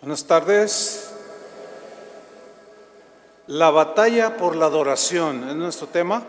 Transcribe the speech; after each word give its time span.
Buenas 0.00 0.24
tardes. 0.24 1.12
La 3.46 3.68
batalla 3.68 4.38
por 4.38 4.56
la 4.56 4.64
adoración 4.64 5.46
es 5.46 5.54
nuestro 5.54 5.88
tema, 5.88 6.22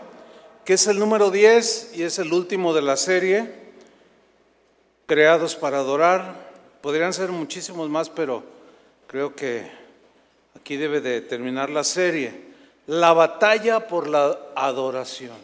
que 0.62 0.74
es 0.74 0.86
el 0.88 0.98
número 0.98 1.30
10 1.30 1.92
y 1.94 2.02
es 2.02 2.18
el 2.18 2.34
último 2.34 2.74
de 2.74 2.82
la 2.82 2.98
serie, 2.98 3.50
Creados 5.06 5.56
para 5.56 5.78
Adorar. 5.78 6.34
Podrían 6.82 7.14
ser 7.14 7.30
muchísimos 7.30 7.88
más, 7.88 8.10
pero 8.10 8.44
creo 9.06 9.34
que 9.34 9.72
aquí 10.54 10.76
debe 10.76 11.00
de 11.00 11.22
terminar 11.22 11.70
la 11.70 11.82
serie. 11.82 12.52
La 12.86 13.14
batalla 13.14 13.88
por 13.88 14.06
la 14.06 14.38
adoración. 14.54 15.38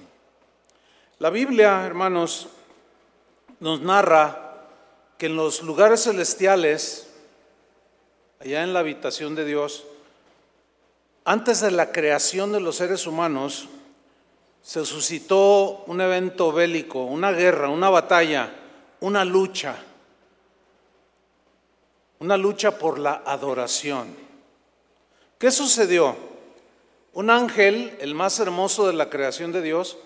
La 1.18 1.30
Biblia, 1.30 1.86
hermanos, 1.86 2.48
nos 3.58 3.80
narra 3.80 4.66
que 5.16 5.26
en 5.26 5.36
los 5.36 5.62
lugares 5.62 6.04
celestiales, 6.04 7.07
allá 8.40 8.62
en 8.62 8.72
la 8.72 8.80
habitación 8.80 9.34
de 9.34 9.44
Dios, 9.44 9.84
antes 11.24 11.60
de 11.60 11.70
la 11.70 11.92
creación 11.92 12.52
de 12.52 12.60
los 12.60 12.76
seres 12.76 13.06
humanos, 13.06 13.68
se 14.62 14.84
suscitó 14.84 15.84
un 15.86 16.00
evento 16.00 16.52
bélico, 16.52 17.04
una 17.04 17.32
guerra, 17.32 17.68
una 17.68 17.90
batalla, 17.90 18.52
una 19.00 19.24
lucha, 19.24 19.76
una 22.20 22.36
lucha 22.36 22.78
por 22.78 22.98
la 22.98 23.22
adoración. 23.24 24.08
¿Qué 25.38 25.50
sucedió? 25.50 26.16
Un 27.12 27.30
ángel, 27.30 27.96
el 28.00 28.14
más 28.14 28.38
hermoso 28.40 28.86
de 28.86 28.92
la 28.92 29.08
creación 29.08 29.52
de 29.52 29.62
Dios, 29.62 29.98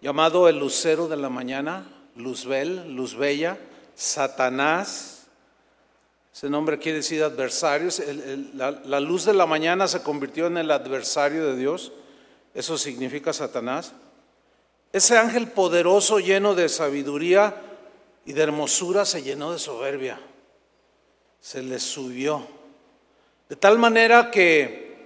llamado 0.00 0.48
el 0.48 0.58
lucero 0.58 1.08
de 1.08 1.16
la 1.16 1.28
mañana, 1.28 1.86
Luzbel, 2.16 2.94
Luz 2.94 3.14
Bella, 3.16 3.58
Satanás, 3.94 5.19
ese 6.40 6.48
nombre 6.48 6.78
quiere 6.78 7.00
decir 7.00 7.22
adversarios. 7.22 8.00
la, 8.54 8.70
la 8.70 8.98
luz 8.98 9.26
de 9.26 9.34
la 9.34 9.44
mañana 9.44 9.86
se 9.86 10.02
convirtió 10.02 10.46
en 10.46 10.56
el 10.56 10.70
adversario 10.70 11.44
de 11.48 11.54
Dios. 11.54 11.92
Eso 12.54 12.78
significa 12.78 13.34
Satanás. 13.34 13.92
Ese 14.90 15.18
ángel 15.18 15.48
poderoso, 15.48 16.18
lleno 16.18 16.54
de 16.54 16.70
sabiduría 16.70 17.60
y 18.24 18.32
de 18.32 18.42
hermosura, 18.42 19.04
se 19.04 19.22
llenó 19.22 19.52
de 19.52 19.58
soberbia. 19.58 20.18
Se 21.42 21.60
le 21.62 21.78
subió. 21.78 22.46
De 23.50 23.56
tal 23.56 23.78
manera 23.78 24.30
que 24.30 24.96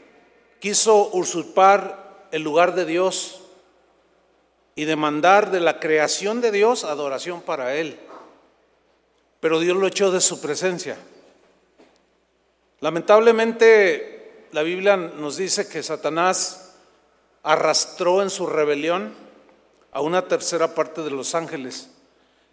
quiso 0.60 1.10
usurpar 1.14 2.28
el 2.30 2.42
lugar 2.42 2.76
de 2.76 2.84
Dios 2.84 3.40
y 4.76 4.84
demandar 4.84 5.50
de 5.50 5.58
la 5.58 5.80
creación 5.80 6.40
de 6.40 6.52
Dios 6.52 6.84
adoración 6.84 7.42
para 7.42 7.74
él. 7.74 7.98
Pero 9.40 9.58
Dios 9.58 9.76
lo 9.76 9.88
echó 9.88 10.12
de 10.12 10.20
su 10.20 10.40
presencia. 10.40 10.96
Lamentablemente 12.84 14.48
la 14.52 14.62
Biblia 14.62 14.98
nos 14.98 15.38
dice 15.38 15.66
que 15.66 15.82
Satanás 15.82 16.74
arrastró 17.42 18.20
en 18.20 18.28
su 18.28 18.46
rebelión 18.46 19.14
a 19.90 20.02
una 20.02 20.28
tercera 20.28 20.74
parte 20.74 21.00
de 21.00 21.10
los 21.10 21.34
ángeles. 21.34 21.88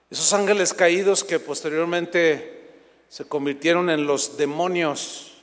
Esos 0.09 0.32
ángeles 0.32 0.74
caídos 0.74 1.26
que 1.26 1.42
posteriormente 1.42 2.70
se 3.09 3.26
convirtieron 3.26 3.90
en 3.90 4.08
los 4.08 4.38
demonios 4.38 5.34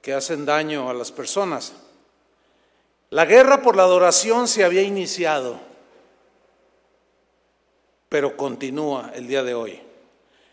que 0.00 0.14
hacen 0.14 0.46
daño 0.46 0.88
a 0.88 0.94
las 0.94 1.10
personas. 1.10 1.72
La 3.10 3.24
guerra 3.24 3.60
por 3.60 3.74
la 3.74 3.82
adoración 3.82 4.46
se 4.46 4.62
había 4.62 4.82
iniciado, 4.82 5.58
pero 8.08 8.36
continúa 8.36 9.10
el 9.16 9.26
día 9.26 9.42
de 9.42 9.54
hoy. 9.54 9.82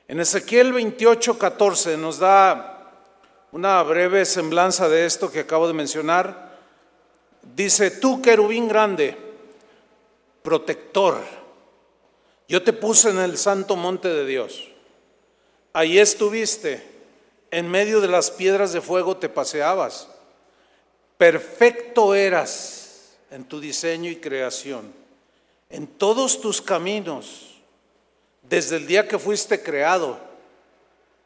En 0.08 0.20
Ezequiel 0.20 0.74
28, 0.74 1.38
14 1.38 1.98
nos 1.98 2.18
da 2.18 2.73
una 3.54 3.84
breve 3.84 4.26
semblanza 4.26 4.90
de 4.90 5.06
esto 5.06 5.32
que 5.32 5.42
acabo 5.42 5.68
de 5.68 5.74
mencionar. 5.74 6.58
Dice, 7.56 7.92
tú 7.92 8.20
querubín 8.20 8.68
grande, 8.68 9.16
protector, 10.42 11.20
yo 12.48 12.64
te 12.64 12.74
puse 12.74 13.12
en 13.12 13.20
el 13.20 13.38
santo 13.38 13.76
monte 13.76 14.10
de 14.10 14.26
Dios. 14.26 14.70
Ahí 15.72 16.00
estuviste, 16.00 16.84
en 17.52 17.70
medio 17.70 18.02
de 18.02 18.08
las 18.08 18.32
piedras 18.32 18.74
de 18.74 18.82
fuego 18.82 19.18
te 19.18 19.30
paseabas. 19.30 20.08
Perfecto 21.20 22.16
eras 22.16 23.14
en 23.30 23.44
tu 23.44 23.60
diseño 23.60 24.10
y 24.10 24.16
creación, 24.16 24.92
en 25.70 25.86
todos 25.86 26.42
tus 26.42 26.60
caminos, 26.60 27.62
desde 28.42 28.78
el 28.78 28.88
día 28.88 29.08
que 29.08 29.20
fuiste 29.20 29.62
creado 29.62 30.33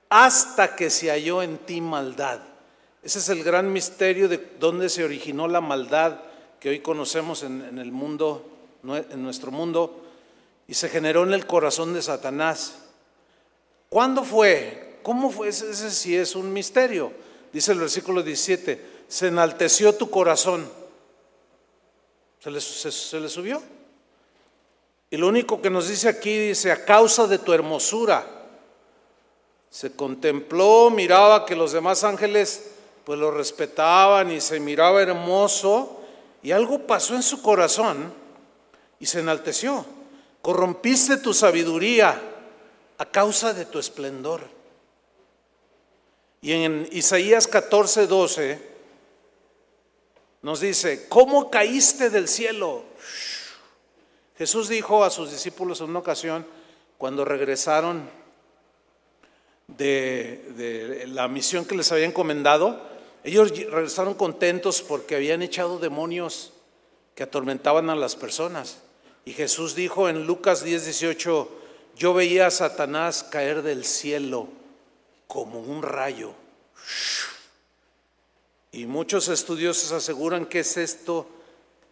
hasta 0.10 0.76
que 0.76 0.90
se 0.90 1.10
halló 1.10 1.42
en 1.42 1.58
ti 1.60 1.82
maldad. 1.82 2.40
Ese 3.04 3.20
es 3.20 3.30
el 3.30 3.44
gran 3.44 3.72
misterio 3.72 4.28
de 4.28 4.38
dónde 4.60 4.90
se 4.90 5.04
originó 5.04 5.48
la 5.48 5.62
maldad 5.62 6.20
que 6.60 6.70
hoy 6.70 6.80
conocemos 6.80 7.44
en, 7.44 7.78
el 7.78 7.92
mundo, 7.92 8.46
en 8.84 9.24
nuestro 9.24 9.52
mundo, 9.52 10.04
y 10.68 10.74
se 10.74 10.90
generó 10.90 11.24
en 11.24 11.34
el 11.34 11.46
corazón 11.46 11.94
de 11.94 12.02
Satanás. 12.02 12.80
¿Cuándo 13.90 14.24
fue? 14.24 15.00
¿Cómo 15.04 15.30
fue? 15.30 15.50
Ese, 15.50 15.70
ese 15.70 15.92
sí 15.92 16.16
es 16.16 16.36
un 16.36 16.52
misterio. 16.52 17.12
Dice 17.54 17.72
el 17.72 17.80
versículo 17.80 18.24
17, 18.24 18.86
se 19.08 19.28
enalteció 19.28 19.96
tu 19.96 20.10
corazón. 20.10 20.70
Se 22.40 22.52
le, 22.52 22.60
se 22.60 23.20
le 23.20 23.30
subió. 23.30 23.62
Y 25.10 25.18
lo 25.18 25.28
único 25.28 25.62
que 25.62 25.70
nos 25.70 25.88
dice 25.88 26.10
aquí 26.10 26.50
dice, 26.50 26.72
a 26.72 26.84
causa 26.84 27.28
de 27.28 27.38
tu 27.38 27.54
hermosura 27.54 28.37
se 29.78 29.92
contempló, 29.96 30.90
miraba 30.90 31.46
que 31.46 31.56
los 31.56 31.72
demás 31.72 32.04
ángeles 32.04 32.72
pues 33.06 33.20
lo 33.20 33.30
respetaban 33.30 34.32
y 34.32 34.42
se 34.42 34.60
miraba 34.60 35.04
hermoso 35.04 36.02
y 36.42 36.50
algo 36.50 36.88
pasó 36.88 37.14
en 37.14 37.22
su 37.22 37.44
corazón 37.44 38.12
y 39.00 39.06
se 39.06 39.20
enalteció. 39.20 39.86
Corrompiste 40.42 41.18
tu 41.18 41.32
sabiduría 41.32 42.20
a 42.98 43.06
causa 43.06 43.54
de 43.54 43.66
tu 43.66 43.78
esplendor. 43.78 44.42
Y 46.42 46.54
en 46.54 46.90
Isaías 46.92 47.46
14, 47.46 48.08
12 48.08 48.70
nos 50.42 50.60
dice, 50.60 51.08
¿cómo 51.08 51.52
caíste 51.52 52.10
del 52.10 52.28
cielo? 52.28 52.82
Jesús 54.40 54.70
dijo 54.70 55.04
a 55.04 55.12
sus 55.12 55.30
discípulos 55.30 55.82
en 55.82 55.92
una 55.92 56.00
ocasión, 56.00 56.48
cuando 56.98 57.24
regresaron 57.24 58.10
de, 59.68 61.06
la 61.08 61.28
misión 61.28 61.66
que 61.66 61.76
les 61.76 61.92
había 61.92 62.06
encomendado, 62.06 62.82
ellos 63.24 63.50
regresaron 63.50 64.14
contentos 64.14 64.82
porque 64.82 65.16
habían 65.16 65.42
echado 65.42 65.80
demonios 65.80 66.54
que 67.16 67.24
atormentaban 67.24 67.90
a 67.90 67.96
las 67.96 68.16
personas. 68.16 68.80
Y 69.26 69.34
Jesús 69.34 69.76
dijo 69.76 70.08
en 70.08 70.26
Lucas 70.26 70.64
10, 70.64 70.86
18, 70.86 71.50
yo 71.98 72.14
veía 72.14 72.48
a 72.48 72.52
Satanás 72.52 73.24
caer 73.24 73.62
del 73.62 73.84
cielo 73.84 74.48
como 75.28 75.60
un 75.60 75.84
rayo. 75.84 76.34
Y 78.72 78.86
muchos 78.86 79.28
estudiosos 79.28 79.92
aseguran 79.92 80.46
que 80.46 80.60
es 80.60 80.78
esto 80.78 81.28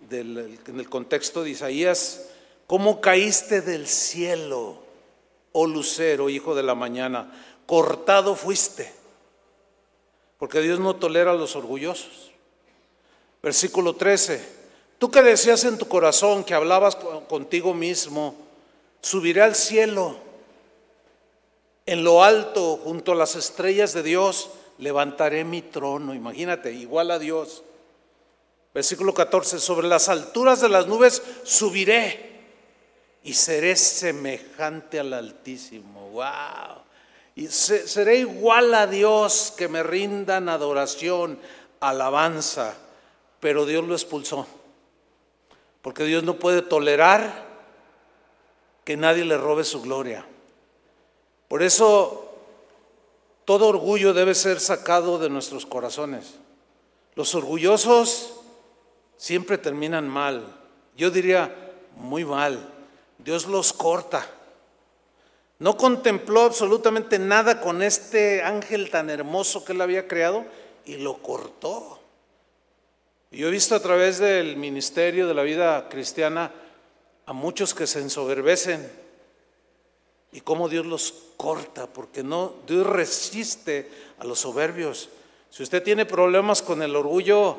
del, 0.09 0.59
en 0.67 0.79
el 0.79 0.89
contexto 0.89 1.43
de 1.43 1.49
Isaías, 1.49 2.29
¿cómo 2.67 3.01
caíste 3.01 3.61
del 3.61 3.87
cielo, 3.87 4.83
oh 5.51 5.67
lucero, 5.67 6.29
hijo 6.29 6.53
de 6.55 6.63
la 6.63 6.75
mañana? 6.75 7.54
Cortado 7.65 8.35
fuiste, 8.35 8.91
porque 10.37 10.61
Dios 10.61 10.79
no 10.79 10.95
tolera 10.95 11.31
a 11.31 11.35
los 11.35 11.55
orgullosos. 11.55 12.31
Versículo 13.41 13.95
13, 13.95 14.43
tú 14.97 15.11
que 15.11 15.21
decías 15.21 15.63
en 15.65 15.77
tu 15.77 15.87
corazón, 15.87 16.43
que 16.43 16.53
hablabas 16.53 16.95
contigo 16.95 17.73
mismo, 17.73 18.35
subiré 19.01 19.41
al 19.41 19.55
cielo, 19.55 20.17
en 21.85 22.03
lo 22.03 22.23
alto, 22.23 22.79
junto 22.83 23.11
a 23.11 23.15
las 23.15 23.35
estrellas 23.35 23.93
de 23.93 24.01
Dios, 24.01 24.49
levantaré 24.79 25.43
mi 25.43 25.61
trono, 25.61 26.15
imagínate, 26.15 26.73
igual 26.73 27.11
a 27.11 27.19
Dios. 27.19 27.63
Versículo 28.73 29.13
14, 29.13 29.59
sobre 29.59 29.87
las 29.87 30.09
alturas 30.09 30.59
de 30.61 30.69
las 30.69 30.87
nubes 30.87 31.21
subiré 31.43 32.35
y 33.23 33.33
seré 33.33 33.75
semejante 33.75 34.99
al 34.99 35.13
Altísimo. 35.13 36.09
¡Wow! 36.09 36.84
Y 37.35 37.47
seré 37.47 38.19
igual 38.19 38.73
a 38.73 38.87
Dios 38.87 39.53
que 39.57 39.67
me 39.67 39.83
rindan 39.83 40.47
adoración, 40.47 41.37
alabanza. 41.81 42.75
Pero 43.41 43.65
Dios 43.65 43.83
lo 43.85 43.93
expulsó. 43.93 44.47
Porque 45.81 46.05
Dios 46.05 46.23
no 46.23 46.39
puede 46.39 46.61
tolerar 46.61 47.45
que 48.85 48.95
nadie 48.95 49.25
le 49.25 49.37
robe 49.37 49.65
su 49.65 49.81
gloria. 49.81 50.25
Por 51.49 51.61
eso 51.61 52.25
todo 53.43 53.67
orgullo 53.67 54.13
debe 54.13 54.33
ser 54.33 54.59
sacado 54.59 55.19
de 55.19 55.29
nuestros 55.29 55.65
corazones. 55.65 56.35
Los 57.15 57.35
orgullosos 57.35 58.33
siempre 59.17 59.57
terminan 59.57 60.07
mal. 60.07 60.55
Yo 60.95 61.11
diría 61.11 61.73
muy 61.97 62.23
mal. 62.23 62.59
Dios 63.17 63.45
los 63.45 63.73
corta. 63.73 64.25
No 65.59 65.77
contempló 65.77 66.41
absolutamente 66.41 67.17
nada 67.17 67.61
con 67.61 67.81
este 67.81 68.43
ángel 68.43 68.89
tan 68.89 69.09
hermoso 69.09 69.63
que 69.63 69.73
él 69.73 69.81
había 69.81 70.07
creado 70.07 70.45
y 70.85 70.97
lo 70.97 71.21
cortó. 71.21 71.99
Yo 73.31 73.47
he 73.47 73.51
visto 73.51 73.75
a 73.75 73.81
través 73.81 74.19
del 74.19 74.57
ministerio 74.57 75.27
de 75.27 75.33
la 75.33 75.43
vida 75.43 75.89
cristiana 75.89 76.51
a 77.25 77.33
muchos 77.33 77.73
que 77.73 77.87
se 77.87 77.99
ensoberbecen 77.99 78.89
y 80.31 80.41
cómo 80.41 80.69
Dios 80.69 80.85
los 80.85 81.13
corta, 81.37 81.87
porque 81.87 82.23
no, 82.23 82.53
Dios 82.67 82.85
resiste 82.85 83.89
a 84.19 84.25
los 84.25 84.39
soberbios. 84.39 85.09
Si 85.49 85.63
usted 85.63 85.81
tiene 85.81 86.05
problemas 86.05 86.61
con 86.61 86.81
el 86.81 86.95
orgullo, 86.95 87.57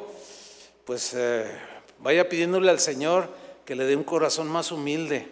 pues 0.84 1.14
eh, 1.14 1.50
vaya 1.98 2.28
pidiéndole 2.28 2.70
al 2.70 2.80
Señor 2.80 3.28
que 3.64 3.74
le 3.74 3.84
dé 3.84 3.96
un 3.96 4.04
corazón 4.04 4.48
más 4.48 4.70
humilde, 4.70 5.28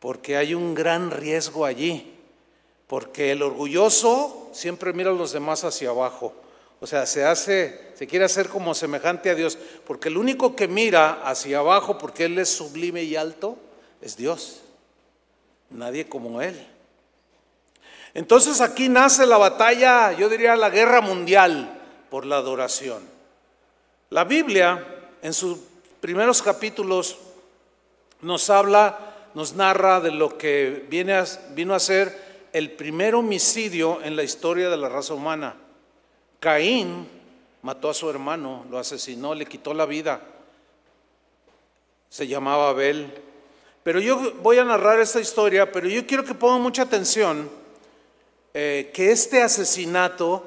porque 0.00 0.36
hay 0.36 0.54
un 0.54 0.74
gran 0.74 1.10
riesgo 1.10 1.64
allí, 1.64 2.14
porque 2.86 3.32
el 3.32 3.42
orgulloso 3.42 4.50
siempre 4.52 4.92
mira 4.92 5.10
a 5.10 5.14
los 5.14 5.32
demás 5.32 5.64
hacia 5.64 5.90
abajo. 5.90 6.34
O 6.80 6.86
sea, 6.86 7.06
se 7.06 7.24
hace, 7.24 7.92
se 7.94 8.06
quiere 8.06 8.24
hacer 8.24 8.48
como 8.48 8.74
semejante 8.74 9.30
a 9.30 9.34
Dios, 9.34 9.58
porque 9.86 10.08
el 10.08 10.16
único 10.16 10.54
que 10.54 10.68
mira 10.68 11.22
hacia 11.24 11.58
abajo, 11.58 11.98
porque 11.98 12.26
Él 12.26 12.38
es 12.38 12.48
sublime 12.48 13.02
y 13.02 13.16
alto, 13.16 13.56
es 14.00 14.16
Dios. 14.16 14.62
Nadie 15.70 16.08
como 16.08 16.40
Él. 16.40 16.66
Entonces 18.14 18.60
aquí 18.60 18.88
nace 18.88 19.26
la 19.26 19.38
batalla, 19.38 20.12
yo 20.12 20.28
diría 20.28 20.56
la 20.56 20.70
guerra 20.70 21.00
mundial 21.00 21.78
por 22.10 22.24
la 22.24 22.36
adoración. 22.36 23.02
La 24.10 24.24
Biblia, 24.24 24.84
en 25.20 25.34
sus 25.34 25.58
primeros 26.00 26.40
capítulos, 26.42 27.18
nos 28.20 28.48
habla, 28.50 29.07
nos 29.38 29.54
narra 29.54 30.00
de 30.00 30.10
lo 30.10 30.36
que 30.36 30.84
viene 30.90 31.22
vino 31.54 31.72
a 31.72 31.78
ser 31.78 32.48
el 32.52 32.72
primer 32.72 33.14
homicidio 33.14 34.02
en 34.02 34.16
la 34.16 34.24
historia 34.24 34.68
de 34.68 34.76
la 34.76 34.88
raza 34.88 35.14
humana. 35.14 35.54
Caín 36.40 37.06
mató 37.62 37.88
a 37.88 37.94
su 37.94 38.10
hermano, 38.10 38.66
lo 38.68 38.80
asesinó, 38.80 39.36
le 39.36 39.46
quitó 39.46 39.72
la 39.74 39.86
vida. 39.86 40.20
Se 42.08 42.26
llamaba 42.26 42.70
Abel. 42.70 43.14
Pero 43.84 44.00
yo 44.00 44.32
voy 44.42 44.58
a 44.58 44.64
narrar 44.64 44.98
esta 44.98 45.20
historia, 45.20 45.70
pero 45.70 45.86
yo 45.86 46.04
quiero 46.04 46.24
que 46.24 46.34
pongan 46.34 46.60
mucha 46.60 46.82
atención 46.82 47.48
eh, 48.54 48.90
que 48.92 49.12
este 49.12 49.40
asesinato 49.40 50.42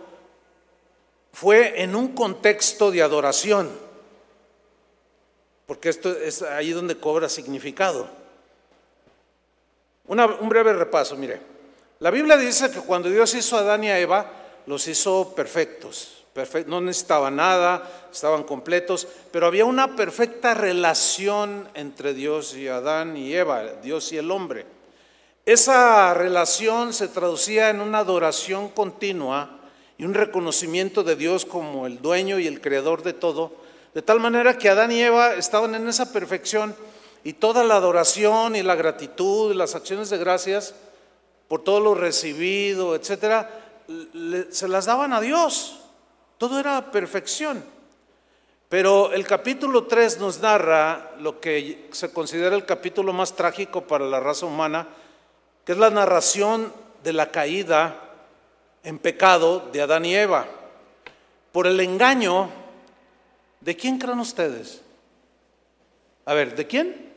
fue 1.32 1.82
en 1.82 1.96
un 1.96 2.10
contexto 2.10 2.92
de 2.92 3.02
adoración, 3.04 3.72
porque 5.66 5.88
esto 5.88 6.12
es 6.12 6.42
ahí 6.42 6.72
donde 6.72 6.98
cobra 6.98 7.30
significado. 7.30 8.20
Un 10.12 10.50
breve 10.50 10.74
repaso, 10.74 11.16
mire. 11.16 11.40
La 12.00 12.12
Biblia 12.12 12.36
dice 12.36 12.70
que 12.70 12.80
cuando 12.80 13.10
Dios 13.10 13.34
hizo 13.34 13.56
a 13.56 13.62
Adán 13.62 13.84
y 13.84 13.90
a 13.90 14.00
Eva, 14.00 14.30
los 14.66 14.88
hizo 14.88 15.34
perfectos, 15.36 16.26
no 16.66 16.82
necesitaban 16.82 17.36
nada, 17.36 18.08
estaban 18.12 18.44
completos, 18.44 19.08
pero 19.32 19.48
había 19.48 19.66
una 19.66 19.96
perfecta 19.96 20.54
relación 20.54 21.68
entre 21.74 22.14
Dios 22.14 22.56
y 22.56 22.68
Adán 22.68 23.18
y 23.18 23.34
Eva, 23.34 23.64
Dios 23.82 24.12
y 24.12 24.18
el 24.18 24.32
hombre. 24.32 24.66
Esa 25.46 26.14
relación 26.14 26.94
se 26.94 27.08
traducía 27.08 27.70
en 27.70 27.82
una 27.82 28.00
adoración 28.00 28.70
continua 28.70 29.60
y 29.98 30.06
un 30.06 30.14
reconocimiento 30.14 31.04
de 31.04 31.16
Dios 31.16 31.46
como 31.46 31.86
el 31.86 32.02
dueño 32.02 32.40
y 32.40 32.48
el 32.48 32.62
creador 32.62 33.04
de 33.04 33.14
todo, 33.14 33.54
de 33.94 34.02
tal 34.02 34.20
manera 34.20 34.58
que 34.58 34.70
Adán 34.70 34.92
y 34.92 35.02
Eva 35.02 35.36
estaban 35.36 35.76
en 35.76 35.88
esa 35.88 36.12
perfección 36.14 36.76
y 37.24 37.34
toda 37.34 37.64
la 37.64 37.76
adoración 37.76 38.56
y 38.56 38.64
la 38.64 38.76
gratitud 38.76 39.54
las 39.54 39.76
acciones 39.76 40.10
de 40.10 40.18
gracias 40.18 40.74
por 41.48 41.64
todo 41.64 41.82
lo 41.82 41.96
recibido, 41.96 42.96
etcétera, 42.96 43.50
se 44.52 44.68
las 44.70 44.86
daban 44.86 45.12
a 45.12 45.20
Dios. 45.20 45.80
Todo 46.38 46.60
era 46.60 46.92
perfección. 46.92 47.62
Pero 48.70 49.12
el 49.12 49.28
capítulo 49.28 49.84
3 49.84 50.20
nos 50.20 50.40
narra 50.40 51.12
lo 51.20 51.42
que 51.42 51.90
se 51.92 52.14
considera 52.14 52.56
el 52.56 52.66
capítulo 52.66 53.12
más 53.12 53.36
trágico 53.36 53.82
para 53.82 54.06
la 54.06 54.22
raza 54.22 54.46
humana, 54.46 54.88
que 55.66 55.74
es 55.74 55.78
la 55.78 55.90
narración 55.90 56.72
de 57.04 57.12
la 57.12 57.32
caída 57.32 58.00
en 58.86 58.98
pecado 58.98 59.70
de 59.74 59.82
Adán 59.82 60.06
y 60.06 60.16
Eva. 60.16 60.48
Por 61.52 61.68
el 61.68 61.82
engaño, 61.82 62.50
¿de 63.60 63.76
quién 63.76 64.00
creen 64.00 64.22
ustedes? 64.22 64.82
A 66.24 66.34
ver, 66.34 66.56
¿de 66.56 66.66
quién? 66.66 67.11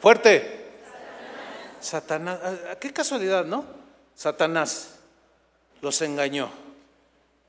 Fuerte. 0.00 0.70
Satanás. 1.80 2.38
Satanás. 2.40 2.78
Qué 2.80 2.92
casualidad, 2.92 3.44
¿no? 3.44 3.64
Satanás 4.14 4.98
los 5.82 6.00
engañó. 6.02 6.50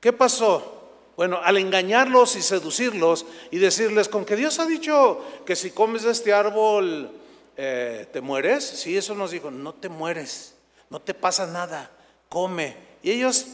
¿Qué 0.00 0.12
pasó? 0.12 0.80
Bueno, 1.16 1.40
al 1.42 1.58
engañarlos 1.58 2.36
y 2.36 2.42
seducirlos 2.42 3.26
y 3.50 3.58
decirles, 3.58 4.08
con 4.08 4.24
que 4.24 4.36
Dios 4.36 4.58
ha 4.58 4.66
dicho 4.66 5.22
que 5.44 5.54
si 5.54 5.70
comes 5.70 6.02
de 6.02 6.10
este 6.10 6.32
árbol 6.32 7.10
eh, 7.56 8.06
te 8.12 8.20
mueres, 8.20 8.64
sí, 8.64 8.96
eso 8.96 9.14
nos 9.14 9.30
dijo, 9.30 9.50
no 9.50 9.74
te 9.74 9.88
mueres, 9.88 10.54
no 10.88 11.00
te 11.00 11.14
pasa 11.14 11.46
nada, 11.46 11.90
come. 12.28 12.76
Y 13.02 13.10
ellos 13.10 13.46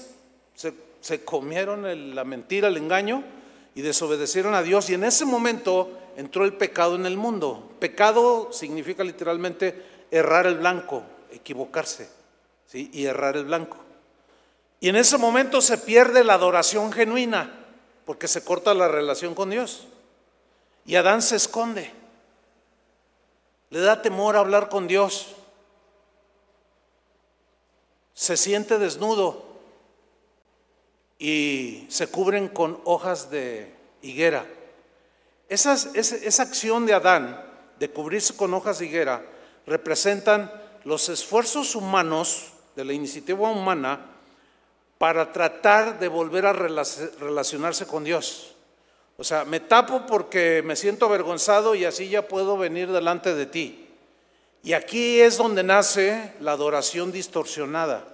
se, 1.00 1.24
comieron 1.24 2.14
la 2.14 2.24
mentira, 2.24 2.68
el 2.68 2.76
engaño 2.76 3.24
y 3.74 3.82
desobedecieron 3.82 4.54
a 4.54 4.62
Dios 4.62 4.88
y 4.90 4.94
en 4.94 5.04
ese 5.04 5.24
momento 5.24 5.90
entró 6.18 6.44
el 6.44 6.54
pecado 6.54 6.96
en 6.96 7.06
el 7.06 7.16
mundo. 7.16 7.70
Pecado 7.78 8.52
significa 8.52 9.04
literalmente 9.04 9.86
errar 10.10 10.48
el 10.48 10.56
blanco, 10.56 11.04
equivocarse 11.30 12.10
¿sí? 12.66 12.90
y 12.92 13.04
errar 13.04 13.36
el 13.36 13.44
blanco. 13.44 13.76
Y 14.80 14.88
en 14.88 14.96
ese 14.96 15.16
momento 15.16 15.60
se 15.60 15.78
pierde 15.78 16.24
la 16.24 16.34
adoración 16.34 16.90
genuina, 16.90 17.66
porque 18.04 18.26
se 18.26 18.42
corta 18.42 18.74
la 18.74 18.88
relación 18.88 19.36
con 19.36 19.50
Dios. 19.50 19.86
Y 20.84 20.96
Adán 20.96 21.22
se 21.22 21.36
esconde. 21.36 21.92
Le 23.70 23.78
da 23.78 24.02
temor 24.02 24.34
hablar 24.34 24.68
con 24.70 24.88
Dios. 24.88 25.36
Se 28.14 28.36
siente 28.36 28.80
desnudo 28.80 29.46
y 31.16 31.86
se 31.90 32.08
cubren 32.08 32.48
con 32.48 32.80
hojas 32.84 33.30
de 33.30 33.72
higuera. 34.02 34.44
Esa, 35.48 35.74
esa 35.94 36.42
acción 36.42 36.86
de 36.86 36.94
Adán 36.94 37.44
de 37.78 37.90
cubrirse 37.90 38.36
con 38.36 38.52
hojas 38.54 38.78
de 38.78 38.86
higuera 38.86 39.24
representan 39.66 40.50
los 40.84 41.08
esfuerzos 41.08 41.74
humanos 41.74 42.52
de 42.76 42.84
la 42.84 42.92
iniciativa 42.92 43.50
humana 43.50 44.06
para 44.98 45.32
tratar 45.32 45.98
de 45.98 46.08
volver 46.08 46.46
a 46.46 46.52
relacionarse 46.52 47.86
con 47.86 48.04
Dios. 48.04 48.54
O 49.16 49.24
sea, 49.24 49.44
me 49.44 49.60
tapo 49.60 50.06
porque 50.06 50.62
me 50.64 50.76
siento 50.76 51.06
avergonzado 51.06 51.74
y 51.74 51.84
así 51.84 52.08
ya 52.08 52.28
puedo 52.28 52.56
venir 52.56 52.90
delante 52.90 53.34
de 53.34 53.46
ti. 53.46 53.88
Y 54.62 54.72
aquí 54.72 55.20
es 55.20 55.36
donde 55.36 55.62
nace 55.62 56.34
la 56.40 56.52
adoración 56.52 57.12
distorsionada. 57.12 58.04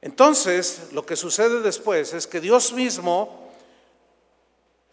Entonces, 0.00 0.88
lo 0.92 1.04
que 1.04 1.16
sucede 1.16 1.60
después 1.60 2.12
es 2.14 2.26
que 2.26 2.40
Dios 2.40 2.72
mismo 2.72 3.47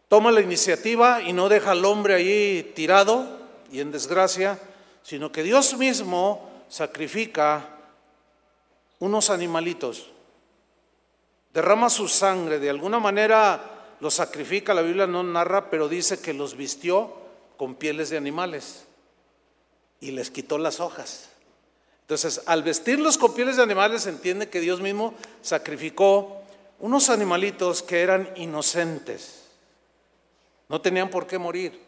toma 0.07 0.31
la 0.31 0.41
iniciativa 0.41 1.21
y 1.21 1.33
no 1.33 1.49
deja 1.49 1.71
al 1.71 1.85
hombre 1.85 2.15
ahí 2.15 2.71
tirado 2.75 3.27
y 3.71 3.79
en 3.79 3.91
desgracia, 3.91 4.59
sino 5.03 5.31
que 5.31 5.43
Dios 5.43 5.77
mismo 5.77 6.49
sacrifica 6.69 7.69
unos 8.99 9.29
animalitos 9.29 10.11
derrama 11.55 11.89
su 11.89 12.09
sangre, 12.09 12.59
de 12.59 12.69
alguna 12.69 12.99
manera 12.99 13.95
lo 14.01 14.11
sacrifica, 14.11 14.73
la 14.73 14.81
Biblia 14.81 15.07
no 15.07 15.23
narra, 15.23 15.69
pero 15.69 15.87
dice 15.87 16.19
que 16.19 16.33
los 16.33 16.57
vistió 16.57 17.13
con 17.55 17.75
pieles 17.75 18.09
de 18.09 18.17
animales 18.17 18.83
y 20.01 20.11
les 20.11 20.29
quitó 20.29 20.57
las 20.57 20.81
hojas. 20.81 21.29
Entonces, 22.01 22.41
al 22.45 22.61
vestirlos 22.61 23.17
con 23.17 23.33
pieles 23.33 23.55
de 23.55 23.63
animales, 23.63 24.03
se 24.03 24.09
entiende 24.09 24.49
que 24.49 24.59
Dios 24.59 24.81
mismo 24.81 25.13
sacrificó 25.41 26.41
unos 26.79 27.09
animalitos 27.09 27.81
que 27.81 28.01
eran 28.01 28.29
inocentes, 28.35 29.44
no 30.69 30.81
tenían 30.81 31.09
por 31.09 31.27
qué 31.27 31.37
morir. 31.37 31.79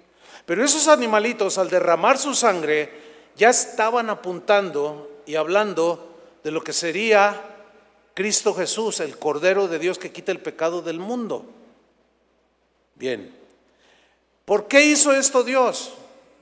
Pero 0.45 0.63
esos 0.63 0.87
animalitos, 0.87 1.57
al 1.57 1.69
derramar 1.69 2.17
su 2.17 2.33
sangre, 2.33 2.89
ya 3.35 3.49
estaban 3.49 4.09
apuntando 4.09 5.21
y 5.25 5.35
hablando 5.35 6.15
de 6.43 6.51
lo 6.51 6.63
que 6.63 6.73
sería 6.73 7.41
Cristo 8.13 8.53
Jesús, 8.53 8.99
el 8.99 9.19
Cordero 9.19 9.67
de 9.67 9.79
Dios 9.79 9.99
que 9.99 10.11
quita 10.11 10.31
el 10.31 10.39
pecado 10.39 10.81
del 10.81 10.99
mundo. 10.99 11.45
Bien, 12.95 13.31
¿por 14.45 14.67
qué 14.67 14.85
hizo 14.85 15.13
esto 15.13 15.43
Dios 15.43 15.93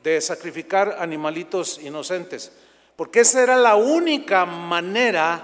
de 0.04 0.22
sacrificar 0.22 0.98
animalitos 1.00 1.80
inocentes? 1.80 2.52
Porque 2.96 3.22
esa 3.22 3.44
era 3.44 3.58
la 3.58 3.76
única 3.76 4.46
manera 4.46 5.44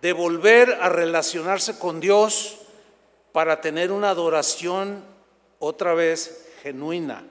de 0.00 0.12
volver 0.12 0.78
a 0.80 0.88
relacionarse 0.88 1.78
con 1.78 1.98
Dios 1.98 2.58
para 3.32 3.60
tener 3.60 3.90
una 3.90 4.10
adoración 4.10 5.11
otra 5.64 5.94
vez 5.94 6.44
genuina. 6.60 7.24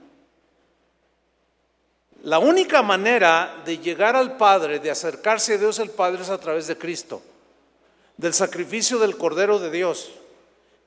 La 2.24 2.40
única 2.40 2.82
manera 2.82 3.62
de 3.66 3.80
llegar 3.80 4.16
al 4.16 4.38
Padre, 4.38 4.80
de 4.80 4.90
acercarse 4.90 5.56
a 5.56 5.58
Dios 5.58 5.80
el 5.80 5.90
Padre 5.90 6.22
es 6.22 6.30
a 6.30 6.40
través 6.40 6.68
de 6.68 6.78
Cristo, 6.78 7.22
del 8.16 8.34
sacrificio 8.34 9.00
del 9.00 9.18
Cordero 9.18 9.60
de 9.60 9.70
Dios, 9.70 10.12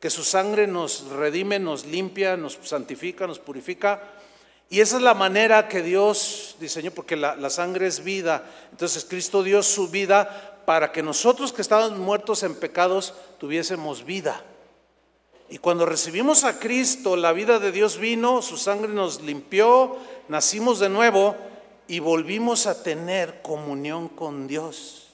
que 0.00 0.08
su 0.08 0.24
sangre 0.24 0.66
nos 0.66 1.06
redime, 1.08 1.58
nos 1.58 1.84
limpia, 1.84 2.38
nos 2.38 2.58
santifica, 2.62 3.26
nos 3.26 3.40
purifica. 3.40 4.00
Y 4.70 4.80
esa 4.80 4.96
es 4.96 5.02
la 5.02 5.14
manera 5.14 5.68
que 5.68 5.82
Dios 5.82 6.56
diseñó, 6.60 6.92
porque 6.92 7.14
la, 7.14 7.36
la 7.36 7.50
sangre 7.50 7.88
es 7.88 8.02
vida. 8.02 8.42
Entonces 8.70 9.04
Cristo 9.04 9.42
dio 9.42 9.62
su 9.62 9.88
vida 9.88 10.62
para 10.64 10.92
que 10.92 11.02
nosotros 11.02 11.52
que 11.52 11.60
estábamos 11.60 11.98
muertos 11.98 12.42
en 12.42 12.54
pecados 12.54 13.12
tuviésemos 13.38 14.06
vida. 14.06 14.42
Y 15.54 15.58
cuando 15.58 15.86
recibimos 15.86 16.42
a 16.42 16.58
Cristo, 16.58 17.14
la 17.14 17.32
vida 17.32 17.60
de 17.60 17.70
Dios 17.70 17.98
vino, 17.98 18.42
su 18.42 18.56
sangre 18.56 18.92
nos 18.92 19.22
limpió, 19.22 19.96
nacimos 20.26 20.80
de 20.80 20.88
nuevo 20.88 21.36
y 21.86 22.00
volvimos 22.00 22.66
a 22.66 22.82
tener 22.82 23.40
comunión 23.40 24.08
con 24.08 24.48
Dios. 24.48 25.12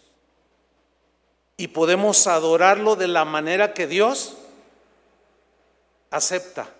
Y 1.58 1.68
podemos 1.68 2.26
adorarlo 2.26 2.96
de 2.96 3.06
la 3.06 3.26
manera 3.26 3.74
que 3.74 3.86
Dios 3.86 4.38
acepta, 6.10 6.70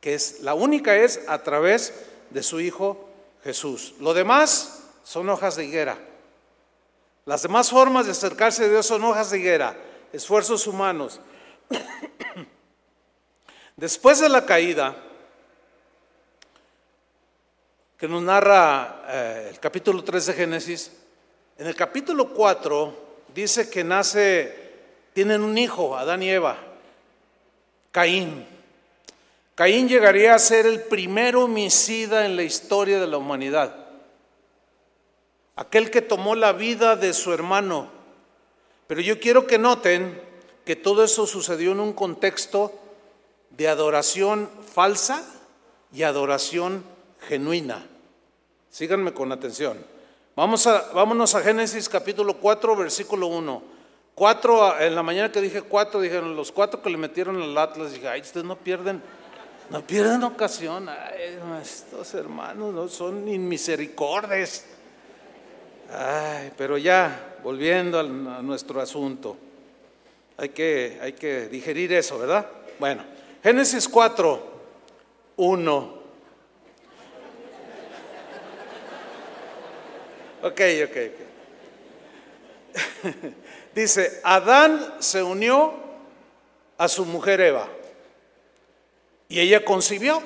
que 0.00 0.14
es 0.14 0.40
la 0.40 0.54
única 0.54 0.96
es 0.96 1.20
a 1.28 1.42
través 1.42 1.92
de 2.30 2.42
su 2.42 2.58
Hijo 2.58 3.06
Jesús. 3.44 3.92
Lo 4.00 4.14
demás 4.14 4.84
son 5.04 5.28
hojas 5.28 5.56
de 5.56 5.66
higuera. 5.66 5.98
Las 7.26 7.42
demás 7.42 7.68
formas 7.68 8.06
de 8.06 8.12
acercarse 8.12 8.64
a 8.64 8.68
Dios 8.68 8.86
son 8.86 9.04
hojas 9.04 9.30
de 9.30 9.40
higuera, 9.40 9.76
esfuerzos 10.10 10.66
humanos. 10.66 11.20
Después 13.80 14.20
de 14.20 14.28
la 14.28 14.44
caída, 14.44 14.94
que 17.96 18.06
nos 18.06 18.22
narra 18.22 19.04
eh, 19.08 19.46
el 19.48 19.58
capítulo 19.58 20.04
3 20.04 20.26
de 20.26 20.32
Génesis, 20.34 20.92
en 21.56 21.66
el 21.66 21.74
capítulo 21.74 22.28
4 22.28 22.94
dice 23.34 23.70
que 23.70 23.82
nace, 23.82 24.54
tienen 25.14 25.40
un 25.40 25.56
hijo, 25.56 25.96
Adán 25.96 26.22
y 26.22 26.28
Eva, 26.28 26.58
Caín. 27.90 28.46
Caín 29.54 29.88
llegaría 29.88 30.34
a 30.34 30.38
ser 30.38 30.66
el 30.66 30.82
primer 30.82 31.34
homicida 31.36 32.26
en 32.26 32.36
la 32.36 32.42
historia 32.42 33.00
de 33.00 33.06
la 33.06 33.16
humanidad. 33.16 33.74
Aquel 35.56 35.90
que 35.90 36.02
tomó 36.02 36.34
la 36.34 36.52
vida 36.52 36.96
de 36.96 37.14
su 37.14 37.32
hermano. 37.32 37.90
Pero 38.86 39.00
yo 39.00 39.18
quiero 39.18 39.46
que 39.46 39.56
noten 39.56 40.20
que 40.66 40.76
todo 40.76 41.02
eso 41.02 41.26
sucedió 41.26 41.72
en 41.72 41.80
un 41.80 41.94
contexto 41.94 42.79
de 43.50 43.68
adoración 43.68 44.48
falsa 44.72 45.24
y 45.92 46.02
adoración 46.02 46.84
genuina. 47.28 47.86
Síganme 48.70 49.12
con 49.12 49.32
atención. 49.32 49.84
Vamos 50.36 50.66
a, 50.66 50.92
vámonos 50.92 51.34
a 51.34 51.42
Génesis 51.42 51.88
capítulo 51.88 52.34
4, 52.34 52.76
versículo 52.76 53.26
1. 53.26 53.62
Cuatro, 54.14 54.78
en 54.78 54.94
la 54.94 55.02
mañana 55.02 55.32
que 55.32 55.40
dije 55.40 55.62
cuatro, 55.62 56.00
dijeron 56.00 56.36
los 56.36 56.52
cuatro 56.52 56.82
que 56.82 56.90
le 56.90 56.98
metieron 56.98 57.40
al 57.40 57.56
Atlas, 57.56 57.92
dije, 57.92 58.06
ay, 58.06 58.20
ustedes 58.20 58.44
no 58.44 58.56
pierden, 58.56 59.02
no 59.70 59.86
pierden 59.86 60.22
ocasión. 60.24 60.88
Estos 61.62 62.14
hermanos 62.14 62.74
no 62.74 62.88
son 62.88 63.26
inmisericordes. 63.28 64.66
Ay, 65.92 66.52
pero 66.56 66.76
ya, 66.76 67.38
volviendo 67.42 67.98
a 67.98 68.02
nuestro 68.02 68.80
asunto, 68.80 69.36
hay 70.36 70.50
que, 70.50 70.98
hay 71.02 71.14
que 71.14 71.48
digerir 71.48 71.92
eso, 71.92 72.18
¿verdad? 72.18 72.46
Bueno. 72.78 73.19
Génesis 73.42 73.88
4, 73.88 74.38
1. 75.36 76.00
Ok, 80.42 80.60
ok, 80.84 80.96
ok. 81.06 81.20
Dice, 83.74 84.20
Adán 84.24 84.94
se 84.98 85.22
unió 85.22 85.72
a 86.76 86.86
su 86.88 87.06
mujer 87.06 87.40
Eva 87.40 87.66
y 89.28 89.40
ella 89.40 89.64
concibió 89.64 90.22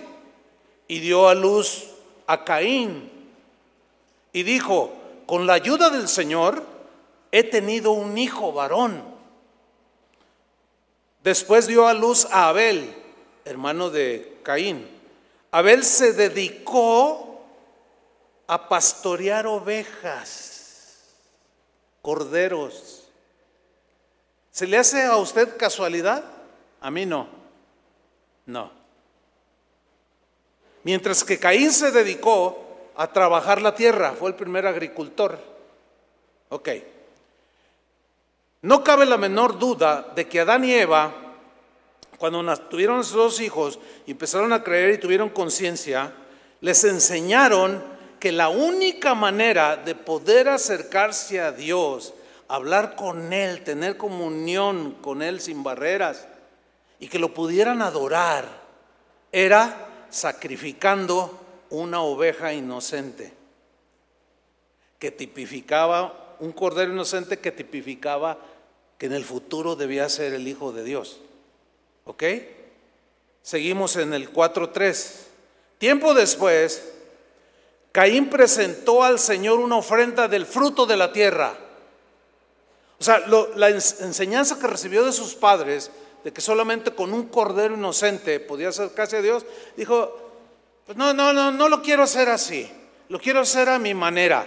y 0.88 0.98
dio 0.98 1.28
a 1.28 1.34
luz 1.34 1.90
a 2.26 2.44
Caín 2.44 3.10
y 4.32 4.42
dijo, 4.42 4.92
con 5.26 5.46
la 5.46 5.52
ayuda 5.54 5.88
del 5.90 6.08
Señor 6.08 6.64
he 7.30 7.44
tenido 7.44 7.92
un 7.92 8.18
hijo 8.18 8.52
varón. 8.52 9.04
Después 11.22 11.68
dio 11.68 11.86
a 11.86 11.94
luz 11.94 12.26
a 12.32 12.48
Abel 12.48 13.03
hermano 13.44 13.90
de 13.90 14.38
Caín. 14.42 14.88
Abel 15.50 15.84
se 15.84 16.12
dedicó 16.12 17.42
a 18.46 18.68
pastorear 18.68 19.46
ovejas, 19.46 21.04
corderos. 22.02 23.08
¿Se 24.50 24.66
le 24.66 24.78
hace 24.78 25.04
a 25.04 25.16
usted 25.16 25.56
casualidad? 25.56 26.24
A 26.80 26.90
mí 26.90 27.06
no. 27.06 27.28
No. 28.46 28.70
Mientras 30.82 31.24
que 31.24 31.38
Caín 31.38 31.72
se 31.72 31.90
dedicó 31.90 32.90
a 32.96 33.06
trabajar 33.08 33.62
la 33.62 33.74
tierra, 33.74 34.12
fue 34.12 34.28
el 34.28 34.36
primer 34.36 34.66
agricultor. 34.66 35.38
Ok. 36.50 36.68
No 38.62 38.84
cabe 38.84 39.06
la 39.06 39.16
menor 39.16 39.58
duda 39.58 40.12
de 40.14 40.28
que 40.28 40.40
Adán 40.40 40.64
y 40.64 40.72
Eva 40.72 41.23
cuando 42.18 42.56
tuvieron 42.68 43.02
sus 43.04 43.14
dos 43.14 43.40
hijos 43.40 43.78
y 44.06 44.12
empezaron 44.12 44.52
a 44.52 44.62
creer 44.62 44.94
y 44.94 44.98
tuvieron 44.98 45.30
conciencia, 45.30 46.12
les 46.60 46.84
enseñaron 46.84 47.82
que 48.18 48.32
la 48.32 48.48
única 48.48 49.14
manera 49.14 49.76
de 49.76 49.94
poder 49.94 50.48
acercarse 50.48 51.40
a 51.40 51.52
Dios, 51.52 52.14
hablar 52.48 52.96
con 52.96 53.32
Él, 53.32 53.62
tener 53.64 53.96
comunión 53.96 54.96
con 55.02 55.20
Él 55.20 55.40
sin 55.40 55.62
barreras 55.62 56.26
y 56.98 57.08
que 57.08 57.18
lo 57.18 57.34
pudieran 57.34 57.82
adorar, 57.82 58.48
era 59.30 60.06
sacrificando 60.08 61.40
una 61.70 62.00
oveja 62.00 62.54
inocente, 62.54 63.32
que 64.98 65.10
tipificaba, 65.10 66.36
un 66.38 66.52
cordero 66.52 66.92
inocente 66.92 67.40
que 67.40 67.52
tipificaba 67.52 68.38
que 68.96 69.06
en 69.06 69.12
el 69.12 69.24
futuro 69.24 69.76
debía 69.76 70.08
ser 70.08 70.32
el 70.32 70.48
Hijo 70.48 70.72
de 70.72 70.84
Dios. 70.84 71.20
¿Ok? 72.04 72.22
Seguimos 73.42 73.96
en 73.96 74.14
el 74.14 74.32
4.3. 74.32 75.10
Tiempo 75.78 76.14
después, 76.14 76.82
Caín 77.92 78.30
presentó 78.30 79.04
al 79.04 79.18
Señor 79.18 79.58
una 79.60 79.76
ofrenda 79.76 80.28
del 80.28 80.46
fruto 80.46 80.86
de 80.86 80.96
la 80.96 81.12
tierra. 81.12 81.56
O 82.98 83.04
sea, 83.04 83.18
la 83.56 83.68
enseñanza 83.68 84.58
que 84.58 84.66
recibió 84.66 85.04
de 85.04 85.12
sus 85.12 85.34
padres, 85.34 85.90
de 86.22 86.32
que 86.32 86.40
solamente 86.40 86.94
con 86.94 87.12
un 87.12 87.28
cordero 87.28 87.74
inocente 87.74 88.40
podía 88.40 88.70
acercarse 88.70 89.18
a 89.18 89.22
Dios, 89.22 89.44
dijo, 89.76 90.32
pues 90.86 90.96
no, 90.96 91.12
no, 91.12 91.32
no, 91.32 91.52
no 91.52 91.68
lo 91.68 91.82
quiero 91.82 92.02
hacer 92.02 92.28
así, 92.28 92.70
lo 93.08 93.18
quiero 93.18 93.40
hacer 93.40 93.68
a 93.68 93.78
mi 93.78 93.94
manera. 93.94 94.46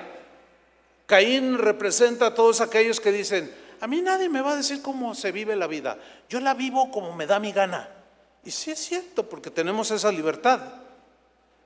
Caín 1.06 1.58
representa 1.58 2.28
a 2.28 2.34
todos 2.34 2.62
aquellos 2.62 3.00
que 3.00 3.12
dicen, 3.12 3.54
a 3.80 3.88
mí 3.88 4.02
nadie 4.02 4.30
me 4.30 4.42
va 4.42 4.54
a 4.54 4.56
decir 4.56 4.82
cómo 4.82 5.14
se 5.16 5.32
vive 5.32 5.56
la 5.56 5.68
vida. 5.68 5.98
Yo 6.30 6.40
la 6.40 6.54
vivo 6.54 6.92
como 6.92 7.14
me 7.16 7.26
da 7.26 7.40
mi 7.40 7.52
gana. 7.52 7.90
Y 8.44 8.52
sí 8.52 8.72
es 8.72 8.80
cierto, 8.80 9.28
porque 9.28 9.52
tenemos 9.52 9.92
esa 9.92 10.12
libertad. 10.12 10.62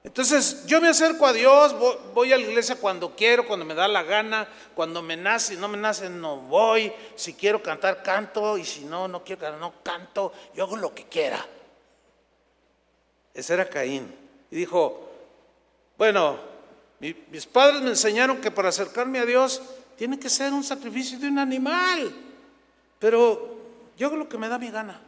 Entonces 0.03 0.65
yo 0.65 0.81
me 0.81 0.87
acerco 0.87 1.27
a 1.27 1.33
Dios, 1.33 1.75
voy 2.13 2.33
a 2.33 2.37
la 2.37 2.43
iglesia 2.43 2.75
cuando 2.75 3.15
quiero, 3.15 3.45
cuando 3.45 3.65
me 3.65 3.75
da 3.75 3.87
la 3.87 4.01
gana, 4.01 4.47
cuando 4.73 5.03
me 5.03 5.15
nace, 5.15 5.55
no 5.57 5.67
me 5.67 5.77
nace, 5.77 6.09
no 6.09 6.37
voy. 6.37 6.91
Si 7.15 7.33
quiero 7.33 7.61
cantar, 7.61 8.01
canto, 8.01 8.57
y 8.57 8.65
si 8.65 8.85
no, 8.85 9.07
no 9.07 9.23
quiero 9.23 9.41
cantar, 9.41 9.59
no 9.59 9.73
canto. 9.83 10.33
Yo 10.55 10.63
hago 10.63 10.75
lo 10.75 10.93
que 10.95 11.05
quiera. 11.05 11.45
Ese 13.33 13.53
era 13.53 13.69
Caín. 13.69 14.13
Y 14.49 14.55
dijo, 14.55 15.07
bueno, 15.97 16.39
mis 16.99 17.45
padres 17.45 17.81
me 17.81 17.89
enseñaron 17.89 18.41
que 18.41 18.49
para 18.49 18.69
acercarme 18.69 19.19
a 19.19 19.25
Dios 19.25 19.61
tiene 20.01 20.17
que 20.17 20.31
ser 20.31 20.51
un 20.51 20.63
sacrificio 20.63 21.19
de 21.19 21.27
un 21.27 21.37
animal. 21.37 22.11
Pero 22.97 23.55
yo 23.95 24.07
hago 24.07 24.15
lo 24.15 24.27
que 24.27 24.39
me 24.39 24.49
da 24.49 24.57
mi 24.57 24.71
gana. 24.71 24.99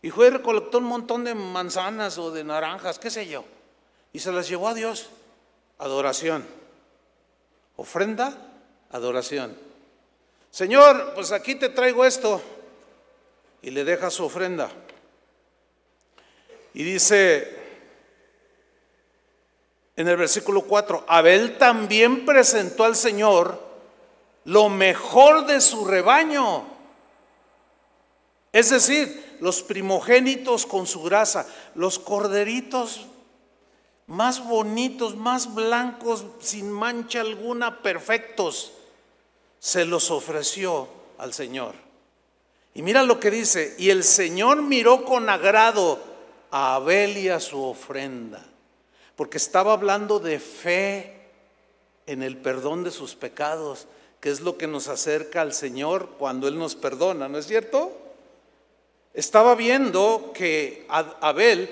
Y 0.00 0.10
fue 0.10 0.28
y 0.28 0.30
recolectó 0.30 0.78
un 0.78 0.84
montón 0.84 1.24
de 1.24 1.34
manzanas 1.34 2.16
o 2.18 2.30
de 2.30 2.44
naranjas, 2.44 3.00
qué 3.00 3.10
sé 3.10 3.26
yo. 3.26 3.44
Y 4.12 4.20
se 4.20 4.30
las 4.30 4.48
llevó 4.48 4.68
a 4.68 4.74
Dios. 4.74 5.10
Adoración. 5.78 6.46
Ofrenda, 7.74 8.36
adoración. 8.92 9.58
Señor, 10.52 11.10
pues 11.16 11.32
aquí 11.32 11.56
te 11.56 11.70
traigo 11.70 12.04
esto. 12.04 12.40
Y 13.62 13.72
le 13.72 13.82
deja 13.82 14.10
su 14.10 14.26
ofrenda. 14.26 14.70
Y 16.72 16.84
dice, 16.84 17.61
en 20.02 20.08
el 20.08 20.16
versículo 20.16 20.62
4, 20.62 21.04
Abel 21.08 21.58
también 21.58 22.24
presentó 22.24 22.84
al 22.84 22.96
Señor 22.96 23.60
lo 24.44 24.68
mejor 24.68 25.46
de 25.46 25.60
su 25.60 25.84
rebaño. 25.84 26.64
Es 28.52 28.70
decir, 28.70 29.38
los 29.40 29.62
primogénitos 29.62 30.66
con 30.66 30.86
su 30.86 31.02
grasa, 31.02 31.46
los 31.74 31.98
corderitos 31.98 33.06
más 34.06 34.44
bonitos, 34.44 35.16
más 35.16 35.54
blancos, 35.54 36.26
sin 36.40 36.70
mancha 36.70 37.20
alguna, 37.20 37.82
perfectos, 37.82 38.72
se 39.58 39.84
los 39.84 40.10
ofreció 40.10 40.88
al 41.18 41.32
Señor. 41.32 41.74
Y 42.74 42.82
mira 42.82 43.04
lo 43.04 43.20
que 43.20 43.30
dice, 43.30 43.74
y 43.78 43.90
el 43.90 44.02
Señor 44.04 44.62
miró 44.62 45.04
con 45.04 45.30
agrado 45.30 45.98
a 46.50 46.74
Abel 46.74 47.16
y 47.16 47.28
a 47.28 47.40
su 47.40 47.62
ofrenda, 47.62 48.44
porque 49.16 49.38
estaba 49.38 49.72
hablando 49.72 50.18
de 50.18 50.38
fe 50.38 51.22
en 52.06 52.22
el 52.22 52.36
perdón 52.36 52.84
de 52.84 52.90
sus 52.90 53.14
pecados, 53.14 53.86
que 54.20 54.30
es 54.30 54.40
lo 54.40 54.56
que 54.56 54.66
nos 54.66 54.88
acerca 54.88 55.40
al 55.40 55.52
Señor 55.52 56.10
cuando 56.18 56.48
Él 56.48 56.58
nos 56.58 56.76
perdona, 56.76 57.28
¿no 57.28 57.38
es 57.38 57.46
cierto? 57.46 57.92
Estaba 59.14 59.54
viendo 59.54 60.32
que 60.34 60.86
Abel 60.88 61.68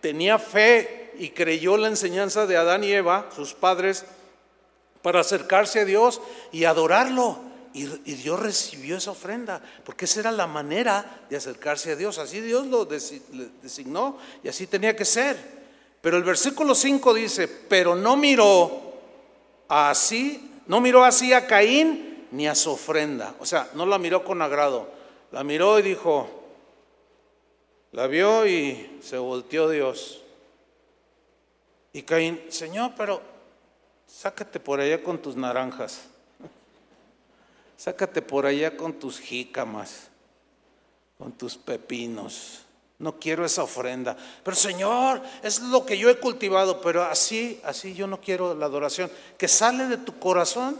tenía 0.00 0.38
fe 0.38 1.12
y 1.18 1.30
creyó 1.30 1.76
la 1.76 1.88
enseñanza 1.88 2.46
de 2.46 2.56
Adán 2.56 2.84
y 2.84 2.92
Eva, 2.92 3.28
sus 3.34 3.54
padres, 3.54 4.04
para 5.02 5.20
acercarse 5.20 5.80
a 5.80 5.84
Dios 5.84 6.20
y 6.52 6.64
adorarlo. 6.64 7.38
Y, 7.72 7.86
Dios 7.86 8.38
recibió 8.38 8.96
esa 8.98 9.10
ofrenda, 9.10 9.60
porque 9.84 10.04
esa 10.04 10.20
era 10.20 10.30
la 10.30 10.46
manera 10.46 11.24
de 11.28 11.36
acercarse 11.36 11.90
a 11.90 11.96
Dios. 11.96 12.18
Así 12.18 12.40
Dios 12.40 12.66
lo 12.68 12.84
designó 12.84 14.18
y 14.44 14.48
así 14.48 14.68
tenía 14.68 14.94
que 14.94 15.04
ser. 15.04 15.63
Pero 16.04 16.18
el 16.18 16.22
versículo 16.22 16.74
5 16.74 17.14
dice, 17.14 17.48
pero 17.48 17.96
no 17.96 18.14
miró 18.14 18.92
así, 19.68 20.60
no 20.66 20.78
miró 20.82 21.02
así 21.02 21.32
a 21.32 21.46
Caín 21.46 22.26
ni 22.30 22.46
a 22.46 22.54
su 22.54 22.72
ofrenda. 22.72 23.34
O 23.40 23.46
sea, 23.46 23.70
no 23.72 23.86
la 23.86 23.98
miró 23.98 24.22
con 24.22 24.42
agrado. 24.42 24.86
La 25.32 25.42
miró 25.44 25.78
y 25.78 25.82
dijo, 25.82 26.28
la 27.92 28.06
vio 28.06 28.46
y 28.46 28.98
se 29.02 29.16
volteó 29.16 29.70
Dios. 29.70 30.20
Y 31.94 32.02
Caín, 32.02 32.38
Señor, 32.50 32.92
pero 32.98 33.22
sácate 34.06 34.60
por 34.60 34.80
allá 34.80 35.02
con 35.02 35.16
tus 35.16 35.36
naranjas. 35.36 36.02
Sácate 37.78 38.20
por 38.20 38.44
allá 38.44 38.76
con 38.76 38.92
tus 38.92 39.18
jícamas, 39.18 40.08
con 41.16 41.32
tus 41.32 41.56
pepinos. 41.56 42.63
No 42.98 43.18
quiero 43.18 43.44
esa 43.44 43.62
ofrenda. 43.62 44.16
Pero 44.42 44.56
Señor, 44.56 45.20
es 45.42 45.60
lo 45.60 45.84
que 45.84 45.98
yo 45.98 46.08
he 46.10 46.18
cultivado, 46.18 46.80
pero 46.80 47.02
así, 47.02 47.60
así 47.64 47.94
yo 47.94 48.06
no 48.06 48.20
quiero 48.20 48.54
la 48.54 48.66
adoración. 48.66 49.10
Que 49.36 49.48
sale 49.48 49.86
de 49.88 49.98
tu 49.98 50.18
corazón, 50.18 50.78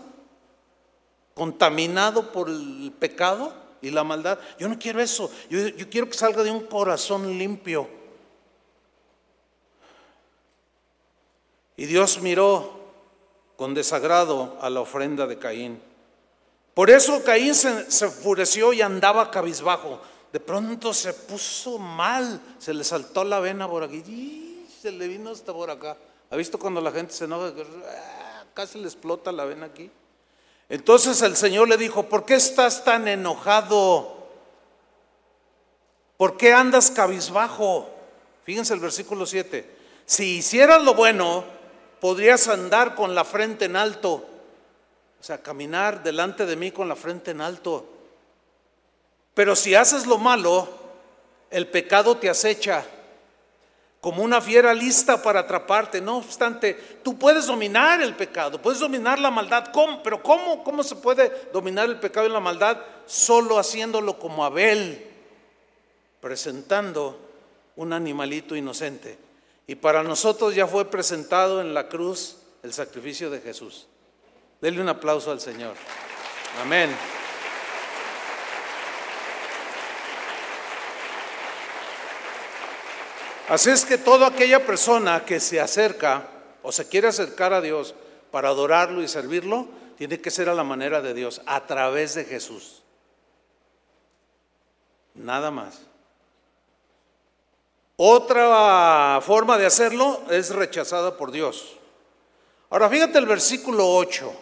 contaminado 1.34 2.32
por 2.32 2.48
el 2.48 2.92
pecado 2.98 3.52
y 3.82 3.90
la 3.90 4.04
maldad. 4.04 4.38
Yo 4.58 4.68
no 4.68 4.78
quiero 4.78 5.00
eso. 5.00 5.30
Yo, 5.50 5.66
yo 5.68 5.90
quiero 5.90 6.08
que 6.08 6.16
salga 6.16 6.42
de 6.42 6.50
un 6.50 6.66
corazón 6.66 7.36
limpio. 7.36 7.88
Y 11.76 11.86
Dios 11.86 12.20
miró 12.20 12.84
con 13.56 13.74
desagrado 13.74 14.56
a 14.60 14.70
la 14.70 14.80
ofrenda 14.80 15.26
de 15.26 15.38
Caín. 15.38 15.80
Por 16.74 16.90
eso 16.90 17.22
Caín 17.22 17.54
se, 17.54 17.86
enfureció 18.04 18.72
y 18.72 18.82
andaba 18.82 19.30
cabizbajo. 19.30 20.00
De 20.34 20.40
pronto 20.40 20.92
se 20.92 21.12
puso 21.12 21.78
mal, 21.78 22.40
se 22.58 22.74
le 22.74 22.82
saltó 22.82 23.22
la 23.22 23.38
vena 23.38 23.68
por 23.68 23.84
aquí, 23.84 23.98
y 23.98 24.66
se 24.82 24.90
le 24.90 25.06
vino 25.06 25.30
hasta 25.30 25.52
por 25.52 25.70
acá. 25.70 25.96
¿Ha 26.28 26.34
visto 26.34 26.58
cuando 26.58 26.80
la 26.80 26.90
gente 26.90 27.14
se 27.14 27.26
enoja? 27.26 27.52
Ah, 27.86 28.42
casi 28.52 28.80
le 28.80 28.86
explota 28.86 29.30
la 29.30 29.44
vena 29.44 29.66
aquí. 29.66 29.88
Entonces 30.68 31.22
el 31.22 31.36
Señor 31.36 31.68
le 31.68 31.76
dijo, 31.76 32.08
¿por 32.08 32.24
qué 32.24 32.34
estás 32.34 32.82
tan 32.82 33.06
enojado? 33.06 34.26
¿Por 36.16 36.36
qué 36.36 36.52
andas 36.52 36.90
cabizbajo? 36.90 37.88
Fíjense 38.42 38.74
el 38.74 38.80
versículo 38.80 39.26
7. 39.26 39.70
Si 40.04 40.38
hicieras 40.38 40.82
lo 40.82 40.94
bueno, 40.94 41.44
podrías 42.00 42.48
andar 42.48 42.96
con 42.96 43.14
la 43.14 43.24
frente 43.24 43.66
en 43.66 43.76
alto 43.76 44.26
o 45.24 45.26
sea, 45.26 45.38
caminar 45.38 46.02
delante 46.02 46.44
de 46.44 46.54
mí 46.54 46.70
con 46.70 46.86
la 46.86 46.96
frente 46.96 47.30
en 47.30 47.40
alto. 47.40 47.86
Pero 49.34 49.56
si 49.56 49.74
haces 49.74 50.06
lo 50.06 50.18
malo, 50.18 50.68
el 51.50 51.66
pecado 51.68 52.16
te 52.16 52.30
acecha 52.30 52.86
como 54.00 54.22
una 54.22 54.40
fiera 54.40 54.74
lista 54.74 55.22
para 55.22 55.40
atraparte. 55.40 56.00
No 56.00 56.18
obstante, 56.18 56.74
tú 57.02 57.18
puedes 57.18 57.46
dominar 57.46 58.02
el 58.02 58.14
pecado, 58.14 58.60
puedes 58.60 58.78
dominar 58.78 59.18
la 59.18 59.30
maldad. 59.30 59.70
Pero 60.02 60.22
¿cómo, 60.22 60.62
¿cómo 60.62 60.82
se 60.82 60.96
puede 60.96 61.48
dominar 61.52 61.88
el 61.88 61.98
pecado 61.98 62.26
y 62.26 62.30
la 62.30 62.40
maldad? 62.40 62.78
Solo 63.06 63.58
haciéndolo 63.58 64.18
como 64.18 64.44
Abel, 64.44 65.10
presentando 66.20 67.18
un 67.76 67.92
animalito 67.92 68.54
inocente. 68.54 69.18
Y 69.66 69.76
para 69.76 70.02
nosotros 70.02 70.54
ya 70.54 70.66
fue 70.66 70.84
presentado 70.90 71.62
en 71.62 71.72
la 71.72 71.88
cruz 71.88 72.36
el 72.62 72.72
sacrificio 72.72 73.30
de 73.30 73.40
Jesús. 73.40 73.86
Denle 74.60 74.82
un 74.82 74.88
aplauso 74.90 75.30
al 75.30 75.40
Señor. 75.40 75.76
Amén. 76.60 76.94
Así 83.48 83.70
es 83.70 83.84
que 83.84 83.98
toda 83.98 84.28
aquella 84.28 84.64
persona 84.64 85.24
que 85.24 85.38
se 85.38 85.60
acerca 85.60 86.28
o 86.62 86.72
se 86.72 86.88
quiere 86.88 87.08
acercar 87.08 87.52
a 87.52 87.60
Dios 87.60 87.94
para 88.30 88.48
adorarlo 88.48 89.02
y 89.02 89.08
servirlo, 89.08 89.68
tiene 89.96 90.20
que 90.20 90.30
ser 90.30 90.48
a 90.48 90.54
la 90.54 90.64
manera 90.64 91.00
de 91.00 91.14
Dios, 91.14 91.42
a 91.46 91.66
través 91.66 92.14
de 92.14 92.24
Jesús. 92.24 92.82
Nada 95.14 95.50
más. 95.50 95.82
Otra 97.96 99.20
forma 99.22 99.56
de 99.56 99.66
hacerlo 99.66 100.22
es 100.30 100.50
rechazada 100.50 101.16
por 101.16 101.30
Dios. 101.30 101.76
Ahora 102.70 102.88
fíjate 102.88 103.18
el 103.18 103.26
versículo 103.26 103.88
8. 103.94 104.32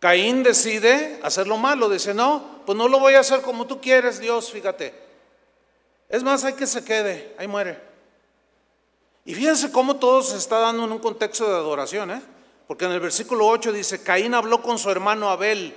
Caín 0.00 0.42
decide 0.42 1.20
hacer 1.22 1.46
lo 1.46 1.56
malo, 1.56 1.88
dice, 1.88 2.12
no, 2.12 2.62
pues 2.66 2.76
no 2.76 2.88
lo 2.88 2.98
voy 2.98 3.14
a 3.14 3.20
hacer 3.20 3.42
como 3.42 3.66
tú 3.66 3.80
quieres, 3.80 4.18
Dios, 4.18 4.50
fíjate. 4.50 5.09
Es 6.10 6.24
más, 6.24 6.44
hay 6.44 6.54
que 6.54 6.66
se 6.66 6.84
quede, 6.84 7.34
ahí 7.38 7.46
muere. 7.46 7.78
Y 9.24 9.34
fíjense 9.34 9.70
cómo 9.70 9.96
todo 9.96 10.22
se 10.22 10.36
está 10.36 10.58
dando 10.58 10.84
en 10.84 10.92
un 10.92 10.98
contexto 10.98 11.48
de 11.48 11.54
adoración, 11.54 12.10
¿eh? 12.10 12.20
Porque 12.66 12.84
en 12.84 12.92
el 12.92 13.00
versículo 13.00 13.46
8 13.46 13.72
dice, 13.72 14.02
Caín 14.02 14.34
habló 14.34 14.60
con 14.60 14.76
su 14.76 14.90
hermano 14.90 15.30
Abel. 15.30 15.72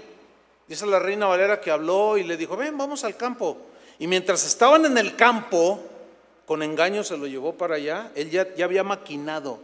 Dice 0.68 0.88
la 0.88 0.98
reina 0.98 1.28
Valera 1.28 1.62
que 1.62 1.70
habló 1.70 2.18
y 2.18 2.24
le 2.24 2.36
dijo, 2.36 2.58
ven, 2.58 2.76
vamos 2.78 3.04
al 3.04 3.16
campo. 3.16 3.58
Y 4.00 4.08
mientras 4.08 4.44
estaban 4.44 4.86
en 4.86 4.98
el 4.98 5.16
campo, 5.16 5.80
con 6.48 6.64
engaño 6.64 7.04
se 7.04 7.16
lo 7.16 7.28
llevó 7.28 7.54
para 7.54 7.76
allá, 7.76 8.12
él 8.16 8.32
ya, 8.32 8.56
ya 8.56 8.66
había 8.66 8.84
maquinado 8.84 9.60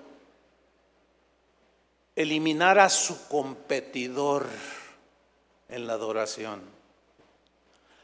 eliminar 2.16 2.78
a 2.78 2.90
su 2.90 3.28
competidor 3.28 4.46
en 5.68 5.88
la 5.88 5.94
adoración. 5.94 6.62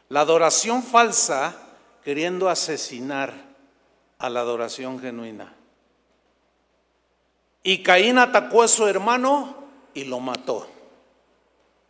La 0.10 0.21
adoración 0.21 0.82
falsa 0.84 1.64
queriendo 2.06 2.50
asesinar 2.50 3.34
a 4.20 4.30
la 4.30 4.41
adoración 4.41 5.00
genuina. 5.00 5.52
Y 7.63 7.82
Caín 7.82 8.20
atacó 8.20 8.62
a 8.62 8.68
su 8.68 8.86
hermano 8.86 9.56
y 9.96 10.04
lo 10.04 10.20
mató. 10.20 10.68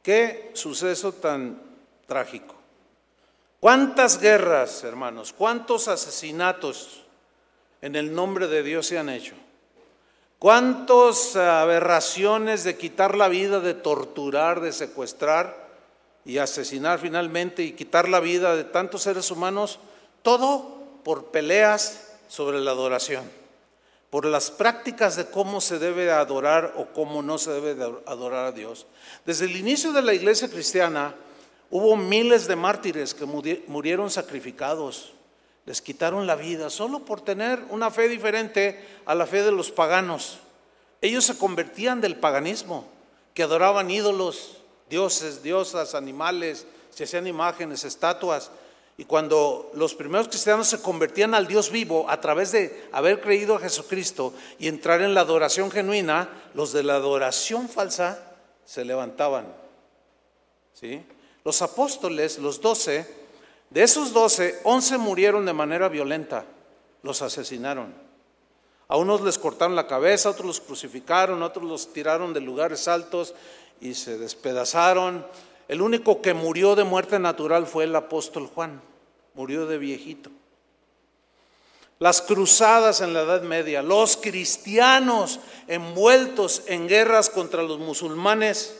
Qué 0.02 0.52
suceso 0.54 1.12
tan 1.12 1.62
trágico. 2.08 2.56
¿Cuántas 3.60 4.22
guerras, 4.22 4.86
hermanos? 4.86 5.34
¿Cuántos 5.38 5.90
asesinatos 5.90 7.04
en 7.82 7.98
el 7.98 8.16
nombre 8.16 8.48
de 8.48 8.64
Dios 8.64 8.88
se 8.88 8.98
han 8.98 9.10
hecho? 9.10 9.36
¿Cuántas 10.40 11.36
aberraciones 11.36 12.64
de 12.64 12.78
quitar 12.78 13.18
la 13.18 13.28
vida, 13.28 13.60
de 13.60 13.74
torturar, 13.74 14.62
de 14.62 14.72
secuestrar 14.72 15.68
y 16.24 16.38
asesinar 16.38 17.00
finalmente 17.00 17.64
y 17.64 17.74
quitar 17.74 18.08
la 18.08 18.22
vida 18.22 18.56
de 18.56 18.64
tantos 18.64 19.02
seres 19.02 19.30
humanos? 19.30 19.78
Todo 20.26 21.00
por 21.04 21.28
peleas 21.28 22.02
sobre 22.28 22.60
la 22.60 22.72
adoración, 22.72 23.30
por 24.10 24.26
las 24.26 24.50
prácticas 24.50 25.16
de 25.16 25.28
cómo 25.28 25.62
se 25.62 25.78
debe 25.78 26.12
adorar 26.12 26.74
o 26.78 26.88
cómo 26.88 27.22
no 27.22 27.38
se 27.38 27.52
debe 27.52 28.02
adorar 28.08 28.48
a 28.48 28.52
Dios. 28.52 28.88
Desde 29.24 29.46
el 29.46 29.56
inicio 29.56 29.94
de 29.94 30.02
la 30.02 30.16
iglesia 30.16 30.50
cristiana 30.50 31.14
hubo 31.70 31.96
miles 31.96 32.48
de 32.48 32.56
mártires 32.56 33.14
que 33.14 33.26
murieron 33.68 34.10
sacrificados 34.10 35.14
les 35.66 35.82
quitaron 35.82 36.28
la 36.28 36.36
vida 36.36 36.70
solo 36.70 37.00
por 37.06 37.22
tener 37.22 37.64
una 37.70 37.90
fe 37.90 38.08
diferente 38.08 39.00
a 39.06 39.16
la 39.16 39.26
fe 39.26 39.42
de 39.42 39.52
los 39.52 39.72
paganos. 39.72 40.38
Ellos 41.02 41.26
se 41.26 41.38
convertían 41.38 42.02
del 42.02 42.18
paganismo, 42.18 42.86
que 43.34 43.44
adoraban 43.44 43.90
ídolos, 43.90 44.58
dioses, 44.90 45.42
diosas, 45.42 45.96
animales, 45.96 46.68
se 46.92 47.04
hacían 47.04 47.28
imágenes, 47.28 47.84
estatuas. 47.84 48.52
Y 48.98 49.06
cuando 49.06 49.72
los 49.74 49.94
primeros 49.94 50.30
cristianos 50.30 50.68
se 50.68 50.82
convertían 50.82 51.34
al 51.34 51.48
Dios 51.48 51.70
vivo 51.70 52.10
a 52.10 52.22
través 52.22 52.54
de 52.54 52.88
haber 52.94 53.20
creído 53.20 53.56
a 53.56 53.60
Jesucristo 53.60 54.34
y 54.58 54.68
entrar 54.68 55.02
en 55.02 55.14
la 55.14 55.22
adoración 55.22 55.70
genuina, 55.70 56.30
los 56.54 56.72
de 56.72 56.84
la 56.84 56.96
adoración 56.96 57.68
falsa 57.68 58.36
se 58.64 58.86
levantaban. 58.86 59.54
¿Sí? 60.74 61.06
Los 61.44 61.62
apóstoles, 61.62 62.40
los 62.40 62.62
doce, 62.62 63.06
de 63.70 63.84
esos 63.84 64.14
doce, 64.14 64.60
once 64.64 64.98
murieron 64.98 65.46
de 65.46 65.54
manera 65.54 65.90
violenta, 65.90 66.46
los 67.04 67.22
asesinaron. 67.22 67.94
A 68.88 68.98
unos 68.98 69.22
les 69.22 69.38
cortaron 69.38 69.76
la 69.76 69.88
cabeza, 69.88 70.30
a 70.30 70.32
otros 70.32 70.48
los 70.48 70.62
crucificaron, 70.62 71.42
a 71.42 71.48
otros 71.48 71.66
los 71.66 71.92
tiraron 71.92 72.34
de 72.34 72.40
lugares 72.40 72.88
altos 72.88 73.34
y 73.82 73.94
se 73.96 74.18
despedazaron. 74.18 75.26
El 75.68 75.82
único 75.82 76.22
que 76.22 76.34
murió 76.34 76.76
de 76.76 76.84
muerte 76.84 77.20
natural 77.20 77.66
fue 77.66 77.86
el 77.86 77.96
apóstol 77.96 78.48
Juan, 78.54 78.82
murió 79.34 79.66
de 79.66 79.78
viejito. 79.78 80.30
Las 81.98 82.22
cruzadas 82.22 83.02
en 83.02 83.14
la 83.14 83.22
Edad 83.22 83.42
Media, 83.42 83.82
los 83.82 84.18
cristianos 84.18 85.40
envueltos 85.68 86.64
en 86.68 86.88
guerras 86.88 87.30
contra 87.30 87.64
los 87.64 87.80
musulmanes 87.80 88.76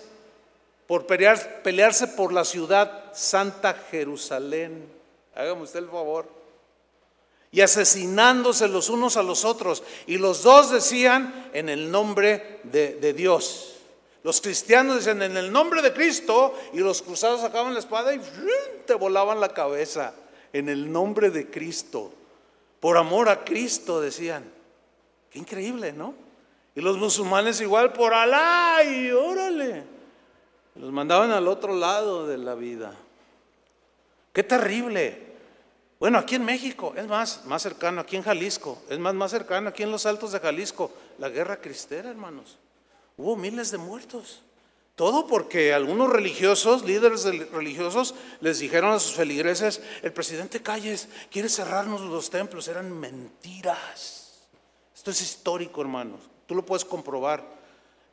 por 0.86 1.08
pelearse 1.08 2.08
por 2.10 2.34
la 2.34 2.44
ciudad 2.46 3.06
Santa 3.14 3.74
Jerusalén. 3.90 4.88
Hágame 5.34 5.64
usted 5.64 5.80
el 5.80 5.90
favor. 5.90 6.28
Y 7.52 7.62
asesinándose 7.62 8.68
los 8.68 8.90
unos 8.90 9.16
a 9.16 9.24
los 9.24 9.46
otros. 9.46 9.82
Y 10.08 10.18
los 10.18 10.44
dos 10.44 10.72
decían 10.72 11.50
en 11.54 11.70
el 11.70 11.90
nombre 11.90 12.60
de, 12.64 12.96
de 12.96 13.14
Dios. 13.14 13.75
Los 14.26 14.42
cristianos 14.42 14.96
decían 14.96 15.22
en 15.22 15.38
el 15.38 15.52
nombre 15.52 15.84
de 15.84 15.94
Cristo 15.94 16.56
y 16.74 16.80
los 16.80 17.04
cruzados 17.04 17.42
sacaban 17.42 17.76
la 17.76 17.80
espada 17.80 18.12
y 18.12 18.20
te 18.88 18.96
volaban 18.96 19.40
la 19.40 19.50
cabeza. 19.50 20.16
En 20.52 20.68
el 20.68 20.92
nombre 20.92 21.30
de 21.30 21.52
Cristo. 21.52 22.12
Por 22.80 22.98
amor 22.98 23.30
a 23.30 23.46
Cristo 23.46 24.02
decían. 24.02 24.52
Qué 25.30 25.38
increíble, 25.38 25.94
¿no? 25.94 26.16
Y 26.74 26.82
los 26.82 26.98
musulmanes 26.98 27.62
igual 27.62 27.94
por 27.94 28.16
Alá 28.16 28.84
y 28.84 29.12
órale. 29.12 29.84
Los 30.74 30.92
mandaban 30.92 31.30
al 31.30 31.48
otro 31.48 31.76
lado 31.76 32.26
de 32.26 32.40
la 32.40 32.56
vida. 32.56 32.96
Qué 34.34 34.42
terrible. 34.42 35.22
Bueno, 36.00 36.18
aquí 36.18 36.34
en 36.34 36.46
México, 36.46 36.96
es 36.98 37.06
más, 37.06 37.46
más 37.46 37.62
cercano, 37.62 38.02
aquí 38.02 38.16
en 38.16 38.24
Jalisco, 38.24 38.82
es 38.90 38.98
más, 38.98 39.14
más 39.14 39.30
cercano, 39.30 39.70
aquí 39.70 39.84
en 39.84 39.92
los 39.92 40.08
altos 40.08 40.32
de 40.32 40.40
Jalisco, 40.40 40.92
la 41.20 41.30
guerra 41.30 41.58
cristera, 41.58 42.10
hermanos. 42.10 42.58
Hubo 43.18 43.36
miles 43.36 43.72
de 43.72 43.78
muertos. 43.78 44.42
Todo 44.96 45.28
porque 45.28 45.74
algunos 45.74 46.10
religiosos, 46.10 46.86
líderes 46.86 47.26
religiosos, 47.52 48.16
les 48.40 48.60
dijeron 48.60 48.94
a 48.94 49.00
sus 49.00 49.14
feligreses, 49.14 49.82
el 50.04 50.14
presidente 50.14 50.62
Calles 50.62 51.10
quiere 51.30 51.50
cerrarnos 51.50 52.02
los 52.02 52.30
templos. 52.30 52.68
Eran 52.70 52.98
mentiras. 52.98 54.48
Esto 54.96 55.12
es 55.12 55.22
histórico, 55.22 55.82
hermanos. 55.82 56.22
Tú 56.46 56.56
lo 56.56 56.66
puedes 56.66 56.86
comprobar. 56.86 57.44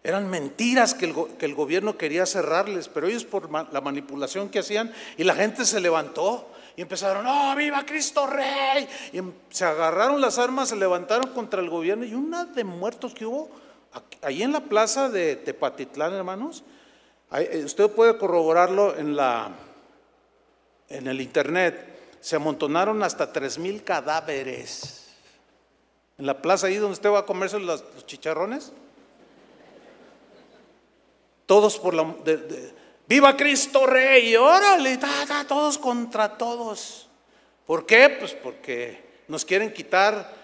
Eran 0.05 0.29
mentiras 0.29 0.95
que 0.95 1.05
el, 1.05 1.55
gobierno 1.55 1.97
quería 1.97 2.27
cerrarles, 2.27 2.89
pero 2.89 3.07
ellos 3.07 3.25
por 3.25 3.49
la 3.73 3.81
manipulación 3.81 4.49
que 4.49 4.59
hacían 4.59 4.93
y 5.17 5.23
la 5.23 5.37
gente 5.37 5.65
se 5.65 5.79
levantó 5.79 6.49
y 6.77 6.83
empezaron, 6.83 7.25
¡oh, 7.25 7.55
viva 7.55 7.87
Cristo 7.87 8.27
Rey! 8.27 8.89
Y 9.13 9.19
em, 9.19 9.33
se 9.51 9.65
agarraron 9.65 10.21
las 10.21 10.39
armas, 10.39 10.71
se 10.71 10.77
levantaron 10.77 11.33
contra 11.33 11.61
el 11.61 11.71
gobierno 11.71 12.05
y 12.05 12.15
una 12.15 12.47
de 12.47 12.65
muertos 12.65 13.15
que 13.15 13.27
hubo 13.27 13.49
Ahí 14.23 14.43
en 14.43 14.53
la 14.53 14.61
plaza 14.61 15.09
de 15.09 15.37
Tepatitlán, 15.37 16.15
hermanos, 16.15 16.63
eh, 17.33 17.63
usted 17.65 17.91
puede 17.91 18.17
corroborarlo 18.17 18.97
en, 18.97 19.17
la, 19.17 19.51
en 20.89 21.07
el 21.07 21.21
internet, 21.21 22.17
se 22.21 22.37
amontonaron 22.37 23.03
hasta 23.03 23.33
tres 23.33 23.59
mil 23.59 23.83
cadáveres. 23.83 25.09
En 26.19 26.27
la 26.27 26.41
plaza 26.41 26.69
ahí 26.69 26.77
donde 26.77 26.93
usted 26.93 27.11
va 27.11 27.21
a 27.21 27.27
comerse 27.27 27.59
los, 27.59 27.85
chicharrones. 28.07 28.73
Todos 31.47 31.79
por 31.79 31.95
la... 31.95 32.15
¡Viva 33.09 33.37
Cristo 33.37 33.87
Rey! 33.87 34.37
¡Órale! 34.37 34.99
todos 35.49 35.79
contra 35.79 36.39
todos. 36.39 37.09
¿Por 37.67 37.85
qué? 37.87 38.09
Pues 38.09 38.35
porque 38.35 39.05
nos 39.27 39.45
quieren 39.45 39.73
quitar 39.73 40.42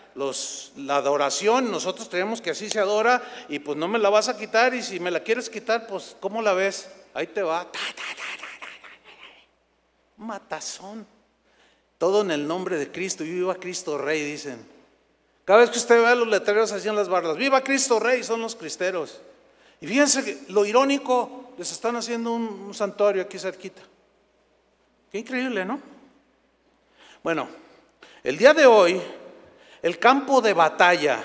la 0.76 0.96
adoración, 0.96 1.70
nosotros 1.70 2.09
creemos 2.09 2.40
que 2.40 2.50
así 2.50 2.68
se 2.68 2.81
adora 2.81 3.22
y 3.48 3.59
pues 3.59 3.78
no 3.78 3.88
me 3.88 3.98
la 3.98 4.11
vas 4.11 4.28
a 4.28 4.37
quitar 4.37 4.74
y 4.74 4.83
si 4.83 4.98
me 4.98 5.11
la 5.11 5.20
quieres 5.20 5.48
quitar, 5.48 5.87
pues 5.87 6.16
¿cómo 6.20 6.42
la 6.42 6.54
ves? 6.54 6.88
Ahí 7.14 7.28
te 7.28 7.42
va. 7.42 7.66
Matazón. 10.16 11.07
Todo 11.98 12.22
en 12.22 12.31
el 12.31 12.46
nombre 12.46 12.78
de 12.78 12.90
Cristo. 12.90 13.24
Y 13.24 13.31
viva 13.31 13.54
Cristo 13.57 13.98
Rey, 13.98 14.22
dicen. 14.22 14.64
Cada 15.44 15.61
vez 15.61 15.70
que 15.70 15.78
usted 15.78 16.02
ve 16.02 16.14
los 16.14 16.28
letreros 16.28 16.72
así 16.72 16.88
en 16.88 16.96
las 16.96 17.09
barras, 17.09 17.37
viva 17.37 17.62
Cristo 17.62 17.98
Rey, 17.98 18.22
son 18.22 18.40
los 18.42 18.54
cristeros. 18.54 19.20
Y 19.81 19.87
fíjense 19.87 20.44
lo 20.48 20.66
irónico, 20.66 21.52
les 21.57 21.72
están 21.72 21.96
haciendo 21.96 22.33
un 22.33 22.74
santuario 22.74 23.22
aquí 23.22 23.38
cerquita. 23.38 23.83
Qué 25.11 25.18
increíble, 25.18 25.64
¿no? 25.64 25.81
Bueno, 27.22 27.48
el 28.22 28.37
día 28.37 28.52
de 28.52 28.66
hoy 28.66 29.00
el 29.83 29.99
campo 29.99 30.41
de 30.41 30.53
batalla 30.53 31.25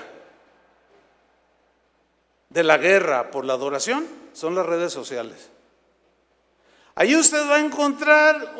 de 2.48 2.62
la 2.62 2.78
guerra 2.78 3.30
por 3.30 3.44
la 3.44 3.54
adoración 3.54 4.06
son 4.32 4.54
las 4.54 4.66
redes 4.66 4.92
sociales. 4.92 5.50
Ahí 6.94 7.16
usted 7.16 7.48
va 7.48 7.56
a 7.56 7.60
encontrar 7.60 8.54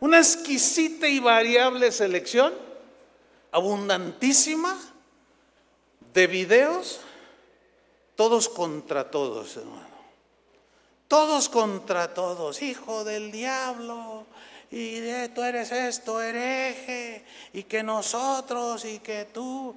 una 0.00 0.18
exquisita 0.18 1.08
y 1.08 1.18
variable 1.18 1.90
selección, 1.90 2.54
abundantísima, 3.50 4.78
de 6.12 6.26
videos, 6.26 7.00
todos 8.16 8.48
contra 8.48 9.10
todos, 9.10 9.56
hermano. 9.56 9.88
Todos 11.08 11.48
contra 11.48 12.14
todos, 12.14 12.62
hijo 12.62 13.02
del 13.02 13.32
diablo, 13.32 14.26
y 14.70 15.28
tú 15.34 15.42
eres 15.42 15.72
esto, 15.72 16.22
hereje, 16.22 17.24
y 17.52 17.64
que 17.64 17.82
nosotros, 17.82 18.84
y 18.84 19.00
que 19.00 19.24
tú, 19.24 19.76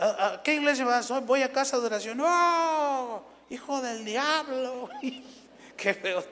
¿a, 0.00 0.40
qué 0.42 0.54
iglesia 0.54 0.86
vas 0.86 1.10
hoy? 1.10 1.20
Voy 1.20 1.42
a 1.42 1.52
casa 1.52 1.78
de 1.78 1.86
oración, 1.86 2.18
¡oh! 2.22 3.22
Hijo 3.50 3.82
del 3.82 4.04
diablo, 4.04 4.88
qué 5.76 5.92
feo, 5.92 6.24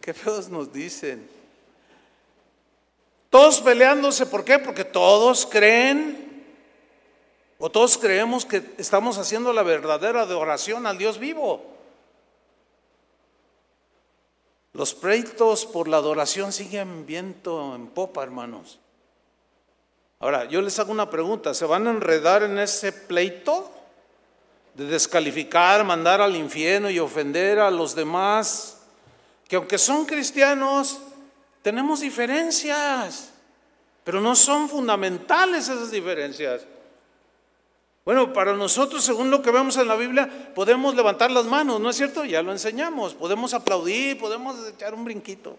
qué 0.00 0.12
feos 0.12 0.50
nos 0.50 0.70
dicen. 0.70 1.26
Todos 3.30 3.60
peleándose, 3.60 4.26
¿por 4.26 4.44
qué? 4.44 4.58
Porque 4.58 4.84
todos 4.84 5.46
creen, 5.46 6.44
o 7.58 7.70
todos 7.70 7.96
creemos 7.96 8.44
que 8.44 8.74
estamos 8.76 9.16
haciendo 9.16 9.54
la 9.54 9.62
verdadera 9.62 10.22
adoración 10.22 10.86
al 10.86 10.98
Dios 10.98 11.18
vivo. 11.18 11.69
Los 14.80 14.94
pleitos 14.94 15.66
por 15.66 15.88
la 15.88 15.98
adoración 15.98 16.54
siguen 16.54 17.04
viento 17.04 17.74
en 17.74 17.88
popa, 17.88 18.22
hermanos. 18.22 18.78
Ahora, 20.18 20.46
yo 20.46 20.62
les 20.62 20.78
hago 20.78 20.90
una 20.90 21.10
pregunta, 21.10 21.52
¿se 21.52 21.66
van 21.66 21.86
a 21.86 21.90
enredar 21.90 22.44
en 22.44 22.58
ese 22.58 22.90
pleito 22.90 23.70
de 24.72 24.86
descalificar, 24.86 25.84
mandar 25.84 26.22
al 26.22 26.34
infierno 26.34 26.88
y 26.88 26.98
ofender 26.98 27.58
a 27.58 27.70
los 27.70 27.94
demás? 27.94 28.78
Que 29.46 29.56
aunque 29.56 29.76
son 29.76 30.06
cristianos, 30.06 30.98
tenemos 31.60 32.00
diferencias, 32.00 33.34
pero 34.02 34.18
no 34.18 34.34
son 34.34 34.66
fundamentales 34.66 35.68
esas 35.68 35.90
diferencias. 35.90 36.62
Bueno, 38.10 38.32
para 38.32 38.54
nosotros, 38.54 39.04
según 39.04 39.30
lo 39.30 39.40
que 39.40 39.52
vemos 39.52 39.76
en 39.76 39.86
la 39.86 39.94
Biblia, 39.94 40.28
podemos 40.52 40.96
levantar 40.96 41.30
las 41.30 41.44
manos, 41.44 41.80
¿no 41.80 41.90
es 41.90 41.96
cierto? 41.96 42.24
Ya 42.24 42.42
lo 42.42 42.50
enseñamos. 42.50 43.14
Podemos 43.14 43.54
aplaudir, 43.54 44.18
podemos 44.18 44.66
echar 44.66 44.94
un 44.94 45.04
brinquito 45.04 45.56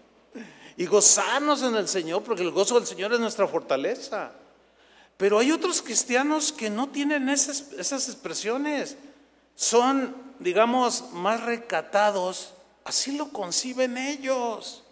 y 0.76 0.84
gozarnos 0.84 1.62
en 1.62 1.74
el 1.76 1.88
Señor, 1.88 2.22
porque 2.22 2.42
el 2.42 2.50
gozo 2.50 2.74
del 2.74 2.86
Señor 2.86 3.10
es 3.14 3.20
nuestra 3.20 3.48
fortaleza. 3.48 4.32
Pero 5.16 5.38
hay 5.38 5.50
otros 5.50 5.80
cristianos 5.80 6.52
que 6.52 6.68
no 6.68 6.90
tienen 6.90 7.30
esas, 7.30 7.72
expresiones. 7.90 8.98
Son, 9.54 10.14
digamos, 10.38 11.10
más 11.12 11.42
recatados. 11.44 12.52
Así 12.84 13.16
lo 13.16 13.30
conciben 13.30 13.96
ellos. 13.96 14.84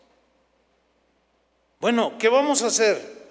Bueno, 1.79 2.14
¿qué 2.18 2.31
vamos 2.31 2.62
a 2.62 2.68
hacer? 2.68 3.29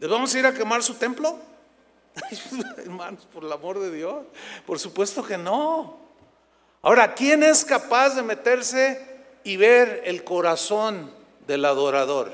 ¿Les 0.00 0.10
vamos 0.10 0.34
a 0.34 0.38
ir 0.40 0.46
a 0.46 0.52
quemar 0.52 0.82
su 0.82 0.94
templo? 0.94 1.51
Hermanos, 2.78 3.26
por 3.32 3.44
el 3.44 3.52
amor 3.52 3.80
de 3.80 3.90
Dios, 3.90 4.24
por 4.66 4.78
supuesto 4.78 5.24
que 5.24 5.38
no. 5.38 5.96
Ahora, 6.82 7.14
¿quién 7.14 7.42
es 7.42 7.64
capaz 7.64 8.14
de 8.14 8.22
meterse 8.22 9.00
y 9.44 9.56
ver 9.56 10.02
el 10.04 10.24
corazón 10.24 11.10
del 11.46 11.64
adorador? 11.64 12.32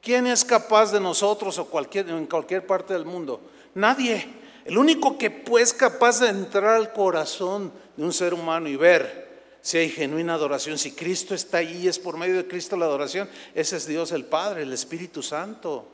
¿Quién 0.00 0.26
es 0.26 0.44
capaz 0.44 0.92
de 0.92 1.00
nosotros 1.00 1.58
o 1.58 1.68
en 1.82 2.26
cualquier 2.26 2.66
parte 2.66 2.94
del 2.94 3.04
mundo? 3.04 3.40
Nadie. 3.74 4.24
El 4.64 4.78
único 4.78 5.18
que 5.18 5.44
es 5.58 5.72
capaz 5.72 6.20
de 6.20 6.28
entrar 6.28 6.76
al 6.76 6.92
corazón 6.92 7.72
de 7.96 8.04
un 8.04 8.12
ser 8.12 8.34
humano 8.34 8.68
y 8.68 8.76
ver 8.76 9.26
si 9.60 9.78
hay 9.78 9.90
genuina 9.90 10.34
adoración, 10.34 10.78
si 10.78 10.92
Cristo 10.92 11.34
está 11.34 11.58
ahí, 11.58 11.88
es 11.88 11.98
por 11.98 12.16
medio 12.16 12.36
de 12.36 12.46
Cristo 12.46 12.76
la 12.76 12.86
adoración, 12.86 13.28
ese 13.52 13.76
es 13.76 13.86
Dios 13.86 14.12
el 14.12 14.24
Padre, 14.24 14.62
el 14.62 14.72
Espíritu 14.72 15.24
Santo. 15.24 15.88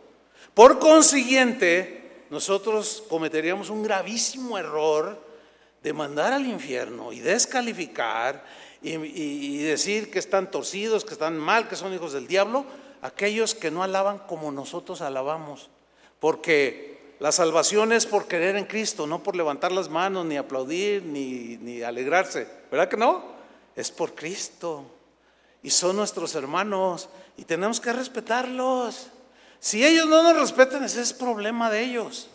Por 0.52 0.78
consiguiente, 0.78 2.01
nosotros 2.32 3.04
cometeríamos 3.10 3.68
un 3.68 3.82
gravísimo 3.82 4.56
error 4.56 5.20
de 5.82 5.92
mandar 5.92 6.32
al 6.32 6.46
infierno 6.46 7.12
y 7.12 7.20
descalificar 7.20 8.42
y, 8.80 9.58
decir 9.58 10.10
que 10.10 10.18
están 10.18 10.50
torcidos, 10.50 11.04
que 11.04 11.12
están 11.12 11.36
mal, 11.36 11.68
que 11.68 11.76
son 11.76 11.92
hijos 11.92 12.14
del 12.14 12.26
diablo, 12.26 12.64
aquellos 13.02 13.54
que 13.54 13.70
no 13.70 13.82
alaban 13.82 14.20
como 14.20 14.50
nosotros 14.50 15.02
alabamos. 15.02 15.68
Porque 16.20 17.16
la 17.20 17.32
salvación 17.32 17.92
es 17.92 18.06
por 18.06 18.26
creer 18.26 18.56
en 18.56 18.64
Cristo, 18.64 19.06
no 19.06 19.22
por 19.22 19.36
levantar 19.36 19.70
las 19.70 19.90
manos, 19.90 20.24
ni 20.24 20.38
aplaudir, 20.38 21.02
ni, 21.02 21.58
ni 21.58 21.82
alegrarse. 21.82 22.48
¿Verdad 22.70 22.88
que 22.88 22.96
no? 22.96 23.22
Es 23.76 23.90
por 23.90 24.14
Cristo. 24.14 24.86
Y 25.62 25.68
son 25.68 25.96
nuestros 25.96 26.34
hermanos 26.34 27.10
y 27.36 27.44
tenemos 27.44 27.78
que 27.78 27.92
respetarlos. 27.92 29.08
Si 29.62 29.86
ellos 29.86 30.08
no 30.08 30.24
nos 30.24 30.36
respetan, 30.36 30.82
ese 30.82 31.00
es 31.00 31.12
problema 31.12 31.70
de 31.70 31.84
ellos. 31.84 32.26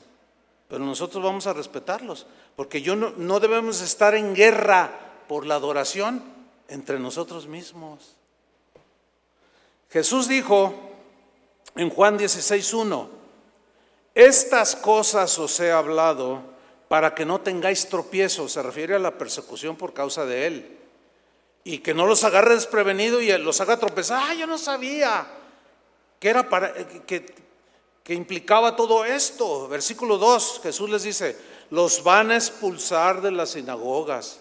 Pero 0.70 0.86
nosotros 0.86 1.22
vamos 1.22 1.46
a 1.46 1.52
respetarlos, 1.52 2.26
porque 2.56 2.82
yo 2.82 2.96
no, 2.96 3.12
no 3.18 3.42
debemos 3.42 3.82
estar 3.82 4.16
en 4.16 4.34
guerra 4.34 4.98
por 5.28 5.46
la 5.46 5.56
adoración 5.56 6.24
entre 6.70 7.00
nosotros 7.00 7.46
mismos. 7.46 8.16
Jesús 9.90 10.30
dijo 10.30 10.74
en 11.76 11.90
Juan 11.90 12.18
16:1, 12.18 13.10
estas 14.16 14.78
cosas 14.78 15.38
os 15.38 15.60
he 15.60 15.74
hablado 15.74 16.42
para 16.88 17.13
que 17.13 17.26
no 17.26 17.42
tengáis 17.42 17.90
tropiezo, 17.90 18.48
se 18.48 18.63
refiere 18.63 18.96
a 18.96 19.00
la 19.00 19.18
persecución 19.18 19.76
por 19.76 19.94
causa 19.94 20.26
de 20.26 20.48
él, 20.48 20.78
y 21.66 21.80
que 21.80 21.94
no 21.94 22.06
los 22.06 22.24
agarre 22.24 22.56
desprevenido 22.56 23.22
y 23.22 23.38
los 23.38 23.60
haga 23.60 23.76
tropezar. 23.76 24.24
Ah, 24.30 24.34
yo 24.34 24.48
no 24.48 24.58
sabía 24.58 25.28
que 26.20 26.30
era 26.30 26.50
para 26.50 26.74
que, 26.74 27.36
que 28.04 28.14
implicaba 28.14 28.76
todo 28.76 29.06
esto. 29.06 29.68
Versículo 29.68 30.18
2, 30.18 30.62
Jesús 30.64 30.90
les 30.90 31.04
dice, 31.04 31.38
los 31.70 32.04
van 32.04 32.32
a 32.32 32.36
expulsar 32.36 33.22
de 33.22 33.32
las 33.32 33.52
sinagogas. 33.52 34.40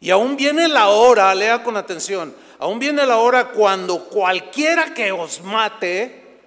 Y 0.00 0.10
aún 0.10 0.36
viene 0.36 0.68
la 0.68 0.88
hora, 0.88 1.34
lea 1.34 1.62
con 1.62 1.76
atención, 1.76 2.34
aún 2.58 2.78
viene 2.78 3.06
la 3.06 3.18
hora 3.18 3.50
cuando 3.50 4.04
cualquiera 4.04 4.92
que 4.92 5.12
os 5.12 5.42
mate, 5.42 6.40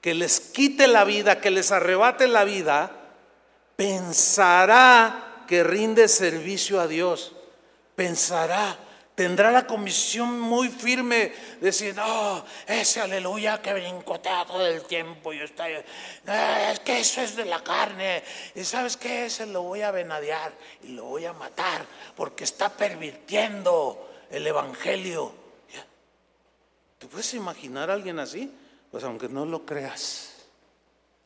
que 0.00 0.14
les 0.14 0.38
quite 0.40 0.86
la 0.86 1.04
vida, 1.04 1.40
que 1.40 1.50
les 1.50 1.72
arrebate 1.72 2.28
la 2.28 2.44
vida, 2.44 2.92
pensará 3.74 5.44
que 5.46 5.64
rinde 5.64 6.08
servicio 6.08 6.80
a 6.80 6.86
Dios. 6.86 7.32
Pensará, 7.96 8.78
tendrá 9.18 9.50
la 9.50 9.66
comisión 9.66 10.38
muy 10.38 10.68
firme 10.68 11.32
de 11.60 11.66
decir, 11.66 11.92
no, 11.96 12.44
ese 12.68 13.00
aleluya 13.00 13.60
que 13.60 13.74
brincotea 13.74 14.46
todo 14.46 14.64
el 14.64 14.84
tiempo 14.84 15.32
y 15.32 15.40
está, 15.40 15.68
es 15.68 16.78
que 16.84 17.00
eso 17.00 17.20
es 17.20 17.34
de 17.34 17.44
la 17.44 17.64
carne, 17.64 18.22
y 18.54 18.62
sabes 18.62 18.96
qué, 18.96 19.26
ese 19.26 19.44
lo 19.46 19.64
voy 19.64 19.82
a 19.82 19.90
venadear 19.90 20.52
y 20.84 20.92
lo 20.92 21.06
voy 21.06 21.24
a 21.24 21.32
matar 21.32 21.84
porque 22.14 22.44
está 22.44 22.68
pervirtiendo 22.68 24.08
el 24.30 24.46
evangelio. 24.46 25.32
¿Te 27.00 27.08
puedes 27.08 27.34
imaginar 27.34 27.90
a 27.90 27.94
alguien 27.94 28.20
así? 28.20 28.54
Pues 28.92 29.02
aunque 29.02 29.28
no 29.28 29.44
lo 29.44 29.66
creas, 29.66 30.46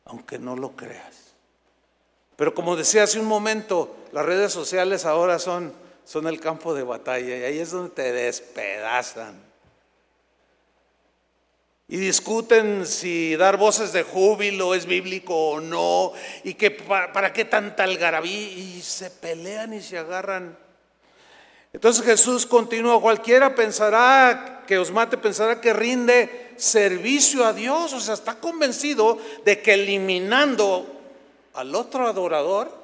aunque 0.05 0.39
no 0.39 0.55
lo 0.55 0.75
creas. 0.75 1.35
Pero 2.37 2.55
como 2.55 2.75
decía 2.75 3.03
hace 3.03 3.19
un 3.19 3.27
momento, 3.27 3.95
las 4.11 4.25
redes 4.25 4.51
sociales 4.51 5.05
ahora 5.05 5.37
son 5.37 5.82
son 6.05 6.27
el 6.27 6.39
campo 6.39 6.73
de 6.73 6.83
batalla 6.83 7.37
y 7.37 7.43
ahí 7.43 7.59
es 7.59 7.71
donde 7.71 7.91
te 7.91 8.11
despedazan. 8.11 9.53
Y 11.87 11.97
discuten 11.97 12.85
si 12.85 13.35
dar 13.35 13.57
voces 13.57 13.93
de 13.93 14.03
júbilo 14.03 14.73
es 14.73 14.85
bíblico 14.85 15.35
o 15.35 15.59
no, 15.59 16.13
y 16.43 16.53
que 16.55 16.71
para, 16.71 17.33
qué 17.33 17.45
tanta 17.45 17.83
algarabía, 17.83 18.31
y 18.31 18.81
se 18.81 19.11
pelean 19.11 19.73
y 19.73 19.81
se 19.81 19.97
agarran. 19.97 20.57
Entonces 21.73 22.05
Jesús 22.05 22.45
continúa, 22.45 23.01
cualquiera 23.01 23.53
pensará 23.53 24.63
que 24.65 24.77
os 24.77 24.91
mate, 24.91 25.17
pensará 25.17 25.59
que 25.59 25.73
rinde 25.73 26.53
servicio 26.55 27.45
a 27.45 27.53
Dios, 27.53 27.93
o 27.93 27.99
sea, 27.99 28.13
está 28.13 28.35
convencido 28.35 29.17
de 29.43 29.61
que 29.61 29.73
eliminando 29.73 30.87
al 31.53 31.75
otro 31.75 32.07
adorador, 32.07 32.82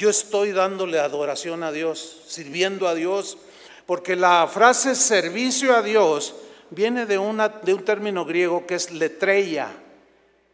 yo 0.00 0.08
estoy 0.08 0.52
dándole 0.52 0.98
adoración 0.98 1.62
a 1.62 1.72
Dios, 1.72 2.22
sirviendo 2.26 2.88
a 2.88 2.94
Dios, 2.94 3.36
porque 3.84 4.16
la 4.16 4.48
frase 4.50 4.94
servicio 4.94 5.76
a 5.76 5.82
Dios 5.82 6.34
viene 6.70 7.04
de, 7.04 7.18
un 7.18 7.38
término 7.84 8.24
griego 8.24 8.66
que 8.66 8.76
es 8.76 8.92
letreia, 8.92 9.68